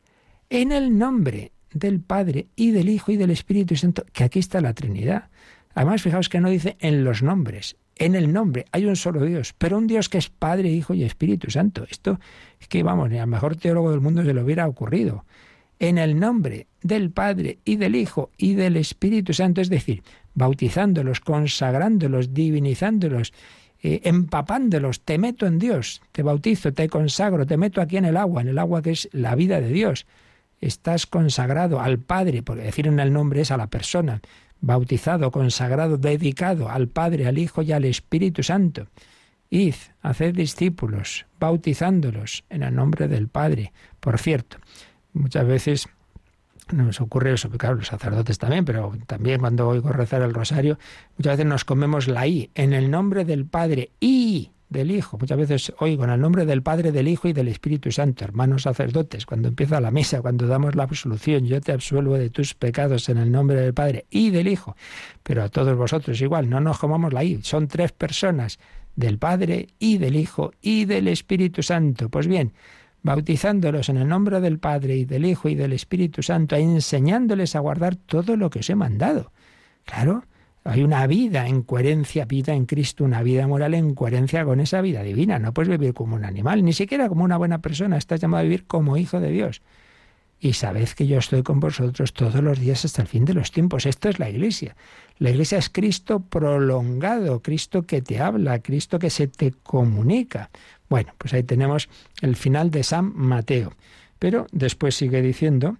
en 0.48 0.72
el 0.72 0.98
nombre 0.98 1.52
del 1.72 2.00
Padre 2.00 2.48
y 2.56 2.72
del 2.72 2.88
Hijo 2.88 3.12
y 3.12 3.16
del 3.16 3.30
Espíritu 3.30 3.76
Santo, 3.76 4.04
que 4.12 4.24
aquí 4.24 4.38
está 4.38 4.60
la 4.60 4.74
Trinidad. 4.74 5.28
Además, 5.74 6.02
fijaos 6.02 6.28
que 6.28 6.40
no 6.40 6.50
dice 6.50 6.76
en 6.80 7.04
los 7.04 7.22
nombres, 7.22 7.76
en 7.96 8.14
el 8.14 8.32
nombre. 8.32 8.64
Hay 8.72 8.86
un 8.86 8.96
solo 8.96 9.24
Dios, 9.24 9.54
pero 9.56 9.78
un 9.78 9.86
Dios 9.86 10.08
que 10.08 10.18
es 10.18 10.28
Padre, 10.28 10.70
Hijo 10.70 10.94
y 10.94 11.04
Espíritu 11.04 11.50
Santo. 11.50 11.86
Esto 11.88 12.18
es 12.58 12.66
que, 12.66 12.82
vamos, 12.82 13.08
ni 13.10 13.18
al 13.18 13.28
mejor 13.28 13.56
teólogo 13.56 13.90
del 13.90 14.00
mundo 14.00 14.24
se 14.24 14.34
le 14.34 14.42
hubiera 14.42 14.66
ocurrido. 14.66 15.24
En 15.80 15.96
el 15.96 16.20
nombre 16.20 16.66
del 16.82 17.10
Padre 17.10 17.58
y 17.64 17.76
del 17.76 17.96
Hijo 17.96 18.30
y 18.36 18.54
del 18.54 18.76
Espíritu 18.76 19.32
Santo, 19.32 19.62
es 19.62 19.70
decir, 19.70 20.02
bautizándolos, 20.34 21.20
consagrándolos, 21.20 22.34
divinizándolos, 22.34 23.32
eh, 23.82 24.02
empapándolos, 24.04 25.00
te 25.00 25.16
meto 25.16 25.46
en 25.46 25.58
Dios, 25.58 26.02
te 26.12 26.22
bautizo, 26.22 26.74
te 26.74 26.90
consagro, 26.90 27.46
te 27.46 27.56
meto 27.56 27.80
aquí 27.80 27.96
en 27.96 28.04
el 28.04 28.18
agua, 28.18 28.42
en 28.42 28.48
el 28.48 28.58
agua 28.58 28.82
que 28.82 28.90
es 28.90 29.08
la 29.12 29.34
vida 29.34 29.62
de 29.62 29.70
Dios. 29.70 30.06
Estás 30.60 31.06
consagrado 31.06 31.80
al 31.80 31.98
Padre, 31.98 32.42
porque 32.42 32.64
decir 32.64 32.86
en 32.86 33.00
el 33.00 33.10
nombre 33.10 33.40
es 33.40 33.50
a 33.50 33.56
la 33.56 33.68
persona, 33.68 34.20
bautizado, 34.60 35.30
consagrado, 35.30 35.96
dedicado 35.96 36.68
al 36.68 36.88
Padre, 36.88 37.26
al 37.26 37.38
Hijo 37.38 37.62
y 37.62 37.72
al 37.72 37.86
Espíritu 37.86 38.42
Santo. 38.42 38.86
Id, 39.48 39.74
haced 40.02 40.34
discípulos, 40.34 41.24
bautizándolos 41.40 42.44
en 42.50 42.64
el 42.64 42.74
nombre 42.74 43.08
del 43.08 43.28
Padre. 43.28 43.72
Por 43.98 44.18
cierto, 44.18 44.58
muchas 45.12 45.46
veces 45.46 45.88
nos 46.72 47.00
ocurre 47.00 47.32
eso, 47.32 47.50
claro, 47.50 47.76
los 47.76 47.88
sacerdotes 47.88 48.38
también, 48.38 48.64
pero 48.64 48.92
también 49.06 49.40
cuando 49.40 49.68
oigo 49.68 49.90
rezar 49.90 50.22
el 50.22 50.32
rosario, 50.32 50.78
muchas 51.18 51.32
veces 51.32 51.46
nos 51.46 51.64
comemos 51.64 52.08
la 52.08 52.26
I, 52.26 52.50
en 52.54 52.72
el 52.72 52.90
nombre 52.90 53.24
del 53.24 53.46
Padre 53.46 53.90
y 53.98 54.50
del 54.68 54.92
Hijo. 54.92 55.18
Muchas 55.18 55.36
veces 55.36 55.72
oigo 55.78 56.04
en 56.04 56.10
el 56.10 56.20
nombre 56.20 56.46
del 56.46 56.62
Padre, 56.62 56.92
del 56.92 57.08
Hijo 57.08 57.26
y 57.26 57.32
del 57.32 57.48
Espíritu 57.48 57.90
Santo, 57.90 58.24
hermanos 58.24 58.62
sacerdotes, 58.62 59.26
cuando 59.26 59.48
empieza 59.48 59.80
la 59.80 59.90
misa, 59.90 60.22
cuando 60.22 60.46
damos 60.46 60.76
la 60.76 60.84
absolución, 60.84 61.44
yo 61.44 61.60
te 61.60 61.72
absuelvo 61.72 62.16
de 62.16 62.30
tus 62.30 62.54
pecados 62.54 63.08
en 63.08 63.18
el 63.18 63.32
nombre 63.32 63.60
del 63.60 63.74
Padre 63.74 64.06
y 64.10 64.30
del 64.30 64.46
Hijo. 64.46 64.76
Pero 65.24 65.42
a 65.42 65.48
todos 65.48 65.76
vosotros 65.76 66.20
igual, 66.20 66.48
no 66.48 66.60
nos 66.60 66.78
comamos 66.78 67.12
la 67.12 67.24
I, 67.24 67.40
son 67.42 67.66
tres 67.66 67.90
personas, 67.90 68.58
del 68.96 69.18
Padre 69.18 69.68
y 69.78 69.98
del 69.98 70.16
Hijo 70.16 70.52
y 70.60 70.84
del 70.84 71.08
Espíritu 71.08 71.62
Santo. 71.62 72.08
Pues 72.08 72.26
bien, 72.26 72.52
bautizándolos 73.02 73.88
en 73.88 73.96
el 73.96 74.08
nombre 74.08 74.40
del 74.40 74.58
Padre 74.58 74.96
y 74.96 75.04
del 75.04 75.24
Hijo 75.24 75.48
y 75.48 75.54
del 75.54 75.72
Espíritu 75.72 76.22
Santo, 76.22 76.56
enseñándoles 76.56 77.56
a 77.56 77.60
guardar 77.60 77.96
todo 77.96 78.36
lo 78.36 78.50
que 78.50 78.60
os 78.60 78.70
he 78.70 78.74
mandado. 78.74 79.32
Claro, 79.84 80.24
hay 80.64 80.82
una 80.82 81.06
vida 81.06 81.46
en 81.48 81.62
coherencia, 81.62 82.26
vida 82.26 82.54
en 82.54 82.66
Cristo, 82.66 83.04
una 83.04 83.22
vida 83.22 83.46
moral 83.46 83.74
en 83.74 83.94
coherencia 83.94 84.44
con 84.44 84.60
esa 84.60 84.82
vida 84.82 85.02
divina. 85.02 85.38
No 85.38 85.54
puedes 85.54 85.70
vivir 85.70 85.94
como 85.94 86.16
un 86.16 86.24
animal, 86.24 86.64
ni 86.64 86.74
siquiera 86.74 87.08
como 87.08 87.24
una 87.24 87.38
buena 87.38 87.60
persona, 87.60 87.96
estás 87.96 88.20
llamado 88.20 88.40
a 88.40 88.44
vivir 88.44 88.66
como 88.66 88.96
hijo 88.96 89.20
de 89.20 89.30
Dios. 89.30 89.62
Y 90.42 90.54
sabed 90.54 90.88
que 90.88 91.06
yo 91.06 91.18
estoy 91.18 91.42
con 91.42 91.60
vosotros 91.60 92.14
todos 92.14 92.42
los 92.42 92.58
días 92.58 92.84
hasta 92.86 93.02
el 93.02 93.08
fin 93.08 93.26
de 93.26 93.34
los 93.34 93.52
tiempos. 93.52 93.84
Esto 93.84 94.08
es 94.08 94.18
la 94.18 94.30
iglesia. 94.30 94.74
La 95.18 95.30
iglesia 95.30 95.58
es 95.58 95.68
Cristo 95.68 96.20
prolongado, 96.20 97.42
Cristo 97.42 97.82
que 97.82 98.00
te 98.00 98.20
habla, 98.20 98.60
Cristo 98.60 98.98
que 98.98 99.10
se 99.10 99.28
te 99.28 99.52
comunica. 99.62 100.50
Bueno, 100.90 101.14
pues 101.16 101.32
ahí 101.32 101.44
tenemos 101.44 101.88
el 102.20 102.36
final 102.36 102.70
de 102.70 102.82
San 102.82 103.16
Mateo. 103.16 103.72
Pero 104.18 104.46
después 104.52 104.96
sigue 104.96 105.22
diciendo 105.22 105.78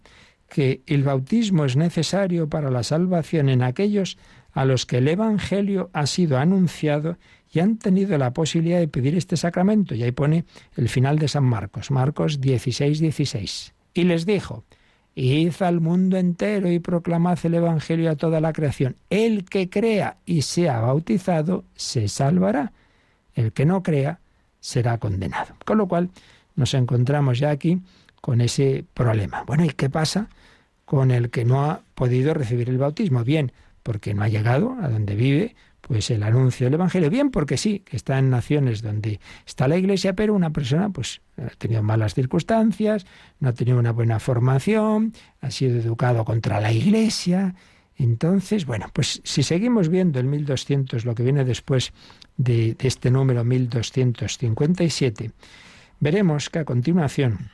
que 0.48 0.82
el 0.86 1.02
bautismo 1.02 1.64
es 1.64 1.76
necesario 1.76 2.48
para 2.48 2.70
la 2.70 2.84
salvación 2.84 3.48
en 3.48 3.62
aquellos 3.62 4.16
a 4.52 4.64
los 4.64 4.86
que 4.86 4.98
el 4.98 5.08
Evangelio 5.08 5.90
ha 5.92 6.06
sido 6.06 6.38
anunciado 6.38 7.18
y 7.52 7.58
han 7.58 7.78
tenido 7.78 8.16
la 8.18 8.32
posibilidad 8.32 8.78
de 8.78 8.88
pedir 8.88 9.16
este 9.16 9.36
sacramento. 9.36 9.94
Y 9.94 10.04
ahí 10.04 10.12
pone 10.12 10.44
el 10.76 10.88
final 10.88 11.18
de 11.18 11.28
San 11.28 11.44
Marcos, 11.44 11.90
Marcos 11.90 12.40
16, 12.40 13.00
16. 13.00 13.74
Y 13.94 14.04
les 14.04 14.24
dijo, 14.24 14.64
Id 15.16 15.60
al 15.60 15.80
mundo 15.80 16.16
entero 16.16 16.70
y 16.70 16.78
proclamad 16.78 17.38
el 17.42 17.54
Evangelio 17.54 18.10
a 18.10 18.16
toda 18.16 18.40
la 18.40 18.52
creación. 18.52 18.96
El 19.10 19.44
que 19.44 19.68
crea 19.68 20.18
y 20.24 20.42
sea 20.42 20.80
bautizado 20.80 21.64
se 21.74 22.06
salvará. 22.06 22.72
El 23.34 23.52
que 23.52 23.66
no 23.66 23.82
crea 23.82 24.20
será 24.60 24.98
condenado. 24.98 25.54
Con 25.64 25.78
lo 25.78 25.88
cual 25.88 26.10
nos 26.56 26.74
encontramos 26.74 27.38
ya 27.38 27.50
aquí 27.50 27.80
con 28.20 28.40
ese 28.40 28.84
problema. 28.94 29.44
Bueno, 29.44 29.64
¿y 29.64 29.70
qué 29.70 29.90
pasa 29.90 30.28
con 30.84 31.10
el 31.10 31.30
que 31.30 31.44
no 31.44 31.64
ha 31.64 31.82
podido 31.94 32.34
recibir 32.34 32.68
el 32.68 32.78
bautismo? 32.78 33.24
Bien, 33.24 33.52
porque 33.82 34.14
no 34.14 34.22
ha 34.22 34.28
llegado 34.28 34.76
a 34.80 34.88
donde 34.88 35.14
vive, 35.14 35.56
pues 35.80 36.10
el 36.10 36.22
anuncio 36.22 36.66
del 36.66 36.74
Evangelio. 36.74 37.10
Bien, 37.10 37.30
porque 37.30 37.56
sí, 37.56 37.80
que 37.80 37.96
está 37.96 38.18
en 38.18 38.30
naciones 38.30 38.82
donde 38.82 39.20
está 39.46 39.66
la 39.66 39.76
Iglesia, 39.76 40.14
pero 40.14 40.34
una 40.34 40.50
persona 40.50 40.90
pues 40.90 41.20
ha 41.36 41.48
tenido 41.56 41.82
malas 41.82 42.14
circunstancias, 42.14 43.06
no 43.40 43.48
ha 43.48 43.52
tenido 43.52 43.78
una 43.78 43.92
buena 43.92 44.20
formación, 44.20 45.14
ha 45.40 45.50
sido 45.50 45.78
educado 45.78 46.24
contra 46.24 46.60
la 46.60 46.72
Iglesia. 46.72 47.54
Entonces, 47.96 48.66
bueno, 48.66 48.86
pues 48.92 49.20
si 49.24 49.42
seguimos 49.42 49.88
viendo 49.88 50.20
el 50.20 50.26
1200, 50.26 51.04
lo 51.04 51.14
que 51.14 51.22
viene 51.22 51.44
después 51.44 51.92
de, 52.40 52.74
este 52.80 53.10
número 53.10 53.44
1257, 53.44 55.30
veremos 56.00 56.48
que 56.48 56.60
a 56.60 56.64
continuación 56.64 57.50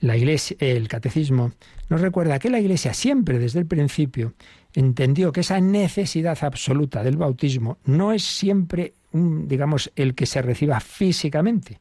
la 0.00 0.16
iglesia, 0.16 0.56
el 0.58 0.88
catecismo 0.88 1.52
nos 1.88 2.00
recuerda 2.00 2.40
que 2.40 2.50
la 2.50 2.58
iglesia 2.58 2.92
siempre 2.92 3.38
desde 3.38 3.60
el 3.60 3.66
principio 3.66 4.34
entendió 4.74 5.30
que 5.30 5.40
esa 5.40 5.60
necesidad 5.60 6.36
absoluta 6.42 7.04
del 7.04 7.16
bautismo 7.16 7.78
no 7.84 8.12
es 8.12 8.24
siempre, 8.24 8.94
digamos, 9.12 9.92
el 9.94 10.16
que 10.16 10.26
se 10.26 10.42
reciba 10.42 10.80
físicamente, 10.80 11.78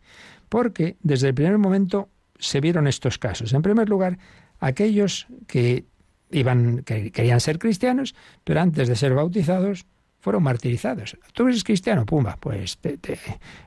porque 0.49 0.97
desde 1.01 1.29
el 1.29 1.33
primer 1.33 1.57
momento 1.57 2.09
se 2.37 2.61
vieron 2.61 2.87
estos 2.87 3.17
casos. 3.17 3.53
En 3.53 3.63
primer 3.63 3.89
lugar, 3.89 4.19
aquellos 4.59 5.25
que 5.47 5.85
iban 6.29 6.83
que 6.83 7.11
querían 7.11 7.39
ser 7.39 7.57
cristianos, 7.57 8.13
pero 8.43 8.61
antes 8.61 8.87
de 8.87 8.95
ser 8.95 9.15
bautizados 9.15 9.87
fueron 10.21 10.43
martirizados. 10.43 11.17
Tú 11.33 11.47
eres 11.47 11.63
cristiano, 11.63 12.05
pumba, 12.05 12.37
pues 12.39 12.79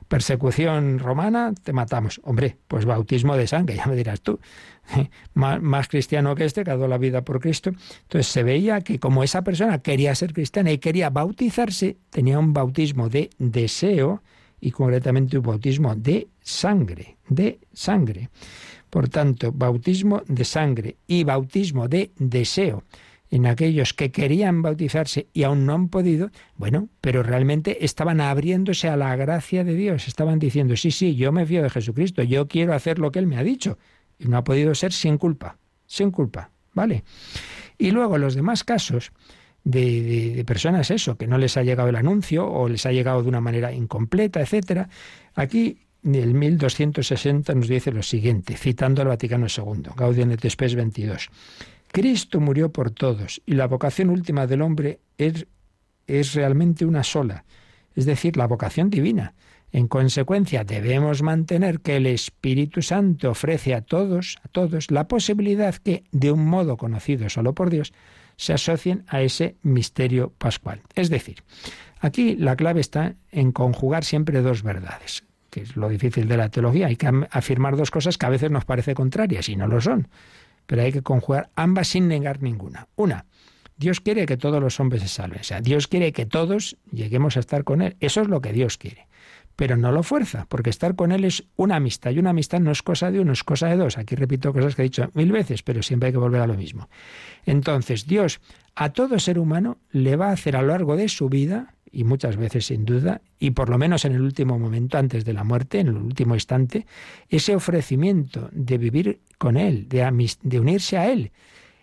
persecución 0.07 0.99
romana, 0.99 1.53
te 1.63 1.73
matamos. 1.73 2.21
Hombre, 2.23 2.57
pues 2.67 2.85
bautismo 2.85 3.35
de 3.35 3.45
sangre, 3.45 3.75
ya 3.77 3.85
me 3.85 3.95
dirás 3.95 4.21
tú. 4.21 4.39
Más, 5.33 5.59
más, 5.63 5.87
cristiano 5.87 6.35
que 6.35 6.45
este, 6.45 6.63
que 6.63 6.69
ha 6.69 6.75
dado 6.75 6.87
la 6.87 6.99
vida 6.99 7.23
por 7.23 7.39
Cristo. 7.39 7.71
Entonces 8.03 8.27
se 8.27 8.43
veía 8.43 8.81
que 8.81 8.99
como 8.99 9.23
esa 9.23 9.43
persona 9.43 9.79
quería 9.79 10.13
ser 10.13 10.31
cristiana 10.31 10.71
y 10.71 10.77
quería 10.77 11.09
bautizarse, 11.09 11.97
tenía 12.11 12.37
un 12.37 12.53
bautismo 12.53 13.09
de 13.09 13.31
deseo 13.39 14.21
y 14.61 14.69
concretamente 14.69 15.39
un 15.39 15.43
bautismo 15.43 15.95
de 15.95 16.27
sangre, 16.39 17.17
de 17.27 17.59
sangre. 17.73 18.29
Por 18.91 19.09
tanto, 19.09 19.51
bautismo 19.51 20.21
de 20.27 20.45
sangre 20.45 20.97
y 21.07 21.23
bautismo 21.23 21.87
de 21.87 22.11
deseo 22.19 22.83
en 23.35 23.47
aquellos 23.47 23.93
que 23.93 24.11
querían 24.11 24.61
bautizarse 24.61 25.27
y 25.33 25.43
aún 25.43 25.65
no 25.65 25.73
han 25.73 25.89
podido, 25.89 26.31
bueno, 26.55 26.87
pero 27.01 27.21
realmente 27.21 27.83
estaban 27.83 28.21
abriéndose 28.21 28.87
a 28.87 28.95
la 28.95 29.13
gracia 29.17 29.65
de 29.65 29.75
Dios, 29.75 30.07
estaban 30.07 30.39
diciendo, 30.39 30.77
sí, 30.77 30.89
sí, 30.89 31.17
yo 31.17 31.33
me 31.33 31.45
fío 31.45 31.61
de 31.61 31.69
Jesucristo, 31.69 32.23
yo 32.23 32.47
quiero 32.47 32.73
hacer 32.73 32.97
lo 32.97 33.11
que 33.11 33.19
Él 33.19 33.27
me 33.27 33.35
ha 33.35 33.43
dicho. 33.43 33.77
Y 34.17 34.29
no 34.29 34.37
ha 34.37 34.45
podido 34.45 34.73
ser 34.73 34.93
sin 34.93 35.17
culpa, 35.17 35.57
sin 35.85 36.11
culpa, 36.11 36.51
¿vale? 36.73 37.03
Y 37.77 37.91
luego 37.91 38.17
los 38.17 38.35
demás 38.35 38.63
casos 38.63 39.11
de, 39.65 40.33
de, 40.33 40.45
personas, 40.45 40.89
eso, 40.89 41.17
que 41.17 41.27
no 41.27 41.37
les 41.37 41.57
ha 41.57 41.63
llegado 41.63 41.89
el 41.89 41.97
anuncio 41.97 42.49
o 42.49 42.69
les 42.69 42.85
ha 42.85 42.93
llegado 42.93 43.21
de 43.21 43.27
una 43.27 43.41
manera 43.41 43.73
incompleta, 43.73 44.39
etcétera. 44.39 44.87
Aquí 45.33 45.79
el 46.05 46.33
1260 46.33 47.53
nos 47.53 47.67
dice 47.67 47.91
lo 47.91 48.01
siguiente, 48.01 48.55
citando 48.55 49.01
al 49.01 49.09
Vaticano 49.09 49.47
II, 49.47 49.89
Gaudium 49.93 50.31
et 50.31 50.49
Spes 50.49 50.75
22. 50.75 51.29
Cristo 51.95 52.41
murió 52.41 52.73
por 52.73 52.91
todos 52.91 53.41
y 53.45 53.53
la 53.53 53.67
vocación 53.67 54.09
última 54.09 54.47
del 54.47 54.61
hombre 54.61 54.99
es, 55.17 55.47
es 56.07 56.33
realmente 56.33 56.83
una 56.83 57.05
sola, 57.05 57.45
es 57.95 58.05
decir, 58.05 58.35
la 58.35 58.47
vocación 58.47 58.89
divina. 58.89 59.33
En 59.71 59.87
consecuencia, 59.87 60.65
debemos 60.65 61.21
mantener 61.21 61.79
que 61.79 61.95
el 61.95 62.07
Espíritu 62.07 62.81
Santo 62.81 63.29
ofrece 63.31 63.73
a 63.73 63.79
todos, 63.79 64.37
a 64.43 64.49
todos, 64.49 64.91
la 64.91 65.07
posibilidad 65.07 65.73
que, 65.75 66.03
de 66.11 66.33
un 66.33 66.45
modo 66.45 66.75
conocido 66.75 67.29
solo 67.29 67.53
por 67.53 67.69
Dios, 67.69 67.93
se 68.35 68.51
asocien 68.51 69.05
a 69.07 69.21
ese 69.21 69.55
misterio 69.63 70.33
pascual. 70.37 70.81
Es 70.95 71.09
decir, 71.09 71.43
aquí 72.01 72.35
la 72.35 72.57
clave 72.57 72.81
está 72.81 73.15
en 73.31 73.53
conjugar 73.53 74.03
siempre 74.03 74.41
dos 74.41 74.63
verdades, 74.63 75.23
que 75.49 75.61
es 75.61 75.77
lo 75.77 75.87
difícil 75.87 76.27
de 76.27 76.35
la 76.35 76.49
teología. 76.49 76.87
Hay 76.87 76.97
que 76.97 77.09
afirmar 77.31 77.77
dos 77.77 77.89
cosas 77.89 78.17
que 78.17 78.25
a 78.25 78.29
veces 78.31 78.51
nos 78.51 78.65
parece 78.65 78.95
contrarias 78.95 79.47
y 79.47 79.55
no 79.55 79.67
lo 79.67 79.79
son 79.79 80.09
pero 80.65 80.81
hay 80.81 80.91
que 80.91 81.01
conjugar 81.01 81.49
ambas 81.55 81.89
sin 81.89 82.07
negar 82.07 82.41
ninguna. 82.41 82.87
Una, 82.95 83.25
Dios 83.77 83.99
quiere 83.99 84.25
que 84.25 84.37
todos 84.37 84.61
los 84.61 84.79
hombres 84.79 85.01
se 85.01 85.07
salven, 85.09 85.41
o 85.41 85.43
sea, 85.43 85.61
Dios 85.61 85.87
quiere 85.87 86.13
que 86.13 86.25
todos 86.25 86.77
lleguemos 86.91 87.35
a 87.37 87.41
estar 87.41 87.63
con 87.63 87.81
Él. 87.81 87.97
Eso 87.99 88.21
es 88.21 88.27
lo 88.27 88.41
que 88.41 88.53
Dios 88.53 88.77
quiere. 88.77 89.07
Pero 89.57 89.77
no 89.77 89.91
lo 89.91 90.03
fuerza, 90.03 90.45
porque 90.49 90.69
estar 90.69 90.95
con 90.95 91.11
Él 91.11 91.23
es 91.23 91.45
una 91.55 91.77
amistad, 91.77 92.11
y 92.11 92.19
una 92.19 92.31
amistad 92.31 92.59
no 92.59 92.71
es 92.71 92.81
cosa 92.81 93.09
de 93.11 93.21
uno, 93.21 93.31
es 93.31 93.43
cosa 93.43 93.67
de 93.67 93.77
dos. 93.77 93.97
Aquí 93.97 94.15
repito 94.15 94.53
cosas 94.53 94.75
que 94.75 94.81
he 94.81 94.83
dicho 94.83 95.09
mil 95.13 95.31
veces, 95.31 95.63
pero 95.63 95.81
siempre 95.81 96.07
hay 96.07 96.13
que 96.13 96.19
volver 96.19 96.41
a 96.41 96.47
lo 96.47 96.55
mismo. 96.55 96.89
Entonces, 97.45 98.05
Dios 98.05 98.41
a 98.75 98.91
todo 98.91 99.19
ser 99.19 99.39
humano 99.39 99.77
le 99.91 100.17
va 100.17 100.29
a 100.29 100.33
hacer 100.33 100.57
a 100.57 100.61
lo 100.61 100.69
largo 100.69 100.97
de 100.97 101.07
su 101.07 101.29
vida 101.29 101.74
y 101.95 102.03
muchas 102.03 102.35
veces 102.35 102.65
sin 102.65 102.83
duda, 102.83 103.21
y 103.39 103.51
por 103.51 103.69
lo 103.69 103.77
menos 103.77 104.03
en 104.03 104.11
el 104.11 104.21
último 104.21 104.59
momento 104.59 104.97
antes 104.97 105.23
de 105.23 105.31
la 105.31 105.45
muerte, 105.45 105.79
en 105.79 105.87
el 105.87 105.95
último 105.95 106.33
instante, 106.33 106.85
ese 107.29 107.55
ofrecimiento 107.55 108.49
de 108.51 108.77
vivir 108.77 109.19
con 109.37 109.55
Él, 109.55 109.87
de, 109.87 110.29
de 110.43 110.59
unirse 110.59 110.97
a 110.97 111.09
Él. 111.09 111.31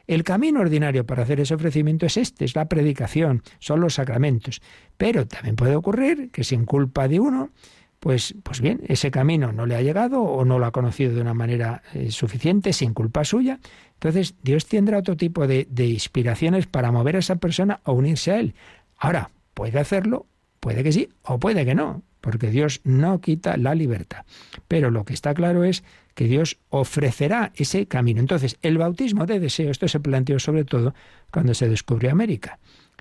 El 0.06 0.24
camino 0.24 0.60
ordinario 0.60 1.06
para 1.06 1.22
hacer 1.22 1.40
ese 1.40 1.54
ofrecimiento 1.54 2.04
es 2.04 2.18
este, 2.18 2.44
es 2.44 2.54
la 2.54 2.66
predicación, 2.66 3.42
son 3.58 3.80
los 3.80 3.94
sacramentos. 3.94 4.60
Pero 4.98 5.26
también 5.26 5.56
puede 5.56 5.76
ocurrir 5.76 6.30
que 6.30 6.44
sin 6.44 6.66
culpa 6.66 7.08
de 7.08 7.18
uno, 7.18 7.50
pues, 7.98 8.34
pues 8.42 8.60
bien, 8.60 8.82
ese 8.88 9.10
camino 9.10 9.52
no 9.52 9.64
le 9.64 9.76
ha 9.76 9.80
llegado 9.80 10.20
o 10.20 10.44
no 10.44 10.58
lo 10.58 10.66
ha 10.66 10.72
conocido 10.72 11.14
de 11.14 11.22
una 11.22 11.34
manera 11.34 11.82
eh, 11.94 12.10
suficiente, 12.10 12.74
sin 12.74 12.92
culpa 12.92 13.24
suya. 13.24 13.60
Entonces 13.94 14.34
Dios 14.42 14.66
tendrá 14.66 14.98
otro 14.98 15.16
tipo 15.16 15.46
de, 15.46 15.66
de 15.70 15.86
inspiraciones 15.86 16.66
para 16.66 16.92
mover 16.92 17.16
a 17.16 17.20
esa 17.20 17.36
persona 17.36 17.80
a 17.84 17.92
unirse 17.92 18.32
a 18.32 18.40
Él. 18.40 18.54
Ahora, 18.98 19.30
puede 19.54 19.78
hacerlo 19.78 20.26
Puede 20.62 20.84
que 20.84 20.92
sí 20.92 21.08
o 21.24 21.40
puede 21.40 21.64
que 21.64 21.74
no, 21.74 22.04
porque 22.20 22.48
Dios 22.48 22.82
no 22.84 23.20
quita 23.20 23.56
la 23.56 23.74
libertad. 23.74 24.24
Pero 24.68 24.92
lo 24.92 25.04
que 25.04 25.12
está 25.12 25.34
claro 25.34 25.64
es 25.64 25.82
que 26.14 26.26
Dios 26.26 26.58
ofrecerá 26.68 27.50
ese 27.56 27.86
camino. 27.86 28.20
Entonces, 28.20 28.58
el 28.62 28.78
bautismo 28.78 29.26
de 29.26 29.40
deseo, 29.40 29.72
esto 29.72 29.88
se 29.88 29.98
planteó 29.98 30.38
sobre 30.38 30.64
todo 30.64 30.94
cuando 31.32 31.52
se 31.54 31.68
descubrió 31.68 32.12
América. 32.12 32.60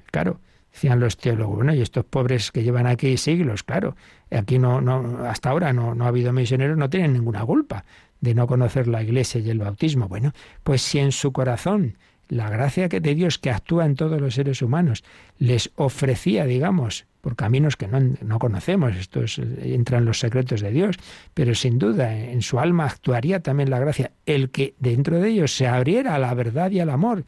Claro, 0.09 0.39
decían 0.73 0.99
los 0.99 1.17
teólogos, 1.17 1.57
bueno, 1.57 1.75
y 1.75 1.81
estos 1.81 2.03
pobres 2.03 2.51
que 2.51 2.63
llevan 2.63 2.87
aquí 2.87 3.15
siglos, 3.15 3.61
claro, 3.61 3.95
aquí 4.31 4.57
no, 4.57 4.81
no, 4.81 5.23
hasta 5.27 5.51
ahora 5.51 5.71
no, 5.71 5.93
no 5.93 6.05
ha 6.05 6.07
habido 6.07 6.33
misioneros, 6.33 6.79
no 6.79 6.89
tienen 6.89 7.13
ninguna 7.13 7.45
culpa 7.45 7.85
de 8.21 8.33
no 8.33 8.47
conocer 8.47 8.87
la 8.87 9.03
iglesia 9.03 9.39
y 9.39 9.51
el 9.51 9.59
bautismo. 9.59 10.07
Bueno, 10.07 10.33
pues 10.63 10.81
si 10.81 10.97
en 10.97 11.11
su 11.11 11.31
corazón 11.31 11.95
la 12.31 12.49
gracia 12.49 12.87
que 12.87 13.01
de 13.01 13.13
Dios 13.13 13.37
que 13.37 13.49
actúa 13.49 13.85
en 13.85 13.95
todos 13.95 14.21
los 14.21 14.35
seres 14.35 14.61
humanos 14.61 15.03
les 15.37 15.69
ofrecía, 15.75 16.45
digamos, 16.45 17.05
por 17.19 17.35
caminos 17.35 17.75
que 17.75 17.89
no, 17.89 17.99
no 17.99 18.39
conocemos, 18.39 18.95
estos 18.95 19.37
entran 19.37 20.05
los 20.05 20.19
secretos 20.19 20.61
de 20.61 20.71
Dios, 20.71 20.95
pero 21.33 21.53
sin 21.55 21.77
duda 21.77 22.17
en 22.17 22.41
su 22.41 22.57
alma 22.59 22.85
actuaría 22.85 23.41
también 23.41 23.69
la 23.69 23.79
gracia, 23.79 24.11
el 24.25 24.49
que 24.49 24.75
dentro 24.79 25.19
de 25.19 25.27
ellos 25.27 25.53
se 25.53 25.67
abriera 25.67 26.15
a 26.15 26.19
la 26.19 26.33
verdad 26.33 26.71
y 26.71 26.79
al 26.79 26.89
amor 26.89 27.25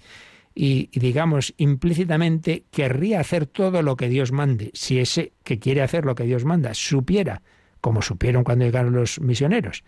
y, 0.55 0.89
digamos, 0.97 1.53
implícitamente 1.57 2.63
querría 2.71 3.19
hacer 3.19 3.45
todo 3.45 3.81
lo 3.81 3.97
que 3.97 4.07
Dios 4.07 4.31
mande. 4.31 4.71
Si 4.73 4.99
ese 4.99 5.33
que 5.43 5.59
quiere 5.59 5.81
hacer 5.81 6.05
lo 6.05 6.15
que 6.15 6.23
Dios 6.23 6.45
manda 6.45 6.73
supiera, 6.73 7.41
como 7.81 8.01
supieron 8.01 8.45
cuando 8.45 8.63
llegaron 8.63 8.93
los 8.93 9.19
misioneros, 9.19 9.83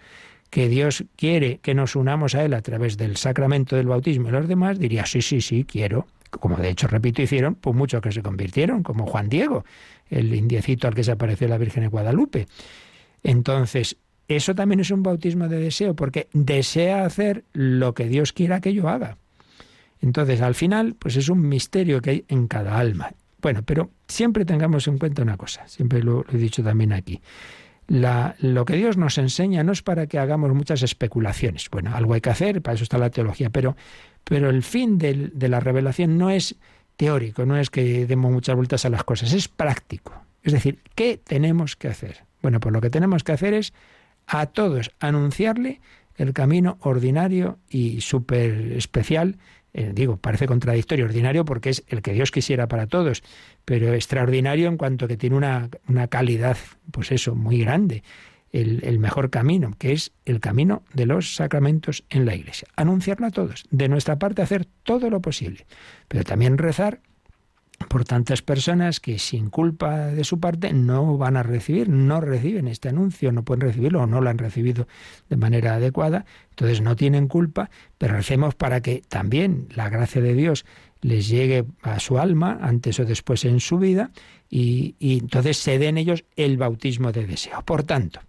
que 0.55 0.69
Dios 0.69 1.03
quiere 1.17 1.57
que 1.57 1.73
nos 1.73 1.97
unamos 1.97 2.33
a 2.33 2.45
Él 2.45 2.53
a 2.53 2.61
través 2.61 2.95
del 2.95 3.17
sacramento 3.17 3.75
del 3.75 3.87
bautismo 3.87 4.29
y 4.29 4.31
los 4.31 4.47
demás, 4.47 4.79
diría, 4.79 5.05
sí, 5.05 5.21
sí, 5.21 5.41
sí, 5.41 5.65
quiero. 5.65 6.07
Como 6.29 6.55
de 6.55 6.69
hecho, 6.69 6.87
repito, 6.87 7.21
hicieron, 7.21 7.55
pues 7.55 7.75
muchos 7.75 8.01
que 8.01 8.13
se 8.13 8.21
convirtieron, 8.21 8.81
como 8.81 9.05
Juan 9.05 9.27
Diego, 9.27 9.65
el 10.09 10.33
indiecito 10.33 10.87
al 10.87 10.95
que 10.95 11.03
se 11.03 11.11
apareció 11.11 11.49
la 11.49 11.57
Virgen 11.57 11.83
de 11.83 11.89
Guadalupe. 11.89 12.47
Entonces, 13.21 13.97
eso 14.29 14.55
también 14.55 14.79
es 14.79 14.91
un 14.91 15.03
bautismo 15.03 15.49
de 15.49 15.59
deseo, 15.59 15.93
porque 15.93 16.29
desea 16.31 17.03
hacer 17.03 17.43
lo 17.51 17.93
que 17.93 18.05
Dios 18.05 18.31
quiera 18.31 18.61
que 18.61 18.73
yo 18.73 18.87
haga. 18.87 19.17
Entonces, 19.99 20.39
al 20.39 20.55
final, 20.55 20.95
pues 20.97 21.17
es 21.17 21.27
un 21.27 21.49
misterio 21.49 21.99
que 21.99 22.09
hay 22.11 22.25
en 22.29 22.47
cada 22.47 22.77
alma. 22.77 23.11
Bueno, 23.41 23.61
pero 23.63 23.89
siempre 24.07 24.45
tengamos 24.45 24.87
en 24.87 24.99
cuenta 24.99 25.21
una 25.21 25.35
cosa, 25.35 25.67
siempre 25.67 26.01
lo, 26.01 26.23
he 26.31 26.37
dicho 26.37 26.63
también 26.63 26.93
aquí. 26.93 27.19
Lo 27.87 28.65
que 28.65 28.75
Dios 28.75 28.97
nos 28.97 29.17
enseña 29.17 29.63
no 29.63 29.71
es 29.71 29.81
para 29.81 30.07
que 30.07 30.17
hagamos 30.17 30.53
muchas 30.53 30.81
especulaciones. 30.81 31.69
Bueno, 31.69 31.95
algo 31.95 32.13
hay 32.13 32.21
que 32.21 32.29
hacer, 32.29 32.61
para 32.61 32.75
eso 32.75 32.83
está 32.83 32.97
la 32.97 33.09
teología, 33.09 33.49
pero, 33.49 33.75
pero 34.23 34.49
el 34.49 34.63
fin 34.63 34.97
de, 34.97 35.31
de 35.33 35.49
la 35.49 35.59
revelación 35.59 36.17
no 36.17 36.29
es 36.29 36.55
teórico, 36.97 37.45
no 37.45 37.57
es 37.57 37.69
que 37.69 38.05
demos 38.05 38.31
muchas 38.31 38.55
vueltas 38.55 38.85
a 38.85 38.89
las 38.89 39.03
cosas, 39.03 39.33
es 39.33 39.47
práctico. 39.47 40.13
Es 40.43 40.53
decir, 40.53 40.79
¿qué 40.95 41.19
tenemos 41.23 41.75
que 41.75 41.87
hacer? 41.87 42.23
Bueno, 42.41 42.59
pues 42.59 42.73
lo 42.73 42.81
que 42.81 42.89
tenemos 42.89 43.23
que 43.23 43.31
hacer 43.31 43.53
es 43.53 43.73
a 44.27 44.45
todos 44.47 44.91
anunciarle 44.99 45.81
el 46.15 46.33
camino 46.33 46.77
ordinario 46.81 47.59
y 47.69 48.01
súper 48.01 48.73
especial 48.73 49.37
eh, 49.77 49.91
digo, 49.93 50.15
parece 50.15 50.47
contradictorio, 50.47 51.03
ordinario 51.03 51.43
porque 51.43 51.69
es 51.69 51.83
el 51.89 52.01
que 52.01 52.13
Dios 52.13 52.31
quisiera 52.31 52.69
para 52.69 52.87
todos, 52.87 53.23
pero 53.65 53.93
extraordinario 53.93 54.69
en 54.69 54.77
cuanto 54.77 55.05
que 55.05 55.17
tiene 55.17 55.35
una, 55.35 55.69
una 55.89 56.07
calidad, 56.07 56.55
pues 56.91 57.11
eso, 57.11 57.35
muy 57.35 57.59
grande. 57.59 58.01
El, 58.53 58.85
el, 58.85 58.99
mejor 58.99 59.29
camino, 59.31 59.73
que 59.77 59.91
es 59.91 60.13
el 60.23 60.39
camino 60.39 60.83
de 60.93 61.05
los 61.05 61.35
sacramentos 61.35 62.05
en 62.09 62.25
la 62.25 62.35
Iglesia. 62.35 62.69
Anunciarlo 62.77 63.27
a 63.27 63.31
todos. 63.31 63.65
De 63.69 63.89
nuestra 63.89 64.17
parte, 64.17 64.41
hacer 64.41 64.65
todo 64.83 65.09
lo 65.09 65.19
posible. 65.19 65.65
Pero 66.07 66.23
también 66.23 66.57
rezar 66.57 67.01
por 67.89 68.05
tantas 68.05 68.41
personas 68.41 68.99
que 68.99 69.19
sin 69.19 69.49
culpa 69.49 70.07
de 70.07 70.23
su 70.23 70.39
parte 70.39 70.73
no 70.73 71.17
van 71.17 71.37
a 71.37 71.43
recibir, 71.43 71.89
no 71.89 72.21
reciben 72.21 72.67
este 72.67 72.89
anuncio, 72.89 73.31
no 73.31 73.43
pueden 73.43 73.61
recibirlo 73.61 74.03
o 74.03 74.07
no 74.07 74.21
lo 74.21 74.29
han 74.29 74.37
recibido 74.37 74.87
de 75.29 75.37
manera 75.37 75.75
adecuada, 75.75 76.25
entonces 76.51 76.81
no 76.81 76.95
tienen 76.95 77.27
culpa, 77.27 77.69
pero 77.97 78.15
recemos 78.15 78.55
para 78.55 78.81
que 78.81 79.03
también 79.07 79.67
la 79.75 79.89
gracia 79.89 80.21
de 80.21 80.33
Dios 80.33 80.65
les 81.01 81.27
llegue 81.27 81.65
a 81.81 81.99
su 81.99 82.17
alma, 82.17 82.57
antes 82.61 82.99
o 82.99 83.05
después 83.05 83.45
en 83.45 83.59
su 83.59 83.77
vida, 83.77 84.11
y, 84.49 84.95
y 84.97 85.19
entonces 85.19 85.57
se 85.57 85.77
den 85.77 85.97
ellos 85.97 86.23
el 86.35 86.57
bautismo 86.57 87.11
de 87.11 87.27
deseo. 87.27 87.61
Por 87.63 87.83
tanto, 87.83 88.21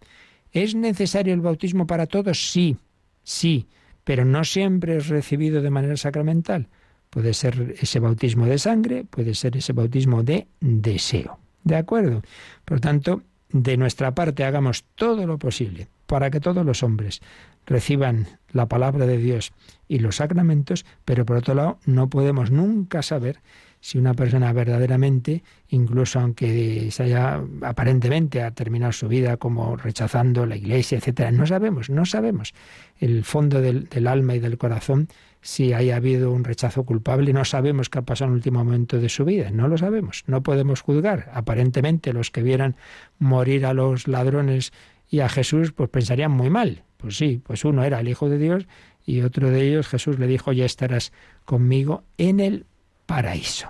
¿es 0.53 0.75
necesario 0.75 1.33
el 1.33 1.41
bautismo 1.41 1.87
para 1.87 2.07
todos? 2.07 2.51
Sí, 2.51 2.77
sí, 3.23 3.69
pero 4.05 4.25
no 4.25 4.45
siempre 4.45 4.97
es 4.97 5.09
recibido 5.09 5.63
de 5.63 5.71
manera 5.71 5.97
sacramental. 5.97 6.69
Puede 7.17 7.33
ser 7.33 7.77
ese 7.81 7.99
bautismo 7.99 8.45
de 8.45 8.59
sangre, 8.59 9.05
puede 9.09 9.35
ser 9.35 9.57
ese 9.57 9.73
bautismo 9.73 10.23
de 10.23 10.49
deseo. 10.61 11.39
¿De 11.65 11.75
acuerdo? 11.75 12.21
Por 12.67 12.79
tanto, 12.79 13.23
de 13.49 13.79
nuestra 13.79 14.15
parte 14.15 14.45
hagamos 14.45 14.85
todo 14.97 15.27
lo 15.27 15.39
posible 15.39 15.89
para 16.07 16.31
que 16.31 16.41
todos 16.41 16.67
los 16.67 16.83
hombres 16.83 17.23
reciban 17.67 18.27
la 18.53 18.67
palabra 18.67 19.07
de 19.07 19.19
Dios 19.19 19.53
y 19.89 19.99
los 19.99 20.17
sacramentos, 20.17 20.87
pero 21.05 21.27
por 21.27 21.37
otro 21.37 21.55
lado 21.55 21.79
no 21.85 22.09
podemos 22.09 22.51
nunca 22.51 23.03
saber 23.03 23.41
si 23.81 23.99
una 23.99 24.15
persona 24.15 24.53
verdaderamente, 24.53 25.45
incluso 25.69 26.19
aunque 26.19 26.91
se 26.91 27.03
haya 27.05 27.43
aparentemente 27.63 28.43
ha 28.43 28.51
terminado 28.51 28.93
su 28.93 29.07
vida 29.07 29.37
como 29.37 29.77
rechazando 29.77 30.47
la 30.47 30.57
iglesia, 30.57 30.99
etcétera, 30.99 31.31
no 31.31 31.47
sabemos, 31.47 31.91
no 31.91 32.05
sabemos 32.05 32.55
el 32.99 33.23
fondo 33.25 33.61
del, 33.61 33.89
del 33.89 34.07
alma 34.07 34.35
y 34.35 34.41
del 34.41 34.59
corazón 34.59 35.09
si 35.41 35.73
haya 35.73 35.97
habido 35.97 36.33
un 36.33 36.43
rechazo 36.43 36.83
culpable, 36.83 37.33
no 37.33 37.45
sabemos 37.45 37.89
qué 37.89 38.01
ha 38.01 38.03
pasado 38.03 38.29
en 38.29 38.33
el 38.33 38.37
último 38.39 38.65
momento 38.65 38.99
de 38.99 39.09
su 39.09 39.25
vida, 39.25 39.51
no 39.53 39.69
lo 39.69 39.79
sabemos, 39.79 40.25
no 40.27 40.43
podemos 40.43 40.81
juzgar. 40.81 41.31
Aparentemente 41.33 42.13
los 42.13 42.33
que 42.33 42.43
vieran 42.43 42.75
morir 43.21 43.65
a 43.67 43.73
los 43.73 44.09
ladrones 44.09 44.73
y 45.09 45.21
a 45.21 45.29
Jesús, 45.29 45.71
pues 45.71 45.89
pensarían 45.89 46.33
muy 46.33 46.51
mal. 46.51 46.83
Pues 46.97 47.17
sí, 47.17 47.41
pues 47.45 47.65
uno 47.65 47.85
era 47.85 48.01
el 48.01 48.09
Hijo 48.09 48.29
de 48.29 48.39
Dios 48.39 48.67
y 49.05 49.21
otro 49.21 49.51
de 49.51 49.69
ellos 49.69 49.89
Jesús 49.89 50.19
le 50.19 50.27
dijo, 50.27 50.53
ya 50.53 50.65
estarás 50.65 51.13
conmigo 51.45 52.05
en 52.19 52.41
el 52.41 52.67
paraíso. 53.07 53.69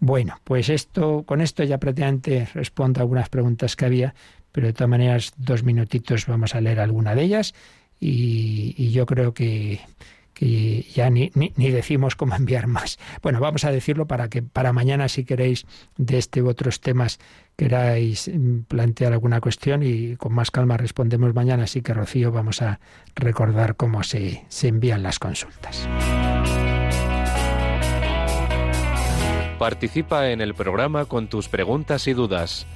Bueno, 0.00 0.40
pues 0.42 0.68
esto, 0.68 1.22
con 1.24 1.40
esto 1.40 1.62
ya 1.62 1.78
prácticamente 1.78 2.48
respondo 2.54 3.00
a 3.00 3.02
algunas 3.02 3.28
preguntas 3.28 3.76
que 3.76 3.84
había, 3.84 4.14
pero 4.50 4.66
de 4.66 4.72
todas 4.72 4.90
maneras, 4.90 5.32
dos 5.36 5.62
minutitos 5.62 6.26
vamos 6.26 6.54
a 6.54 6.60
leer 6.60 6.80
alguna 6.80 7.14
de 7.14 7.22
ellas 7.22 7.54
y, 8.00 8.74
y 8.76 8.90
yo 8.90 9.06
creo 9.06 9.32
que 9.32 9.80
que 10.42 10.82
ya 10.92 11.08
ni, 11.08 11.30
ni, 11.34 11.70
decimos 11.70 12.16
cómo 12.16 12.34
enviar 12.36 12.66
más. 12.66 12.98
Bueno, 13.22 13.38
vamos 13.40 13.64
a 13.64 13.70
decirlo 13.70 14.06
para 14.06 14.28
que 14.28 14.42
para 14.42 14.72
mañana, 14.72 15.08
si 15.08 15.24
queréis, 15.24 15.66
de 15.96 16.18
este 16.18 16.42
u 16.42 16.48
otros 16.48 16.80
temas 16.80 17.20
queráis 17.56 18.28
mm, 18.32 18.62
plantear 18.62 19.12
alguna 19.12 19.40
cuestión 19.40 19.82
y 19.84 20.16
con 20.16 20.32
más 20.34 20.50
calma 20.50 20.76
respondemos 20.76 21.32
mañana. 21.34 21.64
Así 21.64 21.82
que, 21.82 21.94
Rocío, 21.94 22.32
vamos 22.32 22.60
a 22.60 22.80
recordar 23.14 23.76
cómo 23.76 24.02
se, 24.02 24.44
se 24.48 24.68
envían 24.68 25.02
las 25.04 25.18
consultas. 25.18 25.88
Participa 29.58 30.30
en 30.30 30.40
el 30.40 30.54
programa 30.54 31.04
con 31.04 31.28
tus 31.28 31.48
preguntas 31.48 32.08
y 32.08 32.14
dudas. 32.14 32.66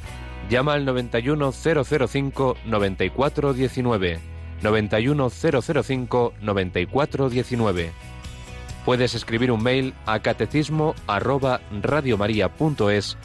Llama 0.49 0.75
al 0.75 0.85
91005 0.85 2.57
9419 2.65 4.36
91005 4.63 6.35
9419. 6.41 7.93
Puedes 8.85 9.15
escribir 9.15 9.51
un 9.51 9.63
mail 9.63 9.95
a 10.07 10.21
catecismo 10.21 10.95
arroba 11.07 11.61
radiomaria.es 11.83 13.17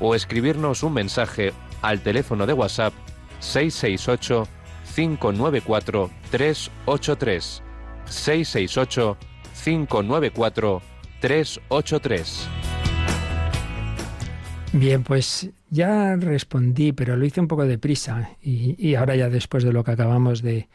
o 0.00 0.14
escribirnos 0.14 0.82
un 0.82 0.94
mensaje 0.94 1.52
al 1.82 2.00
teléfono 2.00 2.46
de 2.46 2.52
WhatsApp 2.52 2.92
668 3.40 4.48
594 4.94 6.10
383 6.30 7.62
668 8.06 9.16
594 9.64 10.82
383 11.20 12.48
Bien, 14.72 15.02
pues 15.02 15.50
ya 15.70 16.16
respondí, 16.16 16.92
pero 16.92 17.16
lo 17.16 17.24
hice 17.24 17.40
un 17.40 17.48
poco 17.48 17.64
deprisa 17.64 18.30
y, 18.42 18.76
y 18.78 18.94
ahora 18.94 19.16
ya 19.16 19.28
después 19.28 19.64
de 19.64 19.72
lo 19.72 19.84
que 19.84 19.92
acabamos 19.92 20.42
de, 20.42 20.68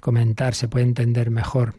comentar 0.00 0.54
se 0.54 0.68
puede 0.68 0.84
entender 0.84 1.30
mejor. 1.30 1.74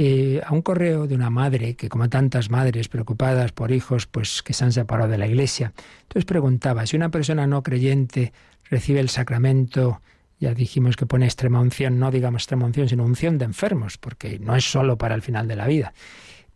Eh, 0.00 0.40
a 0.46 0.52
un 0.52 0.62
correo 0.62 1.08
de 1.08 1.16
una 1.16 1.28
madre 1.28 1.74
que 1.74 1.88
como 1.88 2.08
tantas 2.08 2.50
madres 2.50 2.88
preocupadas 2.88 3.50
por 3.50 3.72
hijos 3.72 4.06
pues 4.06 4.42
que 4.44 4.52
se 4.52 4.64
han 4.64 4.70
separado 4.70 5.10
de 5.10 5.18
la 5.18 5.26
iglesia 5.26 5.72
entonces 6.02 6.24
preguntaba 6.24 6.86
si 6.86 6.94
una 6.94 7.08
persona 7.08 7.48
no 7.48 7.64
creyente 7.64 8.32
recibe 8.70 9.00
el 9.00 9.08
sacramento 9.08 10.00
ya 10.38 10.54
dijimos 10.54 10.94
que 10.94 11.04
pone 11.04 11.24
extrema 11.24 11.60
unción 11.60 11.98
no 11.98 12.12
digamos 12.12 12.42
extrema 12.42 12.66
unción 12.66 12.88
sino 12.88 13.02
unción 13.04 13.38
de 13.38 13.46
enfermos 13.46 13.98
porque 13.98 14.38
no 14.38 14.54
es 14.54 14.70
solo 14.70 14.98
para 14.98 15.16
el 15.16 15.22
final 15.22 15.48
de 15.48 15.56
la 15.56 15.66
vida 15.66 15.92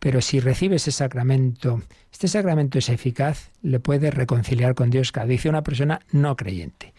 pero 0.03 0.19
si 0.19 0.41
recibe 0.41 0.75
ese 0.75 0.91
sacramento, 0.91 1.81
este 2.11 2.27
sacramento 2.27 2.77
es 2.77 2.89
eficaz, 2.89 3.51
le 3.61 3.79
puede 3.79 4.11
reconciliar 4.11 4.75
con 4.75 4.89
Dios, 4.89 5.13
cada 5.13 5.27
dice 5.27 5.47
una 5.47 5.63
persona 5.63 6.01
no 6.11 6.35
creyente. 6.35 6.93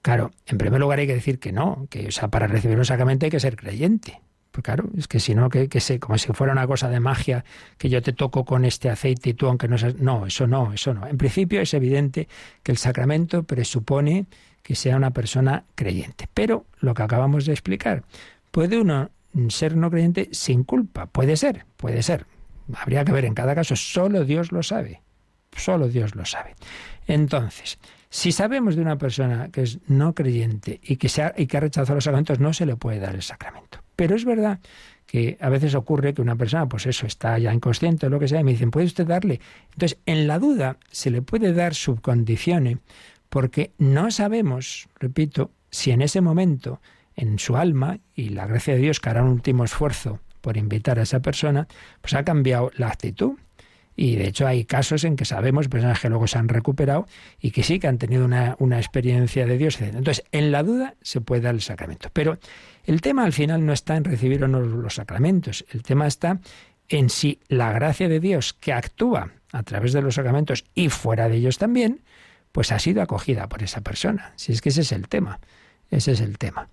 Claro, 0.00 0.30
en 0.46 0.56
primer 0.56 0.80
lugar 0.80 1.00
hay 1.00 1.06
que 1.06 1.12
decir 1.12 1.38
que 1.38 1.52
no, 1.52 1.86
que 1.90 2.08
para 2.30 2.46
recibir 2.46 2.78
un 2.78 2.86
sacramento 2.86 3.26
hay 3.26 3.30
que 3.30 3.40
ser 3.40 3.56
creyente. 3.56 4.22
Pues 4.52 4.64
claro, 4.64 4.88
es 4.96 5.06
que 5.06 5.20
si 5.20 5.34
no, 5.34 5.50
que, 5.50 5.68
que 5.68 5.80
sé, 5.80 6.00
como 6.00 6.16
si 6.16 6.32
fuera 6.32 6.54
una 6.54 6.66
cosa 6.66 6.88
de 6.88 6.98
magia, 6.98 7.44
que 7.76 7.90
yo 7.90 8.00
te 8.00 8.14
toco 8.14 8.46
con 8.46 8.64
este 8.64 8.88
aceite 8.88 9.28
y 9.28 9.34
tú, 9.34 9.46
aunque 9.46 9.68
no 9.68 9.76
seas. 9.76 9.96
No, 9.96 10.24
eso 10.24 10.46
no, 10.46 10.72
eso 10.72 10.94
no. 10.94 11.06
En 11.06 11.18
principio 11.18 11.60
es 11.60 11.74
evidente 11.74 12.26
que 12.62 12.72
el 12.72 12.78
sacramento 12.78 13.42
presupone 13.42 14.24
que 14.62 14.76
sea 14.76 14.96
una 14.96 15.10
persona 15.10 15.64
creyente. 15.74 16.26
Pero 16.32 16.64
lo 16.78 16.94
que 16.94 17.02
acabamos 17.02 17.44
de 17.44 17.52
explicar, 17.52 18.02
¿puede 18.50 18.80
uno 18.80 19.10
ser 19.48 19.76
no 19.76 19.90
creyente 19.90 20.28
sin 20.32 20.64
culpa? 20.64 21.06
Puede 21.06 21.36
ser, 21.36 21.66
puede 21.76 22.02
ser. 22.02 22.26
Habría 22.74 23.04
que 23.04 23.12
ver 23.12 23.24
en 23.24 23.34
cada 23.34 23.54
caso, 23.54 23.76
solo 23.76 24.24
Dios 24.24 24.52
lo 24.52 24.62
sabe. 24.62 25.02
Solo 25.56 25.88
Dios 25.88 26.14
lo 26.14 26.24
sabe. 26.24 26.54
Entonces, 27.06 27.78
si 28.08 28.32
sabemos 28.32 28.76
de 28.76 28.82
una 28.82 28.98
persona 28.98 29.50
que 29.50 29.62
es 29.62 29.78
no 29.88 30.14
creyente 30.14 30.80
y 30.82 30.96
que, 30.96 31.08
se 31.08 31.22
ha, 31.22 31.34
y 31.36 31.46
que 31.46 31.56
ha 31.56 31.60
rechazado 31.60 31.96
los 31.96 32.04
sacramentos, 32.04 32.40
no 32.40 32.52
se 32.52 32.66
le 32.66 32.76
puede 32.76 33.00
dar 33.00 33.14
el 33.14 33.22
sacramento. 33.22 33.82
Pero 33.96 34.16
es 34.16 34.24
verdad 34.24 34.60
que 35.06 35.36
a 35.40 35.48
veces 35.48 35.74
ocurre 35.74 36.14
que 36.14 36.22
una 36.22 36.36
persona, 36.36 36.68
pues 36.68 36.86
eso, 36.86 37.06
está 37.06 37.38
ya 37.38 37.52
inconsciente 37.52 38.06
o 38.06 38.10
lo 38.10 38.20
que 38.20 38.28
sea, 38.28 38.40
y 38.40 38.44
me 38.44 38.52
dicen, 38.52 38.70
¿puede 38.70 38.86
usted 38.86 39.06
darle? 39.06 39.40
Entonces, 39.72 39.98
en 40.06 40.26
la 40.26 40.38
duda, 40.38 40.76
se 40.90 41.10
le 41.10 41.20
puede 41.20 41.52
dar 41.52 41.74
subcondiciones, 41.74 42.78
porque 43.28 43.72
no 43.78 44.10
sabemos, 44.10 44.88
repito, 44.98 45.50
si 45.70 45.90
en 45.90 46.02
ese 46.02 46.20
momento, 46.20 46.80
en 47.16 47.38
su 47.38 47.56
alma, 47.56 47.98
y 48.14 48.30
la 48.30 48.46
gracia 48.46 48.74
de 48.74 48.80
Dios 48.80 49.00
que 49.00 49.10
hará 49.10 49.22
un 49.22 49.30
último 49.30 49.64
esfuerzo 49.64 50.20
por 50.40 50.56
invitar 50.56 50.98
a 50.98 51.02
esa 51.02 51.20
persona, 51.20 51.68
pues 52.00 52.14
ha 52.14 52.24
cambiado 52.24 52.70
la 52.76 52.88
actitud 52.88 53.36
y 53.96 54.16
de 54.16 54.28
hecho 54.28 54.46
hay 54.46 54.64
casos 54.64 55.04
en 55.04 55.14
que 55.14 55.26
sabemos 55.26 55.68
personas 55.68 56.00
que 56.00 56.08
luego 56.08 56.26
se 56.26 56.38
han 56.38 56.48
recuperado 56.48 57.06
y 57.38 57.50
que 57.50 57.62
sí 57.62 57.78
que 57.78 57.86
han 57.86 57.98
tenido 57.98 58.24
una, 58.24 58.56
una 58.58 58.78
experiencia 58.78 59.44
de 59.44 59.58
Dios. 59.58 59.78
Entonces, 59.80 60.24
en 60.32 60.52
la 60.52 60.62
duda 60.62 60.94
se 61.02 61.20
puede 61.20 61.42
dar 61.42 61.54
el 61.54 61.60
sacramento. 61.60 62.08
Pero 62.14 62.38
el 62.86 63.02
tema 63.02 63.24
al 63.24 63.34
final 63.34 63.66
no 63.66 63.74
está 63.74 63.96
en 63.96 64.04
recibir 64.04 64.42
o 64.42 64.48
no 64.48 64.60
los 64.60 64.94
sacramentos. 64.94 65.66
El 65.70 65.82
tema 65.82 66.06
está 66.06 66.40
en 66.88 67.10
si 67.10 67.40
la 67.48 67.72
gracia 67.72 68.08
de 68.08 68.20
Dios 68.20 68.54
que 68.54 68.72
actúa 68.72 69.32
a 69.52 69.62
través 69.64 69.92
de 69.92 70.00
los 70.00 70.14
sacramentos 70.14 70.64
y 70.74 70.88
fuera 70.88 71.28
de 71.28 71.36
ellos 71.36 71.58
también, 71.58 72.00
pues 72.52 72.72
ha 72.72 72.78
sido 72.78 73.02
acogida 73.02 73.48
por 73.48 73.62
esa 73.62 73.82
persona. 73.82 74.32
Si 74.36 74.52
es 74.52 74.62
que 74.62 74.70
ese 74.70 74.80
es 74.80 74.92
el 74.92 75.08
tema. 75.08 75.40
Ese 75.90 76.12
es 76.12 76.20
el 76.20 76.38
tema. 76.38 76.68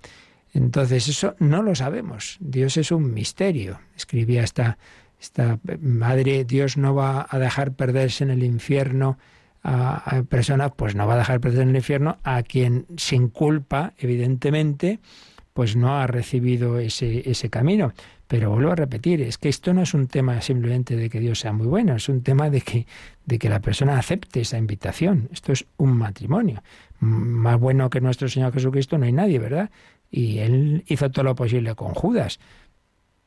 Entonces, 0.58 1.08
eso 1.08 1.36
no 1.40 1.64
lo 1.64 1.76
sabemos. 1.76 2.38
Dios 2.40 2.78
es 2.78 2.92
un 2.92 3.14
misterio. 3.14 3.80
Escribía 3.96 4.44
esta 4.44 4.78
esta 5.20 5.60
madre, 5.82 6.46
Dios 6.46 6.78
no 6.78 6.94
va 6.94 7.26
a 7.30 7.40
dejar 7.40 7.74
perderse 7.74 8.24
en 8.24 8.30
el 8.30 8.44
infierno 8.44 9.18
a, 9.64 10.24
personas, 10.30 10.72
pues 10.76 10.96
no 10.96 11.08
va 11.08 11.16
a 11.16 11.18
dejar 11.18 11.42
perderse 11.42 11.64
en 11.64 11.70
el 11.70 11.76
infierno 11.78 12.20
a 12.24 12.44
quien 12.44 12.86
sin 12.96 13.28
culpa, 13.30 13.94
evidentemente, 13.98 15.00
pues 15.54 15.76
no 15.76 15.98
ha 15.98 16.08
recibido 16.08 16.80
ese, 16.80 17.30
ese 17.30 17.50
camino. 17.50 17.94
Pero 18.28 18.52
vuelvo 18.52 18.72
a 18.72 18.76
repetir, 18.76 19.22
es 19.22 19.38
que 19.38 19.50
esto 19.50 19.74
no 19.74 19.82
es 19.82 19.94
un 19.94 20.08
tema 20.08 20.40
simplemente 20.42 20.96
de 20.96 21.10
que 21.10 21.20
Dios 21.20 21.40
sea 21.40 21.54
muy 21.54 21.66
bueno, 21.66 21.96
es 21.96 22.10
un 22.10 22.22
tema 22.22 22.50
de 22.50 22.62
que, 22.62 22.86
de 23.26 23.40
que 23.40 23.50
la 23.50 23.60
persona 23.60 23.98
acepte 23.98 24.42
esa 24.42 24.58
invitación. 24.58 25.30
Esto 25.32 25.54
es 25.54 25.66
un 25.78 25.98
matrimonio. 25.98 26.62
Más 27.00 27.60
bueno 27.60 27.90
que 27.90 28.02
nuestro 28.02 28.30
Señor 28.30 28.54
Jesucristo 28.54 28.98
no 28.98 29.06
hay 29.06 29.14
nadie, 29.14 29.40
¿verdad? 29.40 29.70
Y 30.10 30.40
Él 30.40 30.84
hizo 30.88 31.12
todo 31.12 31.24
lo 31.24 31.36
posible 31.36 31.76
con 31.76 31.94
Judas. 31.94 32.40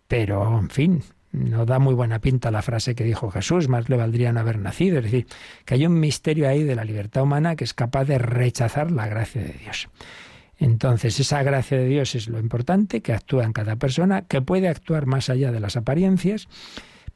Pero, 0.08 0.58
en 0.58 0.70
fin, 0.70 1.02
no 1.32 1.64
da 1.66 1.78
muy 1.78 1.94
buena 1.94 2.18
pinta 2.18 2.50
la 2.50 2.62
frase 2.62 2.94
que 2.94 3.04
dijo 3.04 3.30
Jesús, 3.30 3.68
más 3.68 3.88
le 3.88 3.96
valdría 3.96 4.32
no 4.32 4.40
haber 4.40 4.58
nacido. 4.58 4.98
Es 4.98 5.04
decir, 5.04 5.26
que 5.64 5.74
hay 5.74 5.86
un 5.86 6.00
misterio 6.00 6.48
ahí 6.48 6.64
de 6.64 6.74
la 6.74 6.84
libertad 6.84 7.22
humana 7.22 7.56
que 7.56 7.64
es 7.64 7.74
capaz 7.74 8.04
de 8.04 8.18
rechazar 8.18 8.90
la 8.90 9.06
gracia 9.06 9.42
de 9.42 9.52
Dios. 9.52 9.88
Entonces, 10.58 11.18
esa 11.18 11.42
gracia 11.42 11.78
de 11.78 11.86
Dios 11.86 12.14
es 12.14 12.28
lo 12.28 12.38
importante, 12.38 13.00
que 13.00 13.14
actúa 13.14 13.44
en 13.44 13.52
cada 13.52 13.76
persona, 13.76 14.22
que 14.22 14.42
puede 14.42 14.68
actuar 14.68 15.06
más 15.06 15.30
allá 15.30 15.52
de 15.52 15.60
las 15.60 15.76
apariencias, 15.76 16.48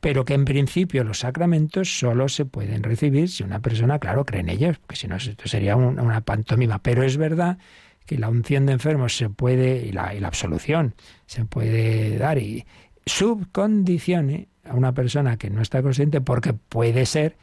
pero 0.01 0.25
que 0.25 0.35
en 0.35 0.45
principio 0.45 1.05
los 1.05 1.21
sacramentos 1.21 1.99
solo 1.99 2.29
se 2.29 2.47
pueden 2.47 2.83
recibir 2.83 3.29
si 3.29 3.43
una 3.43 3.61
persona, 3.61 3.99
claro, 3.99 4.25
cree 4.25 4.41
en 4.41 4.49
ellos, 4.49 4.79
porque 4.79 4.97
si 4.97 5.09
no, 5.09 5.17
esto 5.17 5.47
sería 5.47 5.77
una 5.77 6.21
pantomima. 6.23 6.79
Pero 6.79 7.03
es 7.03 7.17
verdad 7.17 7.59
que 8.07 8.19
la 8.19 8.29
unción 8.29 8.67
de 8.67 8.73
enfermos 8.73 9.17
se 9.17 9.31
puede, 9.31 9.87
y 9.87 9.93
la, 9.93 10.15
y 10.15 10.21
la 10.21 10.29
absolución, 10.29 10.95
se 11.27 11.45
puede 11.45 12.19
dar, 12.19 12.39
y, 12.39 12.65
subcondicione 13.07 14.49
a 14.65 14.75
una 14.75 14.93
persona 14.93 15.37
que 15.37 15.51
no 15.51 15.63
está 15.63 15.83
consciente, 15.83 16.21
porque 16.21 16.53
puede 16.53 17.07
ser, 17.07 17.37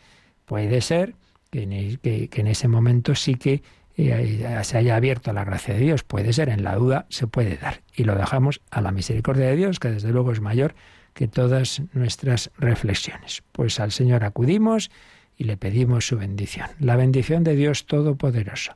puede 0.46 0.82
ser 0.82 1.16
que 1.52 1.64
en, 1.64 2.48
ese 2.48 2.68
momento 2.68 3.14
sí 3.16 3.36
que 3.36 3.62
eh, 3.98 4.60
se 4.64 4.78
haya 4.78 4.96
abierto 4.96 5.32
a 5.32 5.34
la 5.34 5.44
gracia 5.44 5.74
de 5.74 5.82
Dios. 5.82 6.04
Puede 6.04 6.34
ser, 6.34 6.50
en 6.50 6.64
la 6.64 6.76
duda 6.76 7.06
se 7.10 7.28
puede 7.28 7.58
dar. 7.58 7.82
Y 7.94 8.06
lo 8.06 8.16
dejamos 8.16 8.62
a 8.72 8.82
la 8.82 8.92
misericordia 8.92 9.48
de 9.48 9.56
Dios, 9.56 9.80
que 9.80 9.90
desde 9.92 10.12
luego 10.12 10.32
es 10.32 10.42
mayor 10.42 10.76
que 11.14 11.28
todas 11.28 11.82
nuestras 11.94 12.52
reflexiones. 12.58 13.44
Pues 13.52 13.80
al 13.80 13.92
Señor 13.92 14.24
acudimos 14.24 14.90
y 15.38 15.44
le 15.44 15.58
pedimos 15.58 16.08
su 16.08 16.18
bendición. 16.18 16.70
La 16.80 16.96
bendición 16.96 17.44
de 17.44 17.56
Dios 17.56 17.86
Todopoderoso, 17.86 18.76